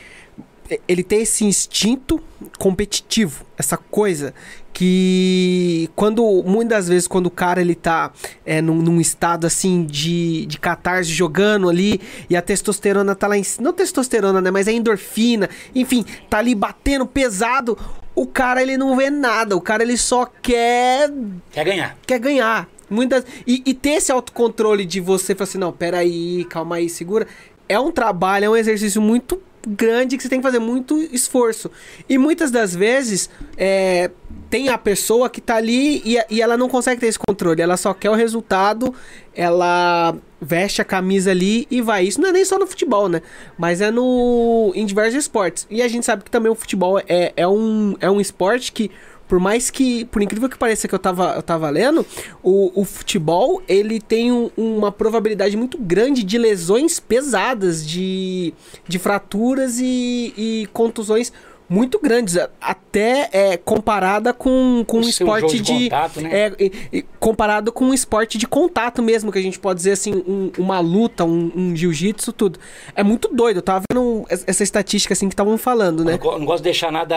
[0.86, 2.22] ele tem esse instinto
[2.56, 4.32] competitivo, essa coisa
[4.72, 8.12] que quando muitas vezes quando o cara ele tá
[8.44, 13.36] é, num, num estado assim de, de catarse jogando ali e a testosterona tá lá
[13.36, 17.76] em não testosterona, né, mas a endorfina, enfim, tá ali batendo pesado,
[18.14, 21.10] o cara ele não vê nada, o cara ele só quer
[21.50, 21.98] Quer ganhar.
[22.06, 22.68] quer ganhar.
[22.88, 27.26] Muitas, e, e ter esse autocontrole de você falar assim, não, peraí, calma aí, segura.
[27.68, 31.70] É um trabalho, é um exercício muito grande que você tem que fazer muito esforço.
[32.08, 34.10] E muitas das vezes é,
[34.50, 37.62] tem a pessoa que tá ali e, e ela não consegue ter esse controle.
[37.62, 38.92] Ela só quer o resultado,
[39.32, 42.04] ela veste a camisa ali e vai.
[42.04, 43.22] Isso não é nem só no futebol, né?
[43.56, 45.66] Mas é no em diversos esportes.
[45.70, 48.90] E a gente sabe que também o futebol é, é, um, é um esporte que
[49.28, 52.04] por mais que, por incrível que pareça que eu tava, eu tava lendo,
[52.42, 58.52] o, o futebol, ele tem um- uma probabilidade muito grande de lesões pesadas, de,
[58.88, 61.32] de fraturas e, e contusões
[61.70, 65.84] muito grandes, até é, comparada com, com O um esporte de de...
[65.90, 66.28] contato, né?
[66.32, 66.52] é,
[66.92, 70.50] e comparado com um esporte de contato mesmo, que a gente pode dizer assim, um-
[70.58, 72.58] uma luta, um, um jiu-jitsu, tudo.
[72.96, 76.18] É muito doido, eu tava vendo es- essa estatística assim que estavam falando, né?
[76.22, 77.14] Não, não gosto de deixar nada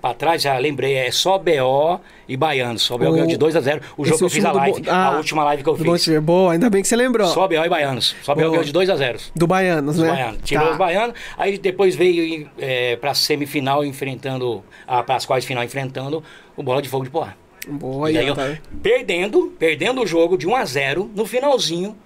[0.00, 2.78] pra trás, já lembrei, é só BO e Baiano.
[2.78, 4.80] Só BO O- ganhou de 2 a 0 O jogo que eu fiz a live,
[4.80, 6.04] Bo- ah, a última live que eu Bom fiz.
[6.04, 6.18] Time.
[6.20, 7.28] Boa, ainda bem que você lembrou.
[7.28, 8.16] Só BO e Baianos.
[8.22, 10.08] Só BO ganhou de 2 a 0 Do Baianos, Os né?
[10.08, 10.40] baianos.
[10.44, 10.72] Tirou Tá.
[10.72, 15.64] os baianos, aí depois veio é, pra semifinal enfrentando, ah, para as quartas de final
[15.64, 16.22] enfrentando
[16.56, 17.34] o Bola de Fogo de Poá.
[17.66, 18.56] Boa, E aí, eu, tá.
[18.82, 21.96] perdendo, perdendo o jogo de 1 a 0 no finalzinho,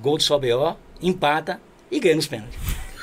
[0.00, 2.58] gol de só BO, empata e ganha nos pênaltis.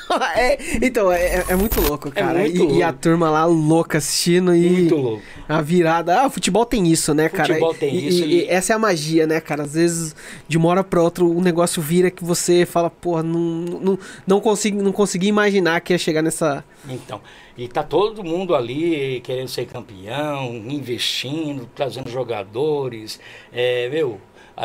[0.36, 2.38] É, então, é, é muito louco, cara.
[2.40, 3.00] muito e, e a louco.
[3.00, 4.68] turma lá louca assistindo e.
[4.68, 5.22] Muito louco.
[5.48, 6.20] A virada.
[6.22, 7.48] Ah, o futebol tem isso, né, cara?
[7.48, 9.62] Futebol tem E- isso E, e- essa é a magia, né, cara?
[9.64, 10.14] Às vezes,
[10.46, 14.40] de uma hora pra outra, o negócio vira que você fala, porra, não, não, não,
[14.40, 16.64] consigo, não consegui imaginar que ia chegar nessa.
[16.88, 17.20] Então,
[17.56, 23.18] e tá todo mundo ali querendo ser campeão, investindo, trazendo jogadores.
[23.52, 24.20] É, meu,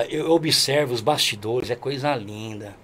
[0.10, 2.76] eu observo os bastidores, é coisa linda.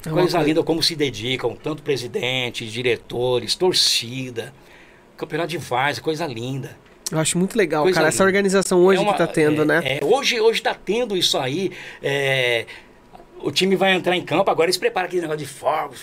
[0.00, 4.52] É Coisa coisa- linda como se dedicam, tanto presidente, diretores, torcida.
[5.16, 6.76] Campeonato de Várzea, coisa linda.
[7.12, 8.28] Eu acho muito legal, Coisa cara, essa linda.
[8.28, 9.80] organização hoje É uma- que tá tendo, é- né?
[9.84, 11.70] é, hoje, hoje tá tendo isso aí.
[12.02, 12.64] é,
[13.42, 16.02] o time vai entrar em campo, agora eles preparam aquele negócio de fogos,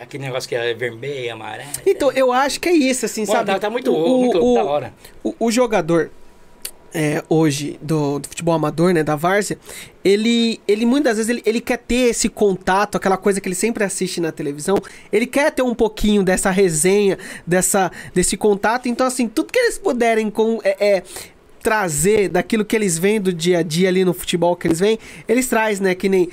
[0.00, 1.70] aquele negócio que é vermelho, amarelo.
[1.86, 3.46] Então, eu acho que é isso, assim, sabe?
[3.46, 4.94] tá- tá muito louco, muito louco, da hora.
[5.24, 6.10] O, o jogador
[6.94, 9.58] é, hoje do, do futebol amador, né, da várzea,
[10.04, 13.84] ele, ele muitas vezes ele, ele quer ter esse contato, aquela coisa que ele sempre
[13.84, 14.76] assiste na televisão,
[15.12, 19.78] ele quer ter um pouquinho dessa resenha, dessa, desse contato, então assim, tudo que eles
[19.78, 21.02] puderem com, é, é,
[21.62, 24.98] trazer daquilo que eles veem do dia a dia ali no futebol que eles veem,
[25.28, 26.28] eles traz, né, que nem...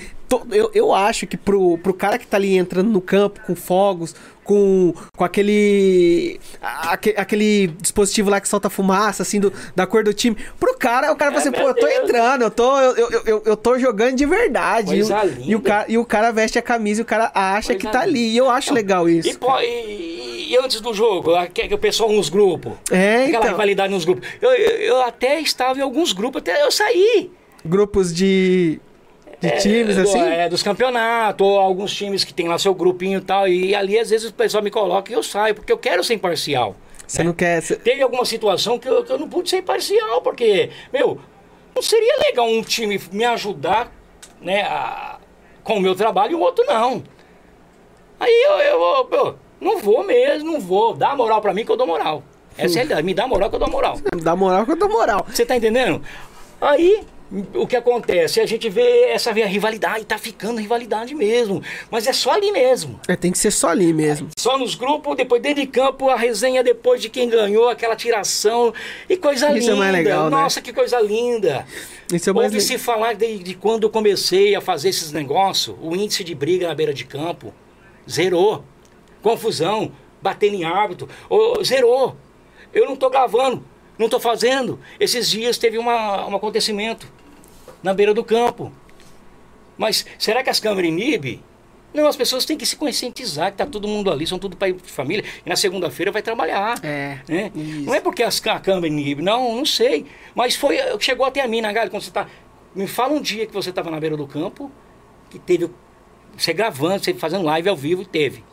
[0.51, 4.13] Eu, eu acho que pro, pro cara que tá ali entrando no campo com fogos,
[4.49, 10.11] com, com aquele, aque- aquele dispositivo lá que solta fumaça, assim, do, da cor do
[10.11, 10.35] time.
[10.59, 12.09] Pro cara, o cara fala assim, pô, eu tô É, Deus.
[12.09, 14.95] entrando, eu tô, eu, eu, eu, eu tô jogando de verdade.
[14.95, 15.07] E, o,
[15.45, 17.85] e, o cara, e o cara veste a camisa e o cara acha Coisa que
[17.91, 18.19] tá linda.
[18.19, 18.29] ali.
[18.33, 19.29] E eu acho legal isso.
[19.29, 22.73] E, pô, e- e antes do jogo, que, que o pessoal nos grupos.
[22.89, 23.51] É, Aquela então.
[23.51, 24.27] rivalidade nos grupos.
[24.41, 27.29] Eu, eu, eu até estava em alguns grupos, até eu saí.
[27.63, 28.79] Grupos de,
[29.41, 30.19] de times, É, do- assim.
[30.21, 33.47] é, dos campeonatos, ou alguns times que tem lá seu grupinho e tal.
[33.47, 36.15] E ali, às vezes, o pessoal me coloca e eu saio, porque eu quero ser
[36.15, 36.75] imparcial.
[37.07, 37.61] Você não quer.
[37.61, 41.19] cê- Teve alguma situação que eu, que eu não pude ser imparcial, porque, meu,
[41.75, 43.91] não seria legal um time me ajudar,
[44.41, 45.17] né, a-
[45.63, 47.01] com o meu trabalho e o outro não.
[48.19, 50.93] Aí eu, eu, eu- não vou mesmo, não vou.
[50.93, 52.23] Dá moral pra mim que eu dou moral.
[52.57, 53.03] Essa é a realidade.
[53.03, 53.97] Me dá moral que eu dou moral.
[54.21, 55.25] Dá moral que eu dou moral.
[55.29, 56.01] Você tá entendendo?
[56.59, 57.01] Aí,
[57.53, 58.41] o que acontece?
[58.41, 61.61] A gente vê essa rivalidade, tá ficando rivalidade mesmo.
[61.91, 62.99] Mas é só ali mesmo.
[63.07, 64.29] É, tem que ser só ali mesmo.
[64.37, 68.73] Só nos grupos, depois dentro de campo, a resenha depois de quem ganhou, aquela tiração.
[69.07, 69.71] E coisa Isso linda.
[69.71, 70.29] é mais legal, né?
[70.31, 71.67] Nossa, que coisa linda.
[72.11, 75.95] Isso é mais Ouve-se falar de, de quando eu comecei a fazer esses negócios, o
[75.95, 77.53] índice de briga na beira de campo
[78.09, 78.63] zerou.
[79.21, 79.91] Confusão,
[80.21, 82.15] batendo em árbitro, ô, zerou.
[82.73, 83.63] Eu não tô gravando,
[83.99, 84.79] não tô fazendo.
[84.99, 87.18] Esses dias teve uma, um acontecimento
[87.83, 88.71] na beira do campo.
[89.77, 91.41] Mas será que as câmeras inibem?
[91.93, 94.73] Não, as pessoas têm que se conscientizar que tá todo mundo ali, são tudo pai
[94.73, 96.77] de família, e na segunda-feira vai trabalhar.
[96.83, 97.51] É, né?
[97.55, 100.05] Não é porque as, a câmera inibe, não, não sei.
[100.35, 102.27] Mas foi, chegou até a mim, na galera, quando você tá.
[102.75, 104.71] Me fala um dia que você estava na beira do campo,
[105.31, 105.69] que teve.
[106.37, 108.43] Você gravando, você fazendo live ao vivo, teve.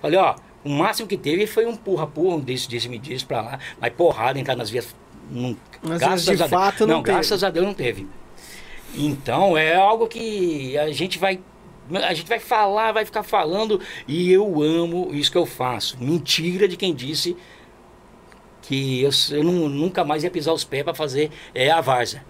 [0.00, 3.42] Falei, ó, o máximo que teve foi um porra-porra, um desse, desse me diz pra
[3.42, 4.94] lá, mas porrada entrar nas vias.
[5.30, 6.50] Não, Mas graças de a Deus.
[6.50, 7.14] fato não não teve.
[7.14, 8.08] graças a Deus não teve.
[8.94, 11.40] Então é algo que a gente vai.
[12.06, 15.96] A gente vai falar, vai ficar falando, e eu amo isso que eu faço.
[15.98, 17.34] Mentira de quem disse
[18.62, 22.22] que eu, eu nu- nunca mais ia pisar os pés para fazer é, a várzea.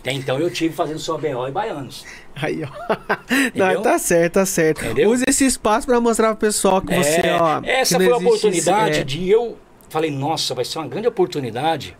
[0.00, 2.06] Até então eu tive fazendo só BO e baianos.
[2.36, 2.68] Aí, ó.
[3.54, 4.84] Não, tá certo, tá certo.
[4.84, 5.10] Entendeu?
[5.10, 7.60] Use esse espaço pra mostrar pro pessoal que você, É, ó.
[7.64, 9.04] essa foi a não oportunidade esse- é.
[9.04, 9.58] de eu.
[9.88, 11.96] Falei, nossa, vai ser uma grande oportunidade.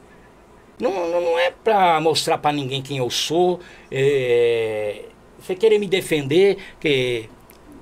[0.81, 3.61] Não, não, não é pra mostrar pra ninguém quem eu sou.
[3.91, 5.05] É,
[5.39, 7.29] você querer me defender, que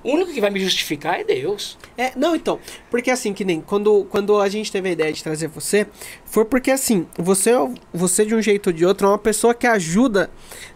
[0.03, 1.77] o único que vai me justificar é Deus.
[1.97, 2.59] É, não, então,
[2.89, 5.87] porque assim, que nem quando, quando a gente teve a ideia de trazer você,
[6.25, 7.51] foi porque assim, você,
[7.93, 10.29] você de um jeito ou de outro é uma pessoa que ajuda,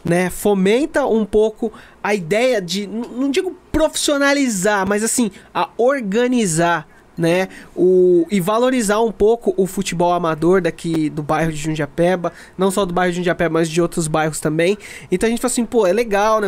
[0.04, 1.72] né, fomenta um pouco
[2.04, 6.88] a ideia de, não digo profissionalizar, mas assim, a organizar,
[7.18, 12.72] né, o, e valorizar um pouco o futebol amador daqui do bairro de Jundiapeba, não
[12.72, 14.78] só do bairro de Jundiapeba, mas de outros bairros também.
[15.12, 16.48] Então a gente fala assim, pô, é legal, né,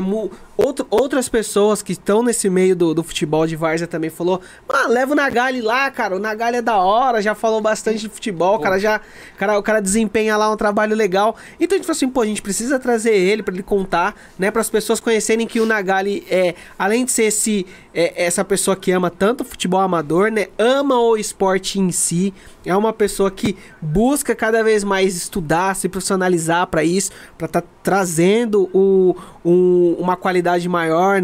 [0.57, 4.87] outro, outras pessoas que estão nesse meio do, do futebol de Várzea também falou, ah,
[4.87, 8.55] leva o Nagali lá, cara, o Nagali é da hora, já falou bastante de futebol,
[8.55, 9.01] o cara já,
[9.37, 11.35] cara, o cara desempenha lá um trabalho legal.
[11.59, 14.51] Então a gente falou assim, pô, a gente precisa trazer ele pra ele contar, né,
[14.51, 18.75] para as pessoas conhecerem que o Nagali é, além de ser esse é, essa pessoa
[18.75, 22.33] que ama tanto o futebol amador, né, ama o esporte em si,
[22.65, 27.63] é uma pessoa que busca cada vez mais estudar, se profissionalizar para isso, para estar
[27.85, 31.21] trazendo o, um- uma qualidade maior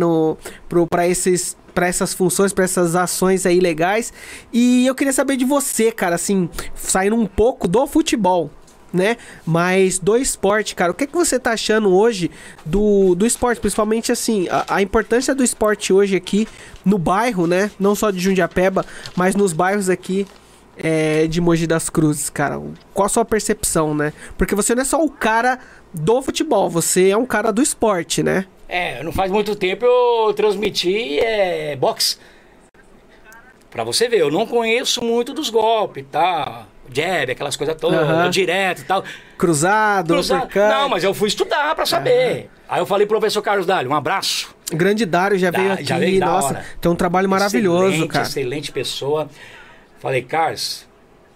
[0.87, 4.11] para esses para essas funções, para essas ações aí legais.
[4.53, 8.51] E eu queria saber de você, cara, assim, saindo um pouco do futebol,
[8.93, 9.15] né?
[9.45, 12.29] Mas do esporte, cara, o que, que você tá achando hoje
[12.65, 13.61] do, do esporte?
[13.61, 16.45] Principalmente, assim, a, a importância do esporte hoje aqui
[16.83, 17.71] no bairro, né?
[17.79, 18.85] Não só de Jundiapeba,
[19.15, 20.27] mas nos bairros aqui
[20.77, 22.61] é, de Mogi das Cruzes, cara.
[22.93, 24.13] Qual a sua percepção, né?
[24.37, 25.59] Porque você não é só o cara
[25.93, 28.45] do futebol, você é um cara do esporte, né?
[28.67, 32.17] É, não faz muito tempo eu transmiti é, boxe.
[33.69, 36.65] Pra você ver, eu não conheço muito dos golpes, tá?
[36.93, 38.29] Jab, aquelas coisas todas, Aham.
[38.29, 39.03] direto e tal.
[39.37, 40.55] Cruzado, uppercut.
[40.57, 42.49] Não, mas eu fui estudar pra saber.
[42.67, 44.53] Aí eu falei pro professor Carlos Dali, um abraço.
[44.73, 46.65] Grande Dário já veio Dá- aqui, já veio da nossa, hora.
[46.81, 48.25] tem um trabalho maravilhoso, excelente, cara.
[48.25, 49.29] Excelente pessoa.
[50.01, 50.85] Falei, Carlos,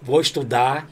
[0.02, 0.86] vou estudar.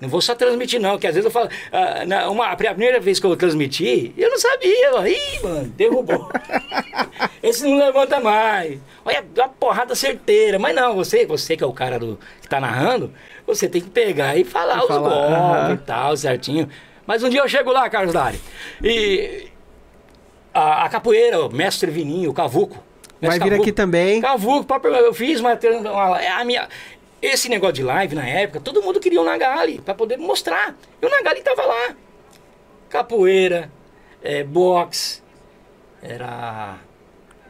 [0.00, 1.50] Não vou só transmitir, não, que às vezes eu falo.
[1.70, 4.86] ah, na, uma, a primeira vez que eu transmiti, eu não sabia.
[4.86, 6.30] Eu, Ih, mano, derrubou.
[7.42, 8.80] Esse não levanta mais.
[9.04, 10.58] Olha, uma porrada certeira.
[10.58, 13.12] Mas não, você, você que é o cara do, que tá narrando,
[13.46, 16.66] você tem que pegar e falar E os falar, golpes e tal, certinho.
[17.06, 18.40] Mas um dia eu chego lá, Carlos Dari.
[18.82, 19.48] E
[20.54, 22.82] a, a capoeira, o mestre Vininho, o Cavuco.
[23.20, 23.62] Vai vir Cavuco.
[23.62, 24.20] aqui também.
[24.22, 25.52] Cavuco, eu fiz uma,
[25.92, 26.66] uma- a minha,
[27.22, 30.76] esse negócio de live na época, todo mundo queria o Nagali para poder mostrar.
[31.00, 31.94] E o Nagali tava lá.
[32.88, 33.70] Capoeira,
[34.22, 35.22] é, boxe,
[36.02, 36.78] era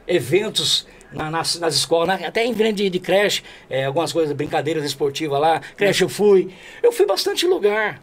[0.07, 4.35] eventos na- nas, nas escolas, na- até em frente de, de creche, é, algumas coisas,
[4.35, 5.61] brincadeiras esportivas lá.
[5.77, 6.53] Creche eu fui.
[6.83, 8.01] Eu fui bastante lugar.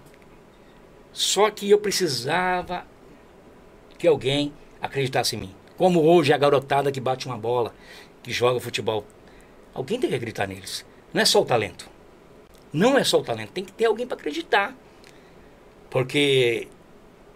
[1.11, 2.85] Só que eu precisava
[3.97, 5.55] que alguém acreditasse em mim.
[5.75, 7.73] Como hoje a garotada que bate uma bola,
[8.23, 9.05] que joga futebol.
[9.73, 10.85] Alguém tem que acreditar neles.
[11.17, 11.89] Não é só o talento.
[12.71, 14.75] Não é só o talento, tem que ter alguém para acreditar.
[15.89, 16.67] Porque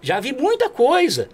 [0.03, 1.29] já vi muita coisa.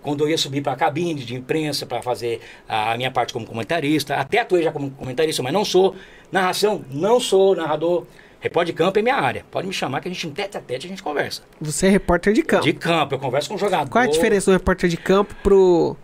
[0.00, 3.44] Quando eu ia subir para a cabine de imprensa para fazer a minha parte como
[3.44, 5.94] comentarista, até atuei já como comentarista, mas não sou.
[6.32, 8.06] Narração, não sou narrador.
[8.40, 9.44] Repórter de campo é minha área.
[9.50, 11.42] Pode me chamar que a gente, tete a tete, a gente conversa.
[11.60, 12.64] Você é repórter de campo.
[12.64, 13.90] De campo, eu converso com o jogador.
[13.90, 15.94] Qual é a diferença do repórter de campo pro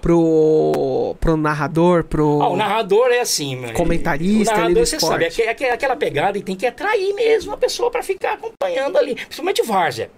[0.00, 3.72] pro pro narrador, pro Ah, o narrador é assim, meu.
[3.72, 5.12] Comentarista O narrador, do você esporte.
[5.12, 8.34] sabe, é aque- aque- aquela pegada e tem que atrair mesmo a pessoa para ficar
[8.34, 9.14] acompanhando ali.
[9.14, 10.10] Principalmente várzea.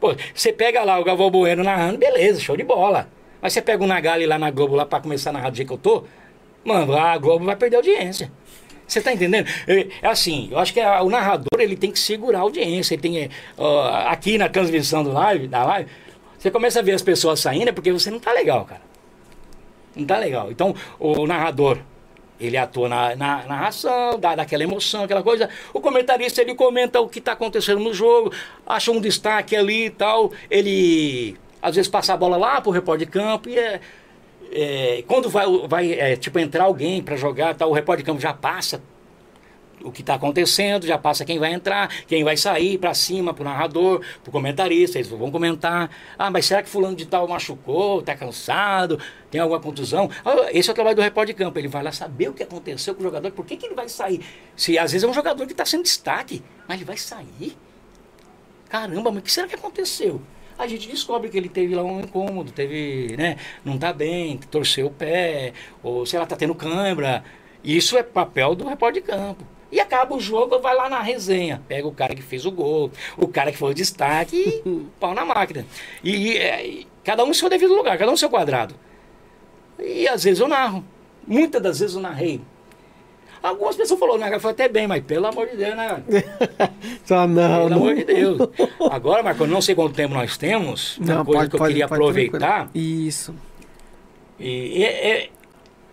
[0.00, 3.08] Pô, você pega lá o Galvão Bueno narrando, beleza, show de bola.
[3.42, 5.68] Mas você pega o Nagali lá na Globo lá pra começar a narrar do jeito
[5.68, 6.04] que eu tô,
[6.64, 8.30] mano, a Globo vai perder audiência.
[8.86, 9.46] Você tá entendendo?
[9.66, 12.94] É, é assim, eu acho que a- o narrador ele tem que segurar a audiência.
[12.94, 15.90] Ele tem, é, ó, aqui na transmissão do live, da live,
[16.38, 18.82] você começa a ver as pessoas saindo é porque você não tá legal, cara.
[19.96, 20.50] Não tá legal.
[20.52, 21.78] Então, o narrador,
[22.38, 25.48] ele atua na, na narração, dá, dá aquela emoção, aquela coisa.
[25.72, 28.32] O comentarista, ele comenta o que está acontecendo no jogo,
[28.64, 30.30] acha um destaque ali e tal.
[30.48, 33.80] Ele, às vezes, passa a bola lá pro repórter de campo e é...
[34.52, 38.20] é, quando vai, vai é, tipo, entrar alguém para jogar, tal, o repórter de campo
[38.20, 38.80] já passa
[39.82, 43.42] o que está acontecendo, já passa quem vai entrar, quem vai sair para cima, para
[43.42, 45.90] o narrador, para o comentarista, eles vão comentar.
[46.18, 48.98] Ah, mas será que fulano de tal machucou, está cansado,
[49.30, 50.10] tem alguma contusão?
[50.24, 52.42] Ah, esse é o trabalho do repórter de campo, ele vai lá saber o que
[52.42, 54.24] aconteceu com o jogador, por que, que ele vai sair?
[54.56, 57.56] Se às vezes é um jogador que está sendo destaque, mas ele vai sair?
[58.68, 60.20] Caramba, mas o que será que aconteceu?
[60.58, 64.88] A gente descobre que ele teve lá um incômodo, teve, né, não tá bem, torceu
[64.88, 65.52] o pé,
[65.82, 67.22] ou sei lá, tá tendo cãibra.
[67.62, 69.44] Isso é papel do repórter de campo.
[69.70, 71.62] E acaba o jogo, vai lá na resenha.
[71.68, 75.14] Pega o cara que fez o gol, o cara que foi o destaque e pau
[75.14, 75.66] na máquina.
[76.02, 78.74] E, e, é, e cada um no seu devido lugar, cada um no seu quadrado.
[79.78, 80.82] E às vezes eu narro.
[81.26, 82.40] Muitas das vezes eu narrei.
[83.42, 86.02] Algumas pessoas falaram, né, foi até bem, mas pelo amor de Deus, né?
[87.04, 87.76] Só não, Pelo não.
[87.76, 88.38] amor de Deus.
[88.90, 90.98] Agora, Marco, eu não sei quanto tempo nós temos.
[90.98, 92.68] Uma Não, coisa pode, que eu pode, queria pode, aproveitar.
[92.74, 93.32] Isso.
[94.40, 95.28] E, é- é-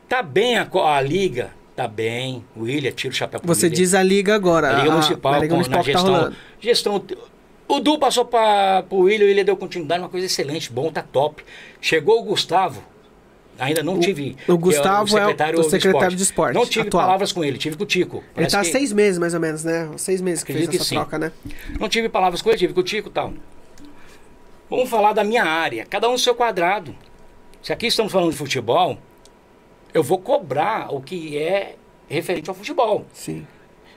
[0.09, 2.43] tá bem a, a liga, tá bem.
[2.55, 4.69] O William, tira o chapéu Você diz a liga agora.
[4.69, 5.99] a Liga a- Municipal, a Liga com- Municipal na que tá
[6.61, 6.99] gestão.
[6.99, 7.25] gestão.
[7.67, 11.01] O Du passou para o William, o William deu continuidade, uma coisa excelente, bom, tá
[11.01, 11.43] top.
[11.81, 12.83] Chegou o Gustavo,
[13.57, 14.37] ainda não tive.
[14.47, 17.03] o Gustavo é o- secretário, o secretário de esporte Não tive atual.
[17.05, 18.17] palavras com ele, tive com o Tico.
[18.17, 19.89] Ele Parece tá há que- seis meses, mais ou menos, né?
[19.97, 21.31] Seis meses que fez essa que troca, né?
[21.79, 23.33] Não tive palavras com ele, tive com o Tico e tal.
[24.69, 26.95] Vamos falar da minha área, cada um no seu quadrado.
[27.61, 28.97] Se aqui estamos falando de futebol,
[29.95, 31.75] eu vou cobrar o que é
[32.09, 33.05] referente ao futebol.
[33.13, 33.47] Sim.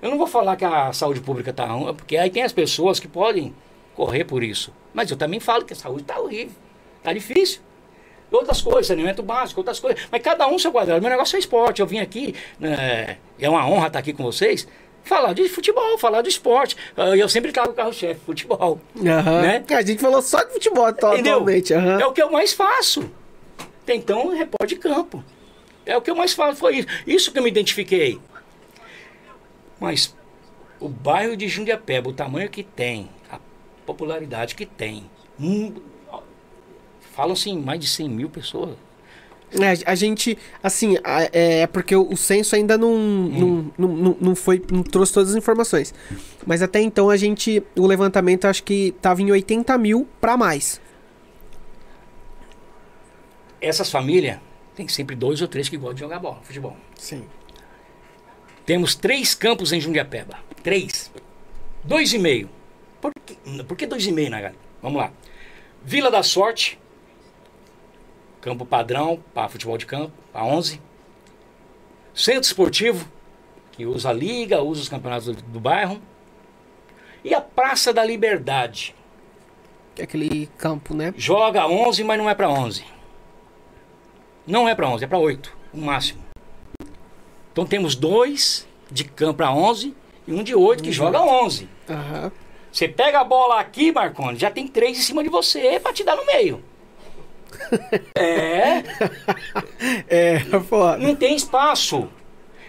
[0.00, 3.00] Eu não vou falar que a saúde pública está ruim, porque aí tem as pessoas
[3.00, 3.52] que podem
[3.96, 4.72] correr por isso.
[4.94, 6.54] Mas eu também falo que a saúde está horrível,
[6.98, 7.60] está difícil.
[8.30, 10.00] Outras coisas, saneamento básico, outras coisas.
[10.12, 11.00] Mas cada um seu quadrado.
[11.00, 11.80] Meu negócio é esporte.
[11.80, 14.68] Eu vim aqui, né, é uma honra estar aqui com vocês,
[15.02, 16.76] falar de futebol, falar do esporte.
[16.96, 18.78] Ah, Eu sempre trago o carro-chefe, futebol.
[19.04, 19.42] Aham.
[19.42, 19.64] Né?
[19.70, 21.74] A gente falou só de futebol atualmente.
[21.74, 21.98] aham.
[21.98, 23.10] É o que eu mais faço.
[23.88, 25.24] Então, repórter de campo.
[25.88, 26.88] É o que eu mais faço, foi isso.
[27.06, 28.20] Isso que eu me identifiquei.
[29.80, 30.14] Mas
[30.78, 33.38] o bairro de Jundiapeba, o tamanho que tem, a
[33.86, 35.10] popularidade que tem,
[35.40, 35.72] hum,
[37.14, 38.76] falam assim, mais de 100 mil pessoas.
[39.50, 40.98] É, a gente, assim,
[41.32, 43.70] é, é porque o, censo ainda não, Hum.
[43.78, 45.94] não, não, não, foi, não trouxe todas as informações.
[46.46, 50.82] Mas até então a gente, o levantamento acho que tava em 80 mil pra mais.
[53.58, 54.38] Essas famílias,
[54.78, 56.76] tem sempre dois ou três que gostam de jogar bola, futebol.
[56.94, 57.26] Sim.
[58.64, 60.38] Temos três campos em Jundiapeba.
[60.62, 61.10] Três.
[61.82, 62.48] Dois e meio.
[63.00, 63.34] Por que,
[63.64, 64.54] por que dois e meio, Nagali?
[64.80, 65.12] Vamos lá.
[65.82, 66.78] Vila da Sorte.
[68.40, 70.80] Campo padrão para futebol de campo, para 11.
[72.14, 73.10] Centro Esportivo,
[73.72, 76.00] que usa a liga, usa os campeonatos do, do bairro.
[77.24, 78.94] E a Praça da Liberdade.
[79.96, 81.12] Que é aquele campo, né?
[81.16, 82.97] Joga 11, mas não é para 11.
[84.48, 86.20] Não é para 11, é para 8, o máximo.
[87.52, 89.94] Então temos dois de campo para 11
[90.26, 91.68] e um de 8 que joga 11.
[91.88, 92.32] Aham.
[92.72, 96.02] Você pega a bola aqui, Marconi, já tem três em cima de você para te
[96.02, 96.62] dar no meio.
[98.14, 98.82] É,
[100.08, 100.38] É,
[100.68, 100.98] foda.
[100.98, 102.08] não tem espaço.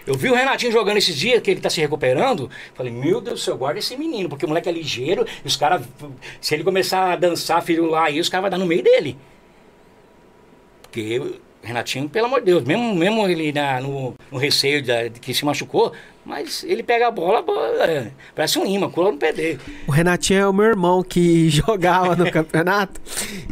[0.08, 2.50] Eu vi o Renatinho jogando esses dias, que ele tá se recuperando.
[2.74, 5.56] Falei, meu Deus do céu, guarda esse menino, porque o moleque é ligeiro e os
[5.56, 5.84] caras,
[6.42, 9.18] se ele começar a dançar, filho lá, aí os caras vão dar no meio dele.
[10.84, 11.22] Porque
[11.70, 15.34] Renatinho, pelo amor de Deus, mesmo, mesmo ele na- no, no receio da- de que
[15.34, 15.92] se machucou,
[16.26, 19.60] mas ele pega a bola, a bola, é, parece um imã, cola no pé dele.
[19.88, 23.00] O Renatinho é o meu irmão que jogava no campeonato.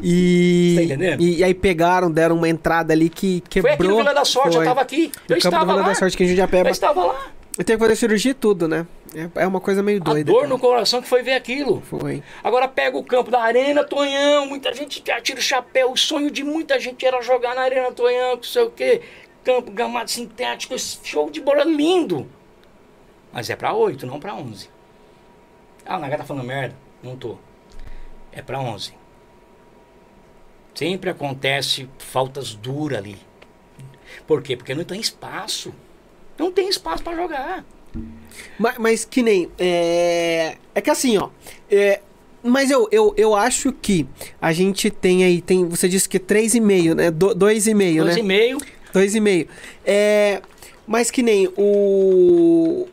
[0.04, 1.22] E, Tá entendendo?
[1.22, 3.76] e, e aí pegaram, deram uma entrada ali que quebrou.
[3.76, 4.66] Foi aqui no Vila da Sorte, eu Foi.
[4.66, 5.12] tava aqui.
[5.28, 5.88] No Eu estava Vila lá.
[5.88, 6.70] da Sorte aqui em Jundiapeba.
[6.70, 7.28] Eu estava lá.
[7.58, 8.86] Eu tenho que fazer cirurgia e tudo, né?
[9.16, 10.32] É, é uma coisa meio A doida.
[10.32, 10.48] dor cara.
[10.50, 11.82] no coração que foi ver aquilo.
[11.82, 12.22] Foi.
[12.44, 15.92] Agora pega o campo da Arena Tonhão, muita gente tira o chapéu.
[15.92, 19.02] O sonho de muita gente era jogar na Arena Tonhão, não sei o quê.
[19.44, 22.28] Campo, gramado sintético, show de bola lindo.
[23.34, 24.70] Mas é pra 8, não pra 11.
[25.86, 26.76] Ah, o Naga tá falando merda?
[27.02, 27.38] Não tô.
[28.32, 28.94] É pra 11.
[30.76, 33.18] Sempre acontece faltas duras ali.
[34.28, 34.56] Por quê?
[34.56, 35.74] Porque não tem espaço.
[36.38, 37.66] Não tem espaço pra jogar.
[38.58, 39.50] Mas, mas que nem.
[39.58, 41.30] É, é que assim, ó.
[41.70, 42.02] é,
[42.44, 44.08] mas eu, eu, eu acho que
[44.42, 47.12] a gente tem aí, tem, você disse que 3,5, né?
[47.12, 48.14] Do, 2,5, né?
[48.16, 48.62] 2,5.
[48.94, 49.48] 2,5.
[49.86, 50.42] É,
[50.86, 52.88] mas que nem o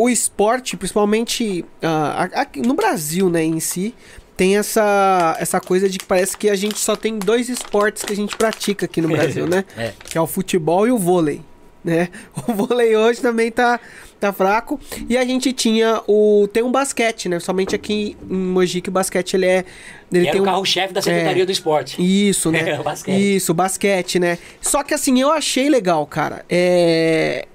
[0.00, 3.94] o esporte, principalmente uh, no Brasil, né, em si,
[4.34, 8.10] tem essa, essa coisa de que parece que a gente só tem dois esportes que
[8.14, 9.62] a gente pratica aqui no Brasil, né?
[9.76, 9.92] É.
[10.02, 11.42] Que é o futebol e o vôlei,
[11.84, 12.08] né?
[12.48, 13.78] O vôlei hoje também tá,
[14.18, 14.80] tá fraco.
[15.08, 16.48] E a gente tinha o...
[16.52, 17.40] Tem um basquete, né?
[17.40, 19.64] Somente aqui em Mogi que o basquete, ele é...
[20.12, 21.96] Ele Era tem o um, carro-chefe da Secretaria é, do Esporte.
[22.00, 22.60] Isso, né?
[22.70, 23.36] É, o basquete.
[23.36, 24.38] Isso, basquete, né?
[24.60, 26.44] Só que assim, eu achei legal, cara.
[26.48, 27.46] É...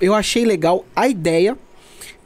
[0.00, 1.56] Eu achei legal a ideia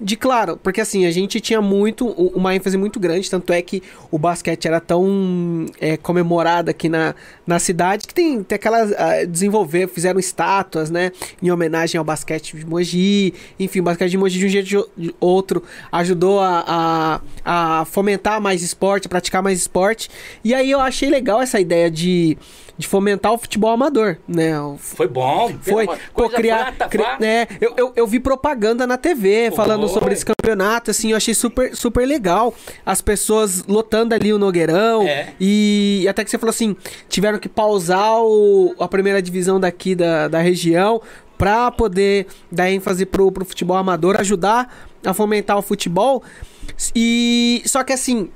[0.03, 3.83] de claro, porque assim, a gente tinha muito, uma ênfase muito grande, tanto é que
[4.11, 7.15] o basquete era tão é, comemorado aqui na,
[7.47, 8.91] na cidade que tem, tem aquelas.
[8.91, 11.13] Uh, desenvolver, fizeram estátuas, né?
[11.43, 13.33] Em homenagem ao basquete de Mogi.
[13.59, 18.41] Enfim, o basquete de Mogi de um jeito de outro ajudou a, a, a fomentar
[18.41, 20.11] mais esporte, praticar mais esporte.
[20.43, 22.37] E aí eu achei legal essa ideia de
[22.77, 24.59] de fomentar o futebol amador, né?
[24.61, 25.53] O, foi bom.
[25.61, 25.87] Foi.
[26.15, 27.47] Pô, criar, cri, né?
[27.61, 29.95] eu, eu, eu, vi propaganda na TV Pô, falando foi.
[29.95, 32.55] sobre esse campeonato, assim, eu achei super, super legal.
[32.85, 35.03] As pessoas lotando ali o Nogueirão.
[35.03, 35.35] É.
[35.41, 36.77] E até que você falou assim,
[37.09, 41.01] tiveram que pausar o, a primeira divisão daqui da, da região
[41.37, 44.73] para poder dar ênfase pro, pro futebol amador, ajudar
[45.05, 46.23] a fomentar o futebol.
[46.95, 48.31] E só que assim,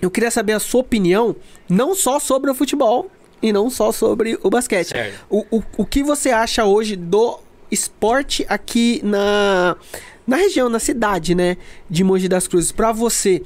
[0.00, 1.36] eu queria saber a sua opinião,
[1.68, 3.10] não só sobre o futebol,
[3.42, 4.92] e não só sobre o basquete.
[5.28, 7.40] O, o, o que você acha hoje do
[7.70, 9.76] esporte aqui na,
[10.26, 11.56] na região, na cidade, né?
[11.88, 12.72] De Mogi das Cruzes.
[12.72, 13.42] Pra você,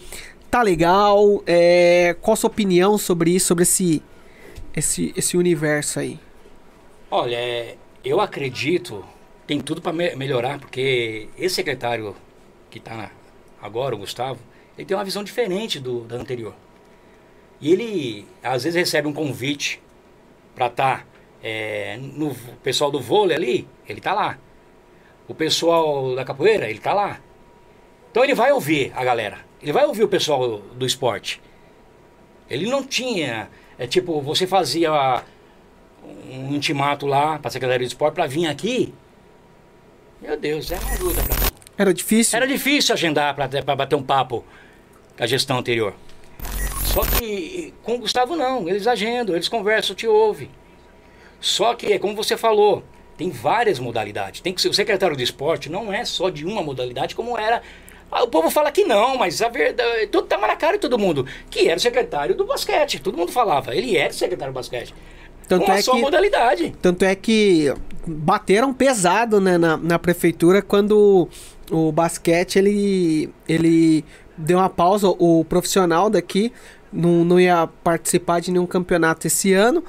[0.50, 1.42] tá legal?
[1.46, 4.02] É, qual a sua opinião sobre isso, sobre esse,
[4.74, 6.18] esse, esse universo aí?
[7.10, 9.04] Olha, é, eu acredito,
[9.46, 12.16] tem tudo para me melhorar, porque esse secretário
[12.70, 13.10] que tá
[13.62, 14.40] agora, o Gustavo,
[14.76, 16.54] ele tem uma visão diferente do, da anterior.
[17.60, 19.80] E ele, às vezes, recebe um convite
[20.54, 21.06] para estar tá,
[21.42, 24.38] é, no pessoal do vôlei ali, ele tá lá.
[25.26, 27.20] O pessoal da capoeira, ele tá lá.
[28.10, 29.38] Então ele vai ouvir a galera.
[29.60, 31.40] Ele vai ouvir o pessoal do esporte.
[32.48, 33.48] Ele não tinha,
[33.78, 35.22] é tipo, você fazia
[36.30, 38.92] um intimato lá para a Secretaria de Esporte para vir aqui.
[40.20, 41.36] Meu Deus, era uma ajuda pra.
[41.76, 42.36] Era difícil?
[42.36, 44.44] Era difícil agendar para bater um papo
[45.16, 45.94] com a gestão anterior.
[46.94, 50.48] Só que com o Gustavo não, eles agendam, eles conversam, te ouvem.
[51.40, 52.84] Só que, como você falou,
[53.18, 54.40] tem várias modalidades.
[54.40, 57.60] Tem que ser, o secretário de esporte não é só de uma modalidade, como era.
[58.12, 60.06] Ah, o povo fala que não, mas a verdade.
[60.06, 61.26] Tudo tá na cara de todo mundo.
[61.50, 63.00] Que era o secretário do basquete.
[63.00, 63.74] Todo mundo falava.
[63.74, 64.94] Ele era o secretário do basquete.
[65.48, 66.74] Tanto é a sua que, modalidade.
[66.80, 67.74] Tanto é que
[68.06, 71.28] bateram pesado né, na, na prefeitura quando
[71.72, 74.04] o, o basquete ele, ele
[74.38, 75.08] deu uma pausa.
[75.08, 76.52] O profissional daqui
[76.94, 79.82] não, não ia participar de nenhum campeonato esse ano.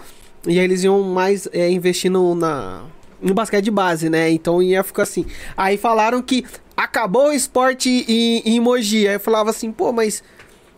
[0.47, 2.83] E aí eles iam mais é, investir no, na,
[3.21, 4.29] no basquete de base, né?
[4.31, 5.25] Então ia ficar assim.
[5.55, 6.43] Aí falaram que
[6.75, 9.07] acabou o esporte em, em Mogi.
[9.07, 10.23] Aí eu falava assim, pô, mas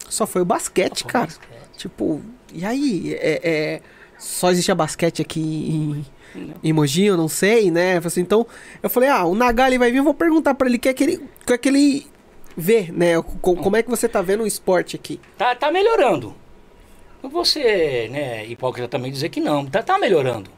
[0.10, 1.26] só foi o basquete, cara.
[1.26, 1.78] Basquete.
[1.78, 2.22] Tipo,
[2.54, 3.14] e aí?
[3.16, 3.82] É, é,
[4.18, 6.06] só existia basquete aqui em,
[6.64, 7.98] em Mogi, eu não sei, né?
[7.98, 8.48] Assim, então
[8.82, 10.94] eu falei, ah, o Nagali vai vir, eu vou perguntar para ele o que é
[10.94, 12.08] que ele, que é que ele
[12.58, 13.22] ver, né?
[13.42, 15.22] Como é que você tá vendo o esporte aqui?
[15.38, 16.36] Tá, tá melhorando.
[17.22, 19.66] Não vou ser né, hipócrita também dizer que não.
[19.68, 20.50] Tá, tá melhorando.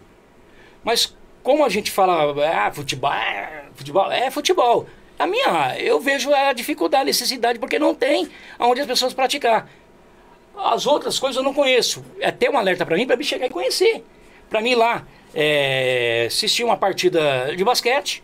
[0.81, 4.87] Mas como a gente fala, ah, futebol, é, futebol, é futebol.
[5.17, 9.69] A minha, eu vejo a dificuldade, a necessidade, porque não tem onde as pessoas praticar.
[10.55, 12.03] As outras coisas eu não conheço.
[12.21, 14.05] É ter um alerta para mim, para mim chegar e conhecer.
[14.49, 18.23] Para mim lá, é, assistir uma partida de basquete,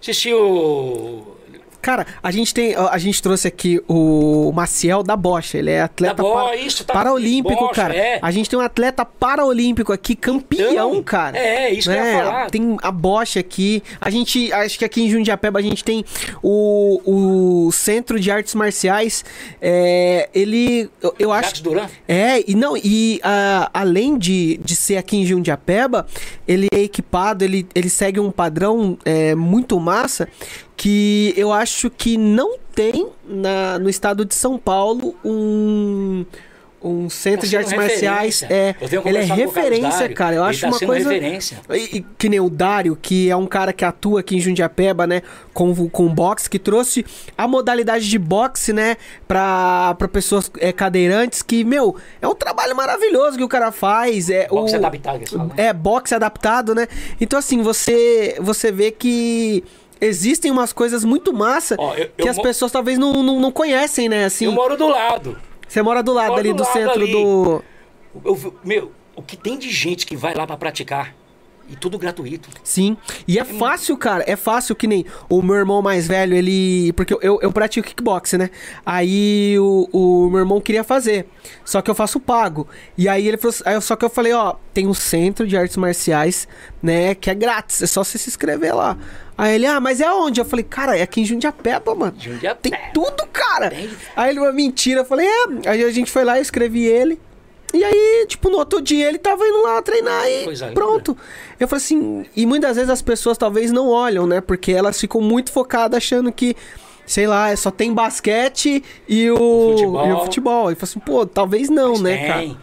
[0.00, 1.37] assistir o
[1.80, 2.74] Cara, a gente tem.
[2.74, 5.58] A gente trouxe aqui o Maciel da Bocha.
[5.58, 7.96] Ele é atleta da para, isso, tá paraolímpico, Bocha, cara.
[7.96, 8.18] É.
[8.20, 11.38] A gente tem um atleta paraolímpico aqui, campeão, então, cara.
[11.38, 11.96] É, isso né?
[11.96, 12.50] que eu ia falar.
[12.50, 13.82] Tem a Bocha aqui.
[14.00, 14.52] A gente.
[14.52, 16.04] Acho que aqui em Jundiapeba a gente tem
[16.42, 19.24] o, o Centro de Artes Marciais.
[19.60, 20.90] É, ele.
[21.00, 21.48] Eu, eu acho.
[21.48, 21.86] Jacques Duran?
[22.08, 26.06] É, e não, e a, além de, de ser aqui em Jundiapeba,
[26.46, 30.28] ele é equipado, ele, ele segue um padrão é, muito massa
[30.78, 36.24] que eu acho que não tem na, no estado de São Paulo um
[36.80, 38.44] um centro de artes marciais.
[38.44, 38.72] é
[39.04, 40.36] ele é referência cara.
[40.36, 41.58] Eu acho tá uma coisa referência.
[41.70, 45.22] E, que nem o Dário que é um cara que atua aqui em Jundiapeba né
[45.52, 47.04] com com boxe que trouxe
[47.36, 48.96] a modalidade de boxe né
[49.26, 54.30] para para pessoas é, cadeirantes que meu é um trabalho maravilhoso que o cara faz
[54.30, 55.54] é boxe o, adaptado que fala, né?
[55.56, 56.86] é boxe adaptado né?
[57.20, 59.64] Então assim você você vê que
[60.00, 63.40] existem umas coisas muito massa Ó, eu- eu que as mo- pessoas talvez não, não,
[63.40, 64.24] não conhecem, né?
[64.24, 65.36] Assim, Eu moro do lado.
[65.68, 67.12] Você mora do lado ali do do lado centro ali.
[67.12, 67.62] do.
[68.24, 71.14] Eu meu, o que tem de gente que vai lá pra praticar
[71.70, 72.48] e tudo gratuito.
[72.64, 72.96] Sim.
[73.26, 74.24] E é fácil, cara.
[74.26, 76.90] É fácil que nem o meu irmão mais velho, ele.
[76.94, 78.50] Porque eu, eu, eu pratico kickboxing, né?
[78.86, 81.26] Aí o, o meu irmão queria fazer.
[81.66, 82.66] Só que eu faço pago.
[82.96, 83.54] E aí ele falou.
[83.66, 86.48] Aí eu- só que eu falei, ó, tem um centro de artes marciais,
[86.82, 87.14] né?
[87.14, 87.82] Que é grátis.
[87.82, 88.96] É só você se inscrever lá.
[89.38, 90.40] Aí ele, ah, mas é onde?
[90.40, 92.14] Eu falei, cara, é aqui em Jundiapeba, mano.
[92.18, 92.76] Jundiapeba.
[92.76, 93.70] Tem tudo, cara.
[93.70, 93.88] Tem.
[94.16, 95.02] Aí ele, mentira.
[95.02, 95.70] Eu falei, é.
[95.70, 97.20] Aí a gente foi lá, eu escrevi ele.
[97.72, 100.74] E aí, tipo, no outro dia ele tava indo lá treinar e Coisa linda.
[100.74, 101.16] pronto.
[101.60, 104.40] Eu falei assim, e muitas vezes as pessoas talvez não olham, né?
[104.40, 106.56] Porque elas ficam muito focadas achando que,
[107.06, 110.06] sei lá, é só tem basquete e o, futebol.
[110.06, 110.72] E o futebol.
[110.72, 112.60] E falei assim, pô, talvez não, Mas né, tem, cara?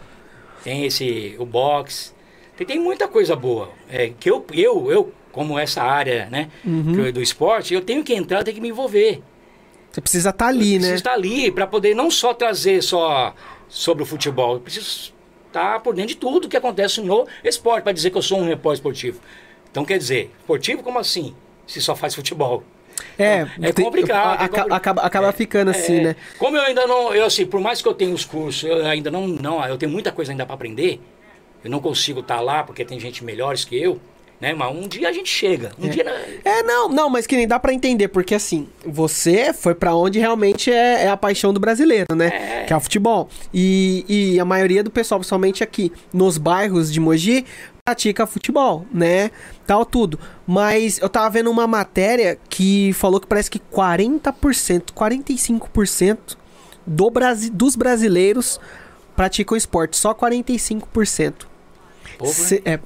[0.64, 2.12] Tem esse, o box.
[2.56, 3.70] Tem, tem muita coisa boa.
[3.88, 7.12] É, que eu, eu, eu, como essa área, né, Uhum.
[7.12, 9.22] do esporte, eu tenho que entrar, eu tenho que me envolver.
[9.92, 10.78] Você precisa estar ali, eu né?
[10.78, 13.34] preciso estar ali para poder não só trazer só
[13.68, 15.12] sobre o futebol, eu preciso
[15.46, 18.46] estar por dentro de tudo que acontece no esporte, para dizer que eu sou um
[18.46, 19.20] repórter esportivo.
[19.70, 21.34] Então, quer dizer, esportivo como assim?
[21.66, 22.64] Se só faz futebol.
[23.18, 24.72] É, É tem- complicado, é complicado.
[24.72, 26.16] Acaba, acaba ficando assim, É, né?
[26.38, 29.10] Como eu ainda não, eu assim, por mais que eu tenha os cursos, eu ainda
[29.10, 30.98] não, não, eu tenho muita coisa ainda para aprender.
[31.62, 34.00] Eu não consigo estar lá porque tem gente melhores que eu,
[34.40, 34.54] né?
[34.54, 35.72] Mas um dia a gente chega.
[35.78, 36.04] Um dia
[36.44, 40.18] É, não, não, mas que nem dá pra entender, porque assim, você foi pra onde
[40.18, 42.62] realmente é, é a paixão do brasileiro, né?
[42.62, 42.64] É.
[42.64, 43.28] Que é o futebol.
[43.52, 47.44] E, e a maioria do pessoal, principalmente aqui nos bairros de Mogi,
[47.84, 49.30] pratica futebol, né?
[49.66, 50.18] Tal, tudo.
[50.46, 56.18] Mas eu tava vendo uma matéria que falou que parece que 40%, 45%
[56.86, 58.60] do Brasi dos brasileiros
[59.14, 59.96] praticam esporte.
[59.96, 61.46] Só 45%.
[62.18, 62.60] Pouco, né?
[62.64, 62.80] É,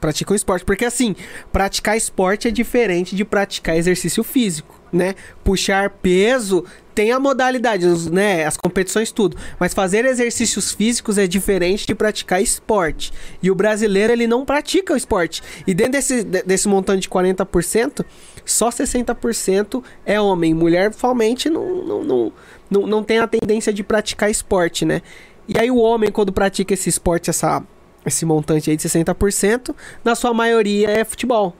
[0.00, 0.64] praticam esporte.
[0.64, 1.14] Porque assim,
[1.52, 5.14] praticar esporte é diferente de praticar exercício físico, né?
[5.44, 6.64] Puxar peso
[6.94, 8.44] tem a modalidade, né?
[8.44, 9.36] As competições, tudo.
[9.58, 13.12] Mas fazer exercícios físicos é diferente de praticar esporte.
[13.42, 15.42] E o brasileiro, ele não pratica o esporte.
[15.66, 18.04] E dentro desse, de- desse montante de 40%,
[18.44, 20.52] só 60% é homem.
[20.52, 22.32] Mulher, somente, não, não, não,
[22.70, 25.02] não, não tem a tendência de praticar esporte, né?
[25.48, 27.62] E aí o homem, quando pratica esse esporte, essa,
[28.04, 29.74] esse montante aí de 60%,
[30.04, 31.54] na sua maioria é futebol.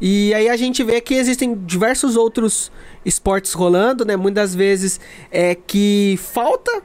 [0.00, 2.70] E aí a gente vê que existem diversos outros
[3.04, 4.16] esportes rolando, né?
[4.16, 5.00] Muitas vezes
[5.30, 6.82] é que falta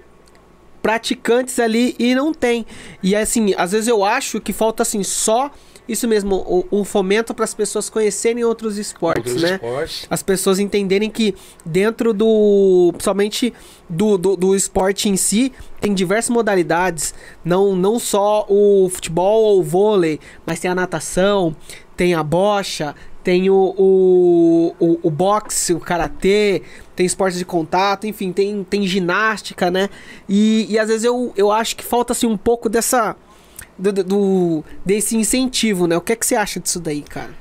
[0.82, 2.66] praticantes ali e não tem.
[3.02, 5.52] E assim, às vezes eu acho que falta assim só
[5.88, 9.56] isso mesmo, o- um fomento para as pessoas conhecerem outros esportes, Outros né?
[9.56, 10.08] esportes.
[10.10, 11.36] as pessoas entenderem que
[11.66, 12.90] dentro do.
[12.94, 13.54] Principalmente
[13.90, 15.52] do, do, do esporte em si,
[15.82, 17.14] tem diversas modalidades.
[17.44, 21.56] Não, não só o futebol ou o vôlei, mas tem a natação,
[21.98, 26.62] tem a bocha, tem o, o, o, o boxe, o karatê,
[26.96, 29.90] tem esportes de contato, enfim, tem, tem ginástica, né?
[30.28, 33.16] E, e às vezes eu, eu acho que falta assim um pouco dessa.
[33.78, 35.98] Do, do- desse incentivo, né?
[35.98, 37.32] O que é que você acha disso daí, cara?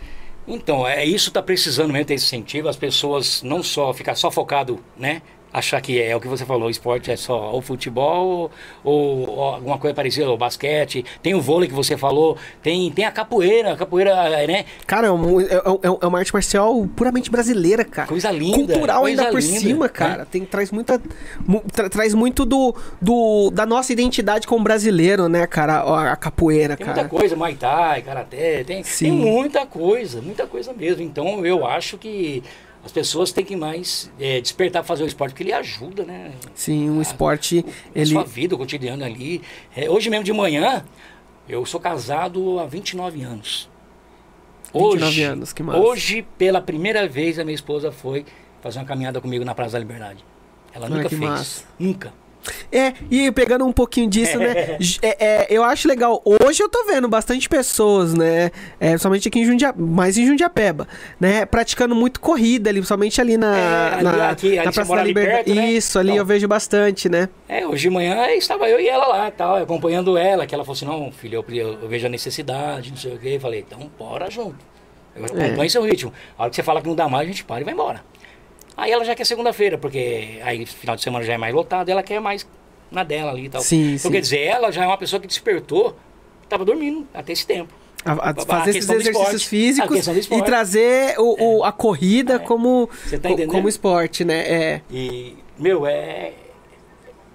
[0.49, 4.81] Então, é isso tá precisando mesmo ter incentivo, as pessoas não só ficar só focado,
[4.97, 5.23] né?
[5.53, 8.51] Achar que é, o que você falou, o esporte é só o futebol
[8.83, 13.05] ou, ou alguma coisa parecida, o basquete, tem o vôlei que você falou, tem, tem
[13.05, 14.15] a capoeira, a capoeira,
[14.47, 14.65] né?
[14.87, 18.09] Cara, é, um- é- é- é uma arte marcial puramente brasileira, cara.
[18.09, 19.93] Coisa linda, Cultural coisa ainda por linda, cima, né?
[19.93, 20.25] cara.
[20.25, 21.01] Tem, traz muita.
[21.47, 23.51] mu- tra- traz muito do, do.
[23.51, 25.81] da nossa identidade como brasileiro, né, cara?
[25.81, 27.01] A, a capoeira, Tem cara.
[27.03, 29.05] muita coisa, Muay Thai, Karaté, tem, Sim.
[29.05, 31.03] tem muita coisa, muita coisa mesmo.
[31.03, 32.43] Então eu acho que
[32.85, 36.33] as pessoas têm que mais é, despertar para fazer o esporte, porque ele ajuda, né?
[36.55, 37.65] Sim, um esporte.
[37.95, 38.07] a Ele.
[38.11, 39.41] sua vida, o cotidiano ali.
[39.77, 40.85] É, hoje mesmo de manhã,
[41.49, 43.69] eu sou casado há 29 anos.
[44.75, 45.79] 29 anos, que massa.
[45.79, 48.25] Hoje, pela primeira vez, a minha esposa foi
[48.63, 50.25] fazer uma caminhada comigo na Praça da Liberdade.
[50.75, 51.21] Ela Ah, nunca fez.
[51.21, 51.65] massa.
[51.79, 52.13] Nunca.
[52.71, 54.77] É, e pegando um pouquinho disso, né?
[55.03, 56.23] é, é, eu acho legal.
[56.25, 58.51] Hoje eu tô vendo bastante pessoas, né?
[58.81, 60.87] É, principalmente aqui em Jundia, mais em Jundiapeba,
[61.21, 61.45] né?
[61.47, 65.55] Praticando muito corrida ali, principalmente ali na, É, na, aqui- na Praça da Liberdade.
[65.55, 65.71] né?
[65.73, 66.19] Isso, ali Então.
[66.19, 67.29] eu vejo bastante, né?
[67.49, 70.75] É, hoje de manhã estava eu e ela lá, tal, acompanhando ela, que ela falou
[70.77, 73.33] assim, não, filho, eu, eu vejo a necessidade, não sei o quê.
[73.37, 74.57] Eu falei, então bora junto.
[75.15, 75.25] Eu
[75.63, 75.69] É.
[75.69, 76.13] seu ritmo.
[76.39, 78.03] A hora que você fala que não dá mais, a gente para e vai embora.
[78.77, 82.03] Aí ela já quer segunda-feira, porque aí final de semana já é mais lotado, ela
[82.03, 82.47] quer mais
[82.91, 83.61] na dela ali e tal.
[83.61, 84.11] Sim, então sim.
[84.11, 85.97] quer dizer, ela já é uma pessoa que despertou,
[86.49, 87.73] tava dormindo até esse tempo.
[88.05, 89.43] A- a- A fazer esses questão do exercícios.
[89.81, 94.41] A físicos e trazer o, o- a corrida como, Você tá como esporte, né?
[94.41, 94.81] É.
[94.91, 96.33] E, meu, é.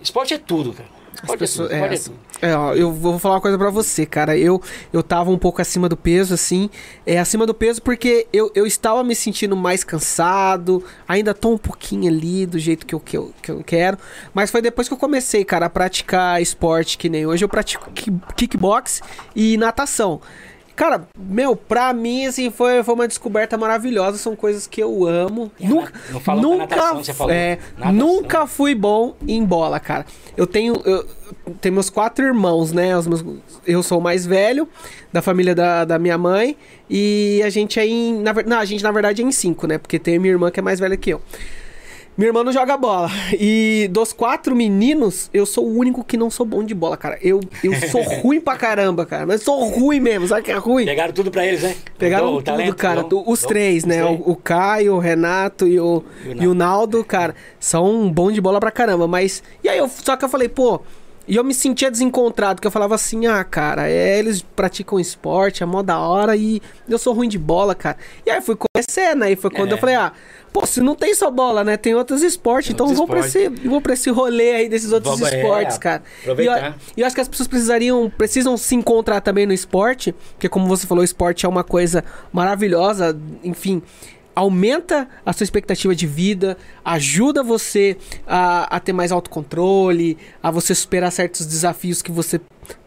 [0.01, 0.89] Esporte é tudo, cara.
[1.25, 2.11] Pode pessoas- é, pode assim.
[2.41, 4.37] É, ó, eu vou falar uma coisa pra você, cara.
[4.37, 4.61] Eu,
[4.93, 6.69] eu tava um pouco acima do peso, assim.
[7.05, 10.83] É, acima do peso porque eu, eu estava me sentindo mais cansado.
[11.07, 13.97] Ainda tô um pouquinho ali do jeito que eu, que, eu, que eu quero.
[14.33, 17.43] Mas foi depois que eu comecei, cara, a praticar esporte que nem hoje.
[17.43, 19.01] Eu pratico kick- kickbox
[19.35, 20.21] e natação.
[20.77, 24.19] Cara, meu, pra mim, assim, foi, foi uma descoberta maravilhosa.
[24.19, 25.51] São coisas que eu amo.
[25.59, 25.91] É, nunca,
[26.27, 27.33] não nunca, natação, você falou.
[27.33, 27.93] é, Natação.
[27.93, 30.05] nunca fui bom em bola, cara.
[30.37, 31.03] Eu tenho, eu,
[31.59, 32.95] tenho meus quatro irmãos, né?
[32.95, 33.25] Os meus,
[33.65, 34.69] eu sou o mais velho
[35.11, 36.55] da família da, da minha mãe.
[36.87, 38.21] E a gente é em.
[38.21, 39.79] Na, não, a gente na verdade é em cinco, né?
[39.79, 41.19] Porque tem minha irmã que é mais velha que eu.
[42.17, 43.09] Minha irmã não joga bola.
[43.39, 47.19] E dos quatro meninos, eu sou o único que não sou bom de bola, cara.
[47.21, 49.25] Eu, eu sou ruim pra caramba, cara.
[49.27, 50.85] Mas sou ruim mesmo, sabe que é ruim?
[50.85, 51.75] Pegaram tudo pra eles, né?
[51.97, 53.03] Pegaram O tudo, talento, cara.
[53.03, 53.47] do- os Não?
[53.49, 54.01] três, né?
[54.03, 54.19] Três.
[54.19, 58.31] O, o Caio, o Renato e o, E o e o Naldo, cara, são bom
[58.31, 59.07] de bola pra caramba.
[59.07, 59.43] Mas.
[59.63, 60.81] E aí, eu, só que eu falei, pô.
[61.29, 65.61] E eu me sentia desencontrado, porque eu falava assim, ah, cara, é, eles praticam esporte,
[65.61, 67.97] é mó da hora e eu sou ruim de bola, cara.
[68.25, 69.73] E aí fui conhecendo, aí foi quando É.
[69.73, 70.13] eu falei, ah,
[70.51, 71.77] pô, se não tem só bola, né?
[71.77, 74.51] Tem outros esportes, Tem então eu vou outros pra, esse, eu vou pra esse rolê
[74.51, 76.03] aí desses outros Vamos, é, esportes, cara.
[76.23, 76.77] E eu, aproveitar.
[76.95, 80.67] e eu acho que as pessoas precisariam, precisam se encontrar também no esporte, porque como
[80.67, 83.81] você falou, o esporte é uma coisa maravilhosa, enfim,
[84.37, 86.55] aumenta a sua expectativa de vida,
[86.85, 87.97] ajuda você
[88.27, 92.39] a, a ter mais autocontrole, a você superar certos desafios que você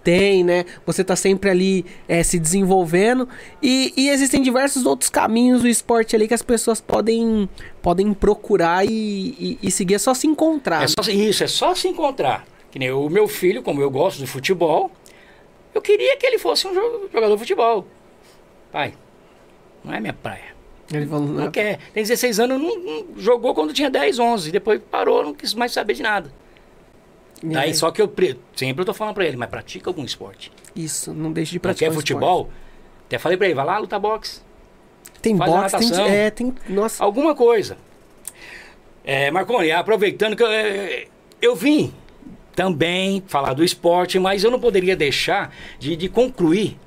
[0.05, 0.65] tem, né?
[0.87, 3.29] Você tá sempre ali é, se desenvolvendo
[3.61, 7.49] e, e existem diversos outros caminhos do esporte ali que as pessoas podem,
[7.83, 10.85] podem procurar e, e, e seguir, é só se encontrar.
[10.85, 12.47] É só, isso, é só se encontrar.
[12.71, 14.93] Que nem o meu filho, como eu gosto de futebol,
[15.75, 17.85] eu queria que ele fosse um jo- jogador de futebol.
[18.71, 18.95] Pai,
[19.83, 20.60] não é minha praia.
[20.93, 21.79] Ele falou, Não "Não, quer.
[21.95, 24.51] Tem 16 anos, não, não- jogou quando tinha 10, 11.
[24.51, 26.33] Depois parou, não quis mais saber de nada.
[27.43, 29.89] e Daí aí, só que eu pre- sempre eu tô falando pra ele, mas pratica
[29.89, 30.51] algum esporte.
[30.75, 32.51] Isso, não deixe de Não praticar quer um futebol?
[33.07, 34.41] Até falei pra ele, vai lá lutar boxe.
[35.03, 35.21] esporte.
[35.23, 37.77] Tem boxe, tem, é, tem, nossa, Alguma coisa.
[39.05, 41.07] É, Marconi, aproveitando que eu, é,
[41.41, 41.93] eu vim
[42.55, 46.79] também falar do esporte, mas eu não poderia deixar de, de concluir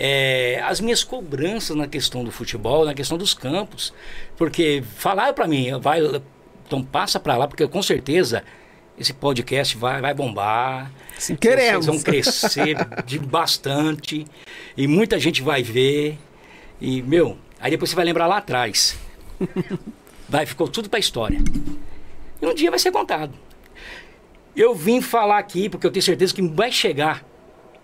[0.00, 3.92] é, as minhas cobranças na questão do futebol, na questão dos campos.
[4.36, 6.00] Porque falaram pra mim, vai,
[6.64, 8.44] então passa pra lá, porque com certeza
[8.96, 10.92] esse podcast vai, vai bombar.
[11.18, 11.86] Sim, queremos.
[11.86, 14.24] Vocês vão crescer de bastante.
[14.76, 16.16] E muita gente vai ver.
[16.80, 18.96] E, meu, aí depois você vai lembrar lá atrás.
[20.28, 21.40] Vai, ficou tudo pra história.
[22.40, 23.32] E um dia vai ser contado.
[24.54, 27.24] Eu vim falar aqui porque eu tenho certeza que vai chegar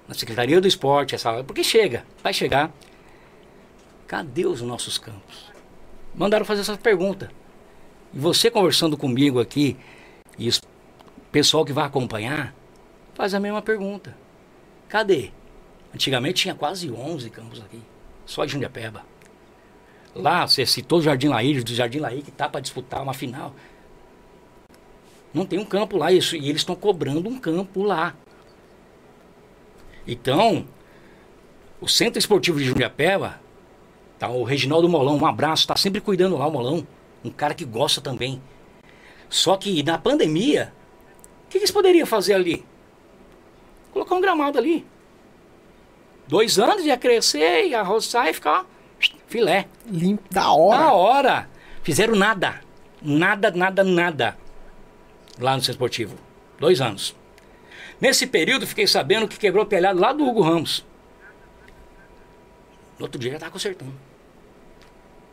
[0.07, 2.73] na Secretaria do Esporte, essa porque chega, vai chegar.
[4.07, 5.51] Cadê os nossos campos?
[6.15, 7.31] Mandaram fazer essa pergunta.
[8.13, 9.77] E você conversando comigo aqui,
[10.39, 10.53] e o
[11.33, 12.55] pessoal que vai acompanhar,
[13.15, 14.17] faz a mesma pergunta.
[14.89, 15.31] Cadê?
[15.95, 17.81] Antigamente tinha quase 11 campos aqui,
[18.27, 19.03] só de Jundiapeba.
[20.15, 23.55] Lá, você citou o Jardim Laí, do Jardim Laí que tá para disputar uma final.
[25.33, 28.15] Não tem um campo lá, isso, e eles estão cobrando um campo lá.
[30.07, 30.67] Então,
[31.81, 33.41] o Centro Esportivo de Jundiapeba,
[34.19, 36.87] tá, o Reginaldo Molão, um abraço, tá sempre cuidando lá o Molão.
[37.25, 38.41] Um cara que gosta também.
[39.29, 40.73] Só que na pandemia,
[41.45, 42.65] o que, que eles poderiam fazer ali?
[43.93, 44.87] Colocar um gramado ali.
[46.27, 48.67] Dois anos ia crescer, ia roçar e ficar
[49.27, 49.67] filé.
[49.87, 50.79] limpo, da hora.
[50.79, 51.51] Na hora.
[51.83, 52.61] Fizeram nada.
[53.03, 54.39] Nada, nada, nada.
[55.39, 56.17] Lá no Centro Esportivo.
[56.59, 57.15] Dois anos.
[58.05, 60.85] Nesse período, fiquei sabendo que quebrou o telhado lá do Hugo Ramos.
[62.99, 63.95] No outro dia já estava consertando.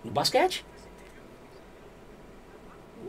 [0.05, 0.63] No basquete.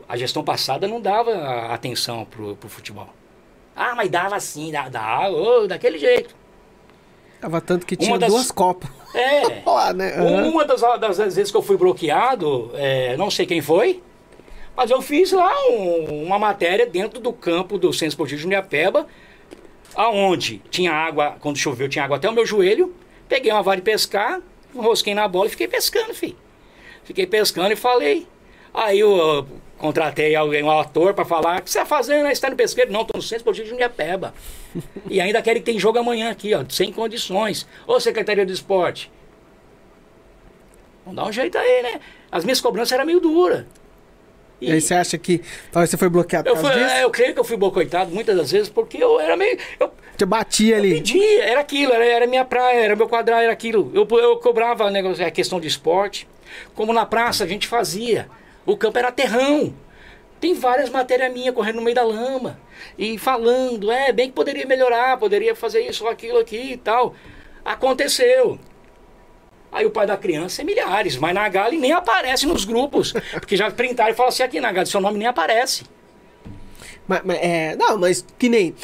[0.05, 1.31] A gestão passada não dava
[1.73, 3.07] atenção pro, pro futebol.
[3.73, 6.35] Ah, mas dava sim, dava, dava ô, daquele jeito.
[7.39, 8.89] Tava tanto que tinha das- duas copas.
[9.15, 9.61] É.
[9.65, 10.13] Lá, né?
[10.17, 10.49] Aham.
[10.49, 14.03] Uma das, das vezes que eu fui bloqueado, é, não sei quem foi,
[14.75, 19.07] mas eu fiz lá um- uma matéria dentro do campo do Centro Esportivo de Jundiapeba,
[19.95, 22.95] aonde tinha água, quando choveu tinha água até o meu joelho,
[23.27, 24.41] peguei uma vara de pescar,
[24.73, 26.37] enrosquei na bola e fiquei pescando, filho.
[27.03, 28.27] Fiquei pescando e falei.
[28.73, 29.45] Aí eu,
[29.77, 32.27] contratei alguém, um ator, para falar, o que você tá fazendo?
[32.27, 32.91] Você tá no pesqueiro?
[32.91, 34.33] Não, tô no Centro Esportivo de Jundiapeba.
[35.09, 37.67] e ainda querem que tem jogo amanhã aqui, ó, sem condições.
[37.85, 39.11] Ô, Secretaria do Esporte,
[41.05, 41.99] Vamos dar um jeito aí, né?
[42.31, 43.65] As minhas cobranças eram meio duras.
[44.63, 45.41] E aí você acha que
[45.71, 48.51] talvez você foi bloqueado eu, fui, é, eu creio que eu fui boicotado muitas das
[48.51, 49.57] vezes porque eu era meio.
[49.79, 50.95] Eu Você batia ali.
[50.95, 53.91] pedia, era aquilo, era, era minha praia, era meu quadrado, era aquilo.
[53.93, 56.27] Eu, eu cobrava negócio, a questão de esporte.
[56.75, 58.27] Como na praça a gente fazia.
[58.65, 59.73] O campo era terrão.
[60.39, 62.59] Tem várias matérias minhas correndo no meio da lama.
[62.97, 67.15] E falando, é, bem que poderia melhorar, poderia fazer isso, aquilo aqui e tal.
[67.63, 68.59] Aconteceu.
[69.73, 73.13] Aí o pai da criança é milhares, mas na Gali nem aparece nos grupos.
[73.31, 75.83] Porque já printaram e falaram assim, aqui na Gali, seu nome nem aparece.
[77.07, 78.75] Mas, mas, é, não, mas que nem.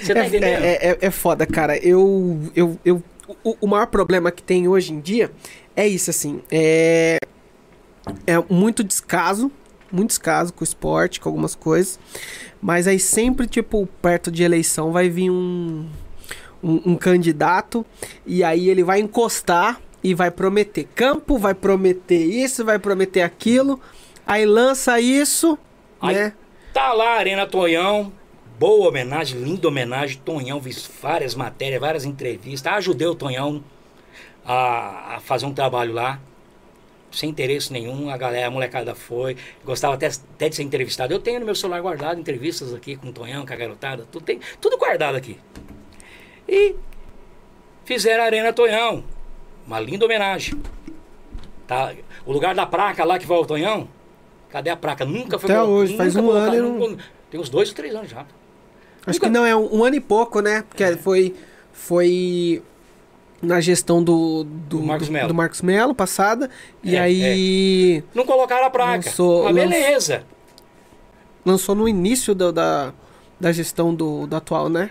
[0.00, 0.64] Você tá é, entendendo?
[0.64, 1.76] é, é, é foda, cara.
[1.78, 2.40] Eu.
[2.54, 3.02] eu, eu
[3.42, 5.30] o, o maior problema que tem hoje em dia
[5.74, 6.42] é isso, assim.
[6.50, 7.18] É,
[8.26, 9.50] é muito descaso.
[9.90, 11.98] Muito descaso com o esporte, com algumas coisas.
[12.60, 15.88] Mas aí sempre, tipo, perto de eleição vai vir um,
[16.64, 17.84] um, um candidato
[18.26, 23.80] e aí ele vai encostar e vai prometer campo, vai prometer isso, vai prometer aquilo.
[24.26, 25.58] Aí lança isso,
[26.00, 26.32] Aí né?
[26.72, 28.12] Tá lá Arena Tonhão,
[28.58, 30.20] boa homenagem, linda homenagem.
[30.24, 32.72] Tonhão, vi várias matérias, várias entrevistas.
[32.72, 33.62] Ajudei o Tonhão
[34.44, 36.20] a, a fazer um trabalho lá,
[37.12, 38.10] sem interesse nenhum.
[38.10, 41.14] A galera, a molecada foi, gostava até, até de ser entrevistado.
[41.14, 44.24] Eu tenho no meu celular guardado entrevistas aqui com o Tonhão, com a garotada, tudo,
[44.24, 45.38] tem, tudo guardado aqui.
[46.48, 46.74] E
[47.84, 49.04] fizeram a Arena Tonhão,
[49.66, 50.60] uma linda homenagem.
[51.66, 51.92] Tá?
[52.26, 53.88] O lugar da placa lá que vai ao Tonhão,
[54.50, 55.04] cadê a placa?
[55.04, 57.74] Nunca foi Até colo- hoje, faz nunca um ano e nunca- Tem uns dois ou
[57.74, 58.24] três anos já.
[59.06, 60.62] Acho que não, é um, um ano e pouco, né?
[60.68, 61.34] Porque foi,
[61.72, 62.62] foi
[63.42, 65.28] na gestão do, do, Do Marcos Melo.
[65.28, 66.48] do Marcos Melo, passada.
[66.82, 68.94] e É, aí Não colocaram a placa.
[69.06, 70.24] Lançou- Mas beleza.
[71.44, 72.92] lançou no início do- da,
[73.38, 74.90] da gestão do, do atual, né?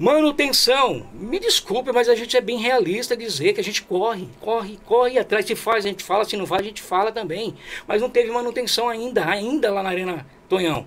[0.00, 1.06] Manutenção.
[1.12, 5.18] Me desculpe, mas a gente é bem realista dizer que a gente corre, corre, corre
[5.18, 5.44] atrás.
[5.44, 6.24] Se faz, a gente fala.
[6.24, 7.54] Se não faz, a gente fala também.
[7.86, 10.86] Mas não teve manutenção ainda, ainda lá na Arena Tonhão.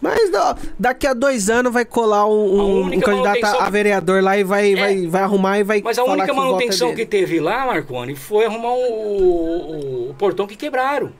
[0.00, 0.30] Mas
[0.78, 4.76] daqui a dois anos vai colar um, um- candidato a, vereador lá e vai, É.
[4.76, 7.00] vai, vai arrumar e vai Mas a única que manutenção dele.
[7.00, 11.12] que teve lá, Marconi, foi arrumar o, o- o portão que quebraram.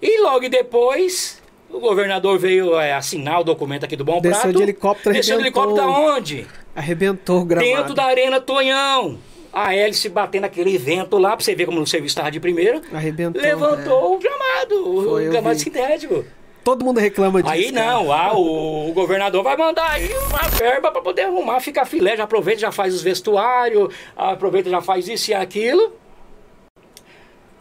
[0.00, 1.39] E logo depois,
[1.72, 4.56] o governador veio é, assinar o documento aqui do Bom Desceu Prato.
[4.56, 6.46] de helicóptero, Desceu de helicóptero da onde?
[6.74, 7.70] Arrebentou o gramado.
[7.70, 9.18] Dentro da Arena Tonhão.
[9.52, 12.80] A hélice batendo aquele vento lá, pra você ver como o serviço estava de primeira.
[12.92, 13.42] Arrebentou.
[13.42, 16.24] levantou o gramado, Foi, o gramado sintético.
[16.62, 17.52] Todo mundo reclama disso.
[17.52, 17.86] Aí cara.
[17.86, 22.16] não, ah, o, o governador vai mandar aí uma verba para poder arrumar, ficar filé,
[22.16, 25.94] já aproveita, já faz os vestuários, aproveita, já faz isso e aquilo.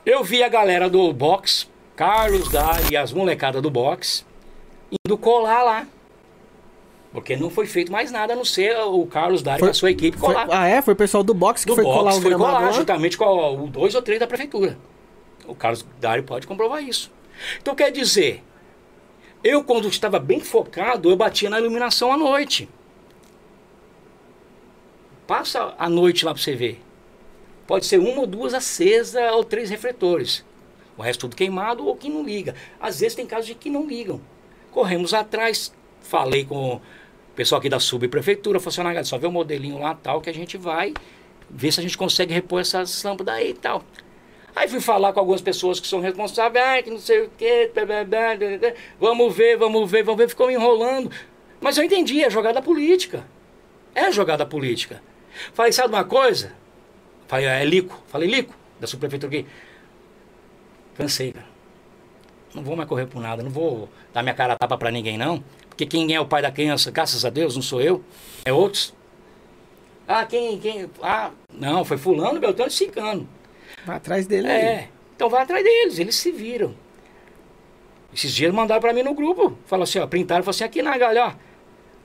[0.05, 1.67] Eu vi a galera do box,
[1.99, 4.25] Carlos Dari e as molecadas do box,
[5.05, 5.87] indo colar lá.
[7.11, 9.73] Porque não foi feito mais nada a não ser o Carlos Dari Foi- e a
[9.73, 10.47] sua equipe Foi- colar.
[10.49, 10.81] ah, é?
[10.81, 12.71] Foi o pessoal do box que do foi box colar o foi colar lá?
[12.71, 14.77] juntamente com o dois ou três da prefeitura.
[15.45, 17.11] O Carlos Dário pode comprovar isso.
[17.61, 18.45] Então quer dizer,
[19.43, 22.69] eu quando estava bem focado, eu batia na iluminação à noite.
[25.27, 26.81] Passa a noite lá para você ver.
[27.67, 30.45] Pode ser uma ou duas acesa ou três refletores.
[30.99, 32.53] O resto tudo queimado ou que não liga.
[32.77, 34.19] Às vezes tem casos de que não ligam.
[34.69, 36.81] Corremos atrás, falei com o
[37.33, 40.33] pessoal aqui da subprefeitura, falou assim, "Naga, só vê o modelinho lá tal que a
[40.33, 40.93] gente vai
[41.49, 43.81] ver se a gente consegue repor essas lâmpadas aí e tal.
[44.53, 47.71] Aí fui falar com algumas pessoas que são responsáveis, ah, que não sei o quê,
[47.73, 48.73] blá, blá, blá.
[48.99, 51.09] vamos ver, vamos ver, vamos ver, ficou me enrolando.
[51.61, 53.25] Mas eu entendi, é jogada política.
[53.95, 55.01] É jogada política.
[55.53, 56.51] Falei, sabe uma coisa?
[57.25, 58.03] Falei, é Lico.
[58.07, 59.47] Falei, Lico, da subprefeitura aqui.
[60.99, 61.47] Cansei, cara.
[62.53, 65.17] Não vou mais correr por nada, não vou dar minha cara a tapa pra ninguém,
[65.17, 65.41] não.
[65.69, 68.03] Porque quem é o pai da criança, graças a Deus, não sou eu,
[68.43, 68.93] é outros.
[70.05, 70.89] Ah, quem, quem?
[71.01, 73.29] Ah, não, foi fulano, Beltrano e Cicano.
[73.85, 74.61] Vai atrás dele aí.
[74.61, 76.75] É, então vai atrás deles, eles se viram.
[78.13, 80.97] Esses dias mandaram pra mim no grupo, falaram assim, ó, printaram, falaram assim, aqui na
[80.97, 81.33] galha, ó,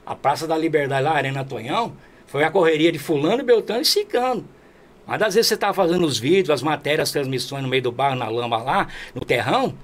[0.06, 1.96] a Praça da Liberdade lá, Arena Tonhão,
[2.26, 4.48] foi a correria de fulano, Beltrano e Cicano.
[5.06, 7.92] Mas às vezes você tá fazendo os vídeos, as matérias, as transmissões no meio do
[7.92, 9.74] barro, na lama lá, no terrão,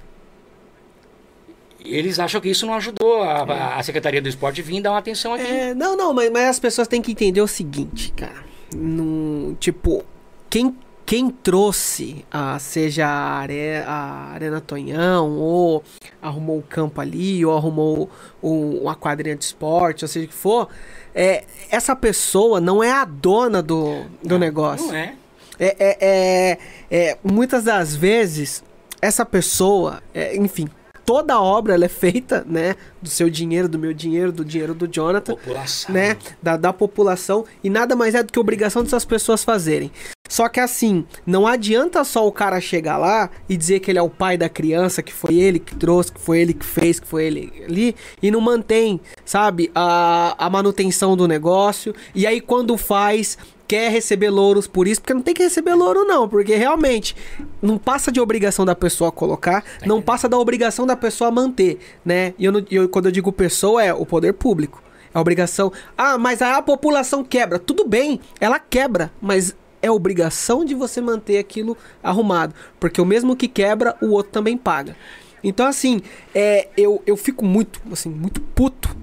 [1.85, 4.99] eles acham que isso não ajudou a, a- a Secretaria do Esporte vir dar uma
[4.99, 5.47] atenção aqui.
[5.47, 8.45] É, não, não, mas, mas as pessoas têm que entender o seguinte, cara.
[8.75, 10.05] No, tipo,
[10.49, 10.77] quem,
[11.11, 15.83] quem trouxe, a, seja a, are, a Arena Tonhão, ou
[16.23, 18.09] arrumou o campo ali, ou arrumou
[18.41, 20.69] o, uma quadrinha de esporte, ou seja o que for,
[21.13, 24.87] é, essa pessoa não é a dona do, do negócio.
[24.87, 25.17] Não é.
[25.59, 26.59] É, é, é,
[26.93, 28.63] é, muitas das vezes,
[29.03, 30.69] essa pessoa, é, enfim,
[31.05, 32.77] toda a obra ela é feita, né?
[33.03, 35.93] Do seu dinheiro, do meu dinheiro, do dinheiro do Jonathan, População.
[35.93, 36.17] né?
[36.41, 39.91] Da, da população, e nada mais é do que obrigação dessas pessoas fazerem.
[40.31, 44.03] Só que assim, não adianta só o cara chegar lá e dizer que ele é
[44.03, 47.07] o pai da criança, que foi ele que trouxe, que foi ele que fez, que
[47.09, 51.93] foi ele ali, e não mantém, sabe, a, a manutenção do negócio.
[52.15, 53.37] E aí quando faz,
[53.67, 56.29] quer receber louros por isso, porque não tem que receber louro, não.
[56.29, 57.17] Porque realmente
[57.61, 62.35] não passa de obrigação da pessoa colocar, não passa da obrigação da pessoa manter, né?
[62.39, 64.81] E eu, não- eu- quando eu digo pessoa, é o poder público.
[65.13, 65.73] É a obrigação.
[65.99, 67.59] Ah, mas a população quebra.
[67.59, 72.55] Tudo bem, ela quebra, mas é obrigação de você manter aquilo arrumado.
[72.79, 74.97] Porque o mesmo que quebra, o outro também paga.
[75.43, 76.03] Então, assim,
[76.35, 78.95] é, eu, eu fico muito, assim, muito puto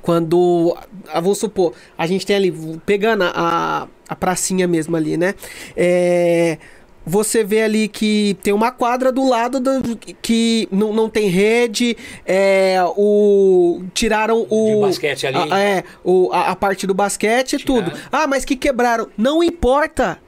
[0.00, 0.76] quando,
[1.08, 2.52] ah, vamos supor, a gente tem ali,
[2.84, 5.34] pegando a, a pracinha mesmo ali, né?
[5.76, 6.58] É,
[7.04, 11.96] você vê ali que tem uma quadra do lado do, que não, não tem rede,
[12.24, 14.74] é, o, tiraram o...
[14.76, 15.52] De basquete ali.
[15.52, 17.92] a- é, o, a, a parte do basquete e tudo.
[18.10, 19.08] Ah, mas que quebraram.
[19.16, 20.18] Não importa.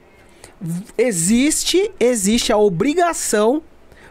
[0.97, 3.61] Existe, existe a obrigação,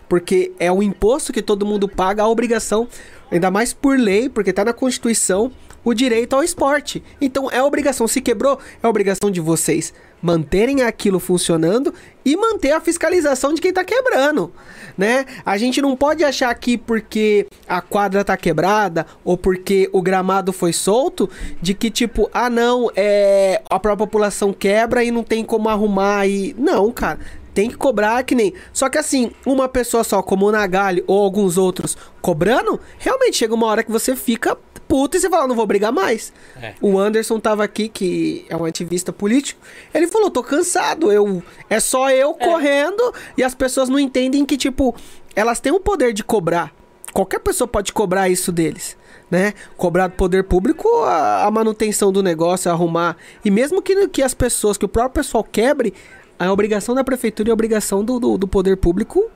[0.08, 2.86] porque é o imposto que todo mundo paga, a obrigação,
[3.30, 5.50] ainda mais por lei, porque tá na Constituição,
[5.84, 7.02] o direito ao esporte.
[7.20, 9.92] Então é obrigação, se quebrou, é obrigação de vocês
[10.24, 11.92] manterem aquilo funcionando
[12.24, 14.50] e manter a fiscalização de quem tá quebrando,
[14.96, 15.26] né?
[15.44, 20.50] A gente não pode achar que porque a quadra tá quebrada ou porque o gramado
[20.50, 21.28] foi solto,
[21.60, 26.26] de que tipo, ah não, é a própria população quebra e não tem como arrumar
[26.26, 27.18] e não, cara.
[27.52, 28.54] Tem que cobrar que nem.
[28.72, 33.54] Só que assim, uma pessoa só, como o Nagali ou alguns outros cobrando, realmente chega
[33.54, 34.56] uma hora que você fica
[34.94, 36.32] puto e você fala, não vou brigar mais.
[36.62, 36.74] É.
[36.80, 39.60] O Anderson tava aqui, que é um ativista político.
[39.92, 44.56] Ele falou: tô cansado, eu é só eu correndo e as pessoas não entendem que,
[44.56, 44.94] tipo,
[45.34, 46.72] elas têm o poder de cobrar.
[47.12, 48.96] Qualquer pessoa pode cobrar isso deles.
[49.28, 49.54] Né?
[49.76, 53.16] Cobrar do poder público a, a manutenção do negócio, arrumar.
[53.44, 55.92] E mesmo que, que as pessoas, que o próprio pessoal quebre,
[56.38, 59.28] a obrigação da prefeitura e a obrigação do, do, do poder público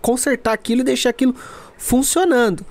[0.00, 1.34] consertar aquilo e deixar aquilo
[1.76, 2.64] funcionando.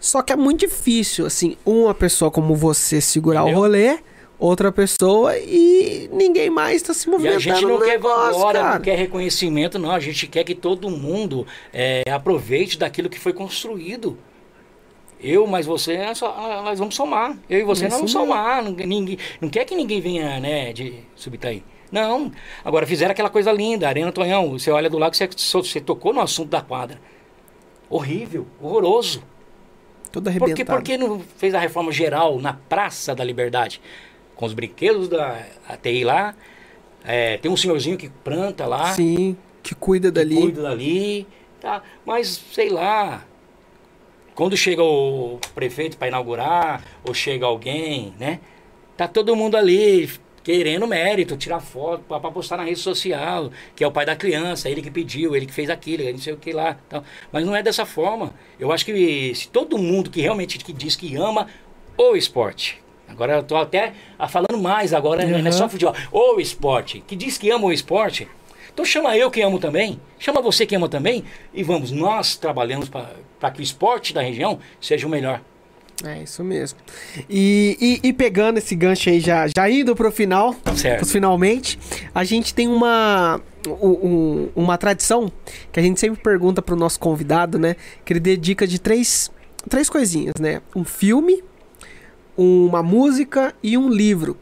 [0.00, 3.58] Só que é muito difícil, assim, uma pessoa como você segurar Entendeu?
[3.58, 3.98] o rolê,
[4.38, 8.74] outra pessoa e ninguém mais tá se E a movimentando gente não quer negócio, cara.
[8.74, 9.90] não quer reconhecimento, não.
[9.90, 14.16] A gente quer que todo mundo é, aproveite daquilo que foi construído.
[15.22, 17.36] Eu, mas você, é ah, nós vamos somar.
[17.48, 18.64] Eu e você, Isso nós vamos somar.
[18.64, 21.62] Não, ninguém, não quer que ninguém venha, né, de Subitaí.
[21.92, 22.32] Não.
[22.64, 23.86] Agora, fizeram aquela coisa linda.
[23.86, 26.98] Arena Tonhão, você olha do lado, você, você tocou no assunto da quadra.
[27.90, 29.22] Horrível, horroroso.
[30.12, 30.78] Tudo Por que, arrebentado.
[30.78, 33.80] por que não fez a reforma geral na Praça da Liberdade?
[34.34, 36.34] Com os brinquedos da ATI lá.
[37.04, 38.92] é, tem um senhorzinho que planta lá.
[38.94, 40.36] Sim, que cuida dali.
[40.40, 41.26] Cuida dali.
[41.60, 41.82] Tá.
[42.04, 43.24] Mas, sei lá.
[44.34, 48.40] Quando chega o prefeito para inaugurar, ou chega alguém, né?
[48.96, 50.10] Tá todo mundo ali
[50.42, 54.68] querendo mérito, tirar foto para postar na rede social, que é o pai da criança,
[54.68, 56.76] ele que pediu, ele que fez aquilo, ele não sei o que lá.
[56.88, 57.04] Tal.
[57.30, 58.32] Mas não é dessa forma.
[58.58, 61.46] Eu acho que se todo mundo que realmente que diz que ama
[61.96, 65.52] o esporte, agora eu tô até ah, falando mais agora, não é Uhum.
[65.52, 68.26] só futebol, o esporte, que diz que ama o esporte,
[68.72, 72.88] então chama eu que amo também, chama você que ama também, e vamos, nós trabalhamos
[72.88, 75.42] para que o esporte da região seja o melhor.
[76.04, 76.78] É isso mesmo.
[77.28, 81.04] E, e, e pegando esse gancho aí, já, já indo pro final, Certo.
[81.06, 81.78] finalmente,
[82.14, 85.30] a gente tem uma, um- um- uma tradição
[85.70, 87.76] que a gente sempre pergunta pro nosso convidado, né?
[88.04, 89.30] Que ele dê dica de três,
[89.68, 90.62] três coisinhas, né?
[90.74, 91.42] Um filme,
[92.36, 94.36] uma música e um livro,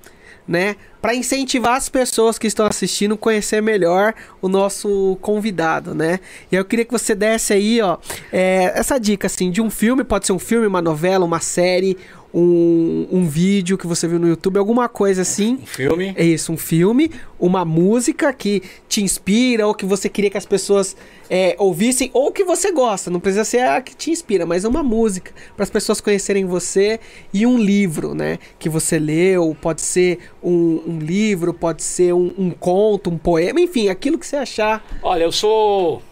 [0.49, 0.77] né?
[1.01, 6.19] Para incentivar as pessoas que estão assistindo a conhecer melhor o nosso convidado, né?
[6.51, 7.99] E eu queria que você desse aí, ó,
[8.33, 11.99] é, essa dica assim de um filme, pode ser um filme, uma novela, uma série,
[12.33, 15.55] um, um vídeo que você viu no YouTube, alguma coisa assim.
[15.63, 20.31] Um filme, É isso, um filme, uma música que te inspira ou que você queria
[20.31, 20.97] que as pessoas
[21.31, 23.11] é, ouvissem ou que você gosta.
[23.11, 27.01] Não precisa ser a que te inspira, mas uma música para as pessoas conhecerem você
[27.33, 28.39] e um livro, né?
[28.59, 29.57] Que você leu.
[29.61, 34.27] Pode ser um, um livro, pode ser um, um conto, um poema, enfim, aquilo que
[34.27, 34.85] você achar.
[35.03, 36.03] Olha, eu sou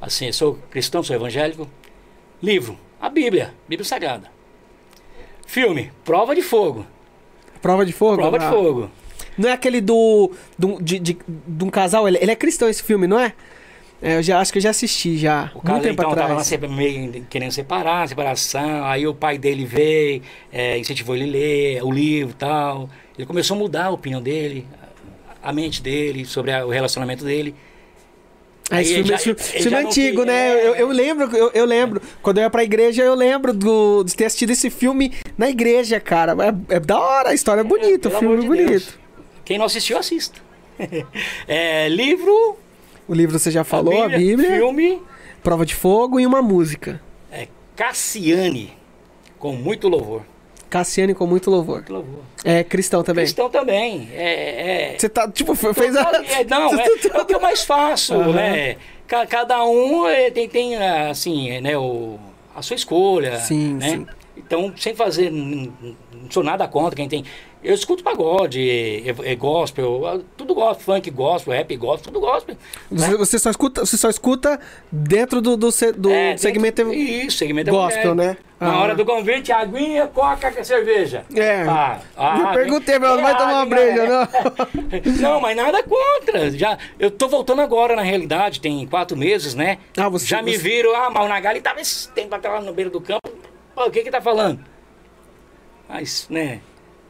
[0.00, 1.68] assim, eu sou cristão, sou evangélico.
[2.42, 4.30] Livro, a Bíblia, Bíblia Sagrada.
[5.46, 6.86] Filme, Prova de Fogo.
[7.60, 8.16] Prova de fogo.
[8.16, 8.90] Prova de Ah, Fogo.
[9.38, 12.06] Não é aquele do, do de, de, de um casal.
[12.06, 13.32] Ele, ele é cristão esse filme, não é?
[14.02, 15.50] É, eu já acho que eu já assisti já.
[15.54, 16.46] O cara então tava lá atrás.
[16.46, 18.84] sempre meio querendo separar, separação.
[18.84, 20.20] Aí o pai dele veio,
[20.52, 22.90] é, incentivou ele a ler o livro e tal.
[23.16, 24.66] Ele começou a mudar a opinião dele,
[25.42, 27.54] a a mente dele, sobre a- o relacionamento dele.
[28.70, 30.48] Ah, esse filme, já- esse filme- filme é antigo, que- né?
[30.58, 30.68] é.
[30.68, 32.00] Eu, eu lembro, eu, eu lembro.
[32.22, 36.00] Quando eu ia pra igreja, eu lembro do, de ter assistido esse filme na igreja,
[36.00, 36.32] cara.
[36.70, 38.84] É, é da hora, a história é bonita, o Pelo filme é de Deus.
[38.84, 38.98] bonito.
[39.44, 40.40] Quem não assistiu, assista.
[41.46, 42.56] É, livro,
[43.06, 45.00] O livro você já falou, a Bíblia, filme,
[45.42, 47.00] Prova de Fogo e uma música.
[47.30, 47.46] é
[47.76, 48.72] Cassiane,
[49.38, 50.22] com muito louvor.
[50.74, 51.76] Cassiane com muito louvor.
[51.76, 52.20] Muito louvor.
[52.44, 53.22] É cristão também.
[53.22, 54.08] Cristão também.
[54.12, 54.98] É, é...
[54.98, 56.00] Você tá, tipo, fez a...
[56.40, 58.32] É, não, é, é o que eu mais faço, Aham.
[58.32, 58.76] né?
[59.06, 62.18] Ca- Cada um é, tem, tem assim, é, né, o,
[62.56, 63.88] a sua escolha, Sim, né?
[63.90, 64.06] sim.
[64.36, 65.72] Então, sem fazer, não
[66.28, 67.24] sou nada contra quem tem...
[67.64, 72.56] Eu escuto pagode, é, é gospel, tudo gospel, funk gospel, rap gospel, tudo gospel.
[72.90, 74.60] Você, você só escuta, você só escuta
[74.92, 78.14] dentro do, do, do É, segmento dentro- Isso, segmento gospel, evangélico.
[78.40, 78.44] né?
[78.60, 78.78] Na Ah.
[78.80, 81.24] hora do convite, aguinha, coca, cerveja.
[81.34, 81.62] É.
[81.62, 84.28] Ah, ah, Me perguntei, mas não vai ah, tomar uma breja, não?
[85.20, 86.50] Não, mas nada contra.
[86.50, 89.78] Já, eu tô voltando agora, na realidade, tem quatro meses, né?
[89.96, 92.60] Ah, você- Já me você- viram, ah, mas o Nagali tava esse tempo até lá
[92.60, 93.26] no beiro do campo.
[93.74, 94.60] Pô, o que que tá falando?
[95.88, 96.60] Mas, né,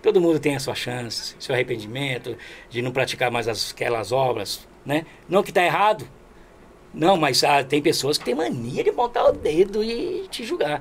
[0.04, 2.36] todo mundo tem a sua chance, seu arrependimento
[2.70, 5.04] de não praticar mais as- aquelas obras, né?
[5.28, 6.06] Não que tá errado.
[6.92, 10.78] Não, mas ah, tem pessoas que têm mania de botar o dedo e te julgar.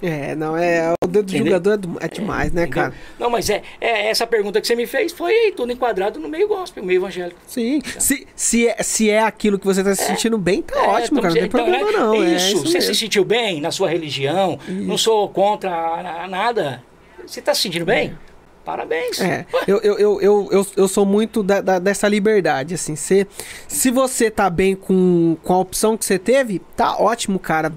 [0.00, 0.92] É, não, é.
[1.04, 1.52] O dedo do Entendeu?
[1.52, 2.82] jogador é, do- é demais, né, entendeu?
[2.84, 2.94] cara?
[3.20, 6.48] Não, mas é, é essa pergunta que você me fez foi tudo enquadrado no meio
[6.48, 7.38] gospel, meio evangélico.
[7.46, 7.80] Sim.
[7.98, 11.20] Se, se, é, se é aquilo que você tá se sentindo bem, tá É, ótimo,
[11.20, 11.28] cara.
[11.28, 11.98] Não tem então, problema, né?
[11.98, 12.14] não.
[12.22, 12.94] É Isso, isso você se mesmo.
[12.94, 16.82] sentiu bem na sua religião, não sou contra a- a nada.
[17.26, 18.16] Você está se sentindo bem?
[18.64, 19.20] Parabéns.
[19.20, 20.20] É, eu, eu, eu,
[20.52, 22.94] eu, eu, sou muito da- da- dessa liberdade, assim.
[22.94, 23.26] Se,
[23.66, 27.72] se você tá bem com, com a opção que você teve, tá ótimo, cara.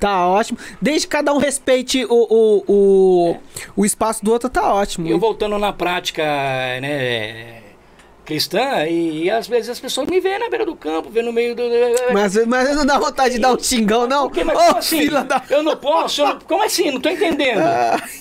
[0.00, 0.58] Tá ótimo.
[0.82, 3.36] Desde que cada um respeite o, o, o,
[3.76, 5.08] o espaço do outro, tá ótimo.
[5.08, 6.22] Eu voltando na prática
[6.82, 7.62] né,
[8.26, 11.32] cristã, e, e às vezes as pessoas me veem na beira do campo, vê no
[11.32, 11.62] meio do.
[12.12, 14.28] Mas, mas não dá vontade de dar um xingão, não?
[14.28, 15.08] Porque, mas Ô, como assim?
[15.08, 15.42] da...
[15.48, 16.22] Eu não posso?
[16.22, 16.90] eu como assim?
[16.90, 17.60] Não tô entendendo.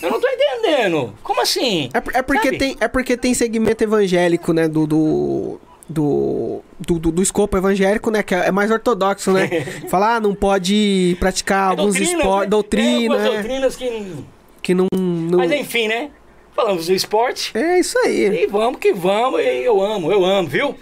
[0.02, 1.14] Eu não tô entendendo.
[1.24, 1.90] Como assim?
[1.94, 2.58] É, é porque Sabe?
[2.58, 4.68] tem, é porque tem segmento evangélico, né?
[4.68, 4.88] Do.
[4.88, 5.60] do...
[5.88, 8.24] Do, do, do, do escopo evangélico, né?
[8.24, 9.48] Que é mais ortodoxo, né?
[9.88, 12.50] Falar, ah, não pode praticar alguns Doutrinas, esportes, né?
[12.50, 13.30] doutrina, É, algumas né?
[13.30, 14.16] doutrinas que.
[14.64, 14.88] que não.
[14.92, 15.38] não...
[15.38, 16.10] Mas enfim, né?
[16.56, 17.52] Falamos do esporte.
[17.58, 18.44] É isso aí.
[18.44, 20.76] E vamos que vamos, e eu amo, eu amo, viu?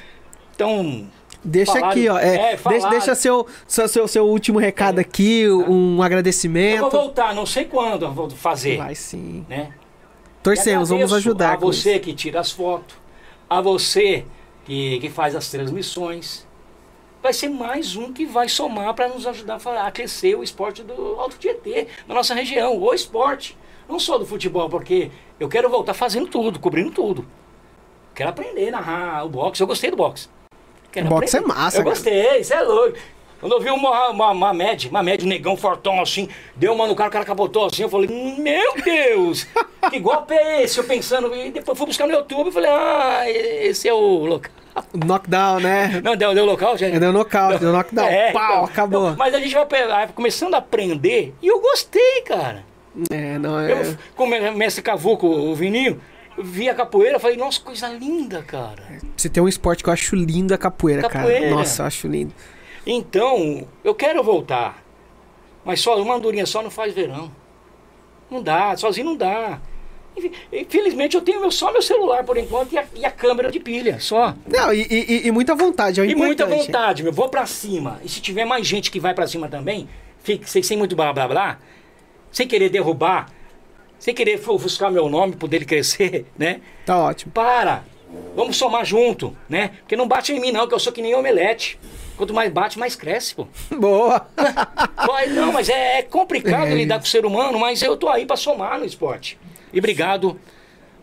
[0.55, 1.07] Então,
[1.45, 2.17] Deixa Falaram- aqui, ó.
[2.17, 5.51] É, é, deixa, deixa seu, seu, seu, seu último recado aqui, um
[5.91, 6.89] eu vou agradecimento.
[6.89, 9.45] voltar, não sei quando eu vou fazer, Vai sim.
[9.49, 9.73] né?
[10.41, 11.53] Torcemos, vamos ajudar.
[11.53, 12.95] A você que tira as fotos,
[13.49, 14.25] a você
[14.65, 16.47] que, que faz as transmissões.
[17.21, 20.93] Vai ser mais um que vai somar para nos ajudar a crescer o esporte do
[21.19, 23.57] Alto Tietê, na nossa região, o esporte.
[23.87, 25.09] Não só do futebol, porque
[25.39, 27.25] eu quero voltar fazendo tudo, cobrindo tudo.
[28.15, 30.27] Quero aprender a narrar o boxe, eu gostei do boxe.
[30.91, 31.53] Quero Boxe aprender.
[31.53, 31.95] é massa, Eu cara.
[31.95, 32.97] gostei, isso é louco.
[33.39, 36.87] Quando eu vi uma, uma, uma média, uma média, um negão fortão assim, deu uma
[36.87, 38.07] no cara, o cara capotou assim, eu falei,
[38.37, 39.45] meu Deus,
[39.89, 40.77] que golpe é esse?
[40.77, 44.51] Eu pensando, e depois fui buscar no YouTube e falei, ah, esse é o local.
[44.93, 46.01] Knockdown, né?
[46.03, 46.87] Não, deu, deu local, já.
[46.87, 48.07] Deu nocaute, deu knockdown.
[48.07, 49.15] É, Pau, então, acabou.
[49.17, 52.63] mas a gente vai começando a aprender e eu gostei, cara.
[53.09, 53.71] É, não é.
[53.71, 55.99] Eu, como é mestre Cavuco, o Vininho,
[56.37, 58.83] vi a capoeira, falei, nossa, coisa linda, cara.
[59.17, 61.41] Se tem um esporte que eu acho lindo é capoeira, Capoeira.
[61.41, 61.51] cara.
[61.55, 62.33] Nossa, eu acho lindo.
[62.85, 64.83] Então, eu quero voltar.
[65.65, 67.31] Mas só uma andorinha só não faz verão.
[68.29, 69.59] Não dá, sozinho não dá.
[70.51, 73.59] Infelizmente eu tenho meu- só meu celular por enquanto e a, e a câmera de
[73.59, 74.35] pilha, só.
[74.47, 77.11] Não, e, e- e muita vontade, é o E muita vontade, meu.
[77.11, 77.99] Vou pra cima.
[78.03, 79.87] E se tiver mais gente que vai pra cima também,
[80.21, 81.59] fique, sem muito blá blá blá,
[82.33, 83.29] sem querer derrubar,
[83.97, 86.59] sem querer ofuscar meu nome, poder ele crescer, né?
[86.85, 87.31] Tá ótimo.
[87.31, 87.85] Para!
[88.35, 89.69] Vamos somar junto, né?
[89.79, 91.79] Porque não bate em mim, não, que eu sou que nem omelete.
[92.17, 93.47] Quanto mais bate, mais cresce, pô.
[93.75, 94.27] Boa.
[95.33, 98.23] Não, mas é, é complicado É lidar com o ser humano, mas eu tô aí
[98.25, 99.39] pra somar no esporte.
[99.71, 100.39] E obrigado,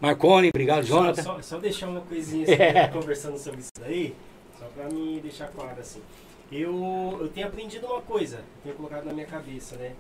[0.01, 1.23] Marconi, obrigado, Só, Jonathan.
[1.23, 2.87] só, só deixar uma coisinha assim, É.
[2.89, 4.15] conversando sobre isso daí,
[4.59, 6.01] só pra me deixar claro assim.
[6.53, 9.93] Eu, eu tenho aprendido uma coisa, eu tenho colocado na minha cabeça, né?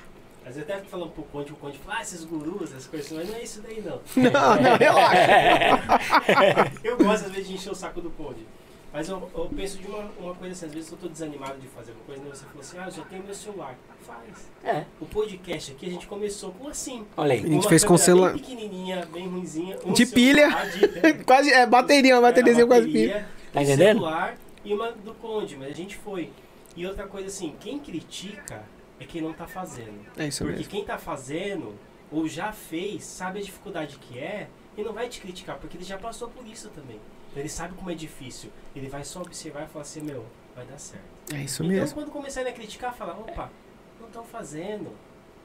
[0.44, 3.12] Mas eu até fico falando pro Conde, o Conde fala, ah, esses gurus, essas coisas,
[3.12, 4.00] mas não é isso daí não.
[4.16, 4.30] Não,
[4.62, 6.72] não, relaxa.
[6.82, 8.46] eu gosto às vezes de encher o saco do Conde.
[8.92, 11.68] Mas eu, eu penso de uma, uma coisa assim, às vezes eu tô desanimado de
[11.68, 12.30] fazer uma coisa, né?
[12.34, 13.76] você falou assim, ah, eu só tenho meu celular.
[14.04, 14.50] Faz.
[14.64, 17.06] É, O podcast aqui a gente começou com assim.
[17.16, 17.44] olha aí.
[17.44, 19.78] A gente fez com celular- Bem pequenininha, bem ruimzinha.
[19.84, 20.48] um De pilha.
[20.48, 23.28] de- Quase, é bateria, uma bateriazinha quase pilha.
[23.52, 23.98] Tá um entendendo?
[23.98, 26.30] celular e uma do Conde, mas a gente foi.
[26.76, 28.64] E outra coisa assim, quem critica
[29.01, 29.98] é quem não tá fazendo.
[30.16, 30.70] É isso Porque mesmo.
[30.70, 31.74] quem tá fazendo
[32.12, 35.85] ou já fez, sabe a dificuldade que é e não vai te criticar, porque ele
[35.85, 37.01] já passou por isso também.
[37.31, 38.51] Então ele sabe como é difícil.
[38.74, 41.05] Ele vai só observar e falar assim, meu, vai dar certo.
[41.32, 41.94] É isso então mesmo.
[41.94, 43.51] quando começarem a criticar, fala, opa,
[43.98, 44.93] não estão fazendo.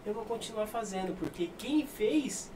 [0.06, 2.52] Eu vou continuar fazendo, porque quem fez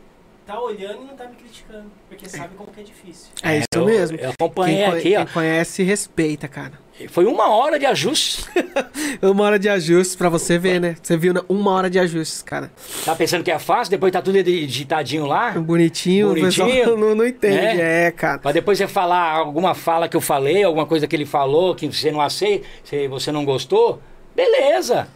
[0.45, 1.91] tá olhando e não tá me criticando.
[2.07, 3.31] Porque sabe como que é difícil.
[3.43, 4.17] É isso eu, mesmo.
[4.17, 5.25] Eu acompanhei Quem, aqui, quem ó.
[5.27, 6.79] conhece, respeita, cara.
[7.07, 8.45] Foi uma hora de ajuste.
[9.21, 10.95] Uma hora de ajustes pra você ver, né?
[11.01, 11.41] Você viu né?
[11.49, 12.71] uma hora de ajustes, cara.
[13.03, 15.51] Tá pensando que é fácil, depois tá tudo digitadinho lá.
[15.51, 16.95] Bonitinho, Bonitinho.
[16.97, 17.57] não, não entende.
[17.81, 18.07] É.
[18.07, 18.39] É, cara.
[18.39, 21.87] Pra depois você falar alguma fala que eu falei, alguma coisa que ele falou, que
[21.87, 22.65] você não aceita,
[23.09, 24.01] você não gostou,
[24.35, 25.07] beleza.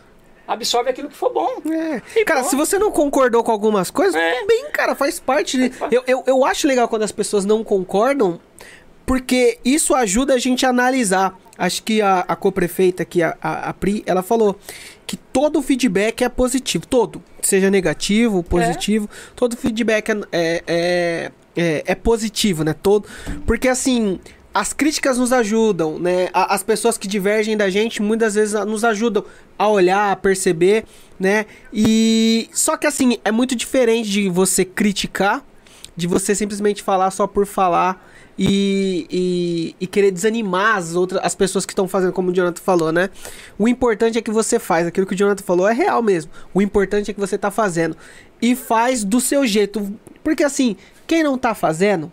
[0.48, 1.62] Absorve aquilo que for bom.
[1.72, 2.02] É.
[2.26, 2.50] Cara, pronto.
[2.50, 4.46] se você não concordou com algumas coisas, É.
[4.46, 5.58] bem, cara, faz parte.
[5.58, 5.96] de- parte.
[5.96, 8.40] Eu, eu, eu acho legal quando as pessoas não concordam,
[9.06, 11.38] porque isso ajuda a gente a analisar.
[11.64, 14.60] Acho que a, a co-prefeita aqui, a, a, a Pri, ela falou
[15.08, 16.86] que todo feedback é positivo.
[16.86, 17.24] Todo.
[17.42, 19.10] Seja negativo, positivo.
[19.34, 22.74] Todo feedback é, é, é, é, é positivo, né?
[22.74, 23.08] Todo.
[23.46, 24.20] Porque assim.
[24.56, 26.30] As críticas nos ajudam, né?
[26.32, 29.26] As pessoas que divergem da gente muitas vezes nos ajudam
[29.58, 30.86] a olhar, a perceber,
[31.20, 31.48] né?
[31.74, 35.44] E só que assim, é muito diferente de você criticar,
[35.96, 38.04] de você simplesmente falar só por falar
[38.38, 42.62] e, e, e querer desanimar as outras as pessoas que estão fazendo, como o Jonathan
[42.62, 43.10] falou, né?
[43.58, 46.32] O importante é que você faz, aquilo que o Jonathan falou é real mesmo.
[46.54, 47.96] O importante é que você tá fazendo
[48.42, 49.94] e faz do seu jeito,
[50.24, 50.76] porque assim,
[51.06, 52.12] quem não tá fazendo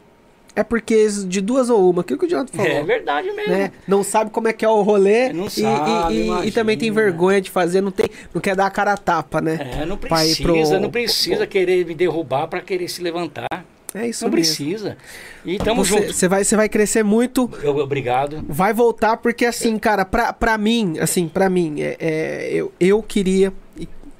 [0.57, 3.53] é porque de duas ou uma, aquilo que o Jonathan falou É verdade mesmo.
[3.53, 3.73] né?
[3.87, 6.77] Não sabe como é que é o rolê Não e, sabe, e- e- e também
[6.77, 9.59] tem vergonha de fazer, não tem, não quer dar a cara a tapa, né?
[9.83, 13.47] É, não precisa, pro- não precisa querer me derrubar pra querer se levantar.
[13.93, 14.45] É isso não mesmo.
[14.57, 14.97] precisa.
[15.45, 16.13] E tamo Você, junto.
[16.13, 18.45] você vai, você vai crescer muito, Eu, obrigado.
[18.49, 23.03] vai voltar porque assim, cara, pra, pra mim, assim, pra mim, é, é, eu, eu
[23.03, 23.53] queria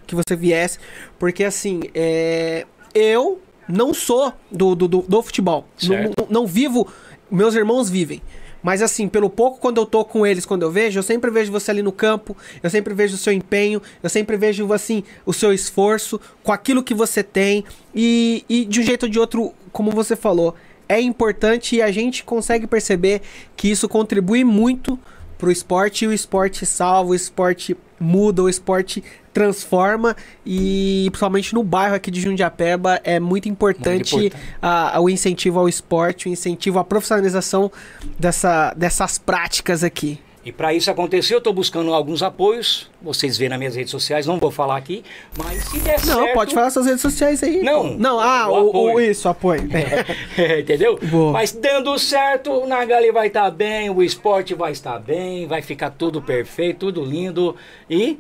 [0.09, 0.79] que você viesse,
[1.21, 3.41] porque assim, é, eu
[3.71, 6.87] não sou do, do, do, do futebol, não, não vivo,
[7.31, 8.23] meus irmãos vivem.
[8.63, 11.51] Mas assim, pelo pouco quando eu tô com eles, quando eu vejo, eu sempre vejo
[11.51, 15.33] você ali no campo, eu sempre vejo o seu empenho, eu sempre vejo assim, o
[15.33, 17.65] seu esforço, com aquilo que você tem,
[17.95, 20.55] e, e de um jeito ou de outro, como você falou,
[20.89, 23.23] é importante e a gente consegue perceber
[23.57, 24.99] que isso contribui muito
[25.39, 31.63] pro esporte e o esporte salva, o esporte muda, o esporte transforma e principalmente no
[31.63, 34.57] bairro aqui de Jundiapeba é muito importante, Muito importante.
[34.61, 37.71] a- a- o incentivo ao esporte, o incentivo à profissionalização
[38.19, 40.19] dessa, dessas práticas aqui.
[40.43, 42.91] E para isso acontecer, eu estou buscando alguns apoios.
[43.03, 45.05] Vocês vêem nas minhas redes sociais, não vou falar aqui,
[45.37, 46.33] mas se der Não, certo.
[46.35, 47.63] pode falar suas redes sociais aí.
[47.63, 49.11] Não, Não, ah, o o, o- apoio.
[49.11, 49.69] isso, apoio.
[50.39, 50.61] É.
[50.61, 50.99] Entendeu?
[51.03, 51.33] Boa.
[51.33, 55.91] Mas dando certo, o Nagali vai estar bem, o esporte vai estar bem, vai ficar
[55.91, 57.55] tudo perfeito, tudo lindo.
[57.89, 58.19] E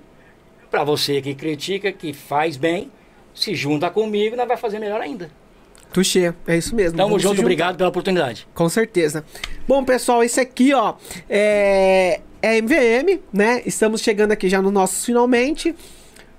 [0.70, 2.90] para você que critica, que faz bem,
[3.34, 5.30] se junta comigo, nós vai fazer melhor ainda.
[5.92, 6.96] Tuxê, é isso mesmo.
[6.96, 8.46] Tamo vamos junto, obrigado pela oportunidade.
[8.54, 9.24] Com certeza.
[9.66, 10.94] Bom, pessoal, esse aqui, ó,
[11.28, 13.62] é, é MVM, né?
[13.66, 15.74] Estamos chegando aqui já no nosso finalmente.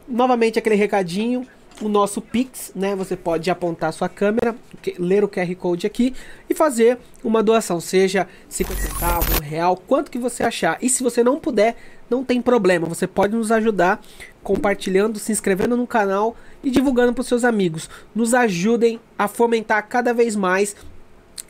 [0.07, 1.45] Novamente aquele recadinho,
[1.81, 2.95] o nosso Pix, né?
[2.95, 4.55] Você pode apontar sua câmera,
[4.97, 6.13] ler o QR Code aqui
[6.49, 10.77] e fazer uma doação, seja 50 centavos, um real, quanto que você achar.
[10.81, 11.75] E se você não puder,
[12.11, 14.03] não tem problema, você pode nos ajudar
[14.43, 17.89] compartilhando, se inscrevendo no canal e divulgando para os seus amigos.
[18.13, 20.75] Nos ajudem a fomentar cada vez mais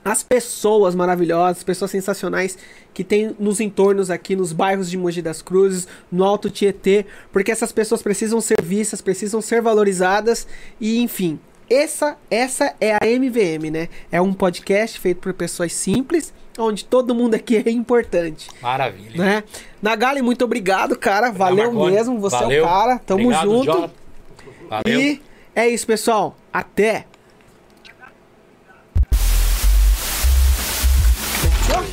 [0.05, 2.59] as pessoas maravilhosas, pessoas sensacionais
[2.93, 7.51] que tem nos entornos aqui, nos bairros de Mogi das Cruzes, no Alto Tietê, porque
[7.51, 10.47] essas pessoas precisam ser vistas, precisam ser valorizadas
[10.79, 13.89] e, enfim, essa essa é a MVM, né?
[14.11, 16.31] É um podcast feito por pessoas simples,
[16.61, 19.23] onde todo mundo aqui é importante, Maravilha.
[19.23, 19.43] né?
[19.81, 21.31] Nagali, muito obrigado, cara.
[21.31, 22.63] Valeu mesmo, você é Valeu.
[22.63, 22.99] o cara.
[22.99, 23.65] Tamo Obrigado, junto.
[23.65, 23.91] Jonathan.
[24.69, 24.99] Valeu.
[25.01, 25.21] E
[25.55, 26.35] é isso, pessoal.
[26.53, 27.05] Até.
[31.41, 31.83] Fechou?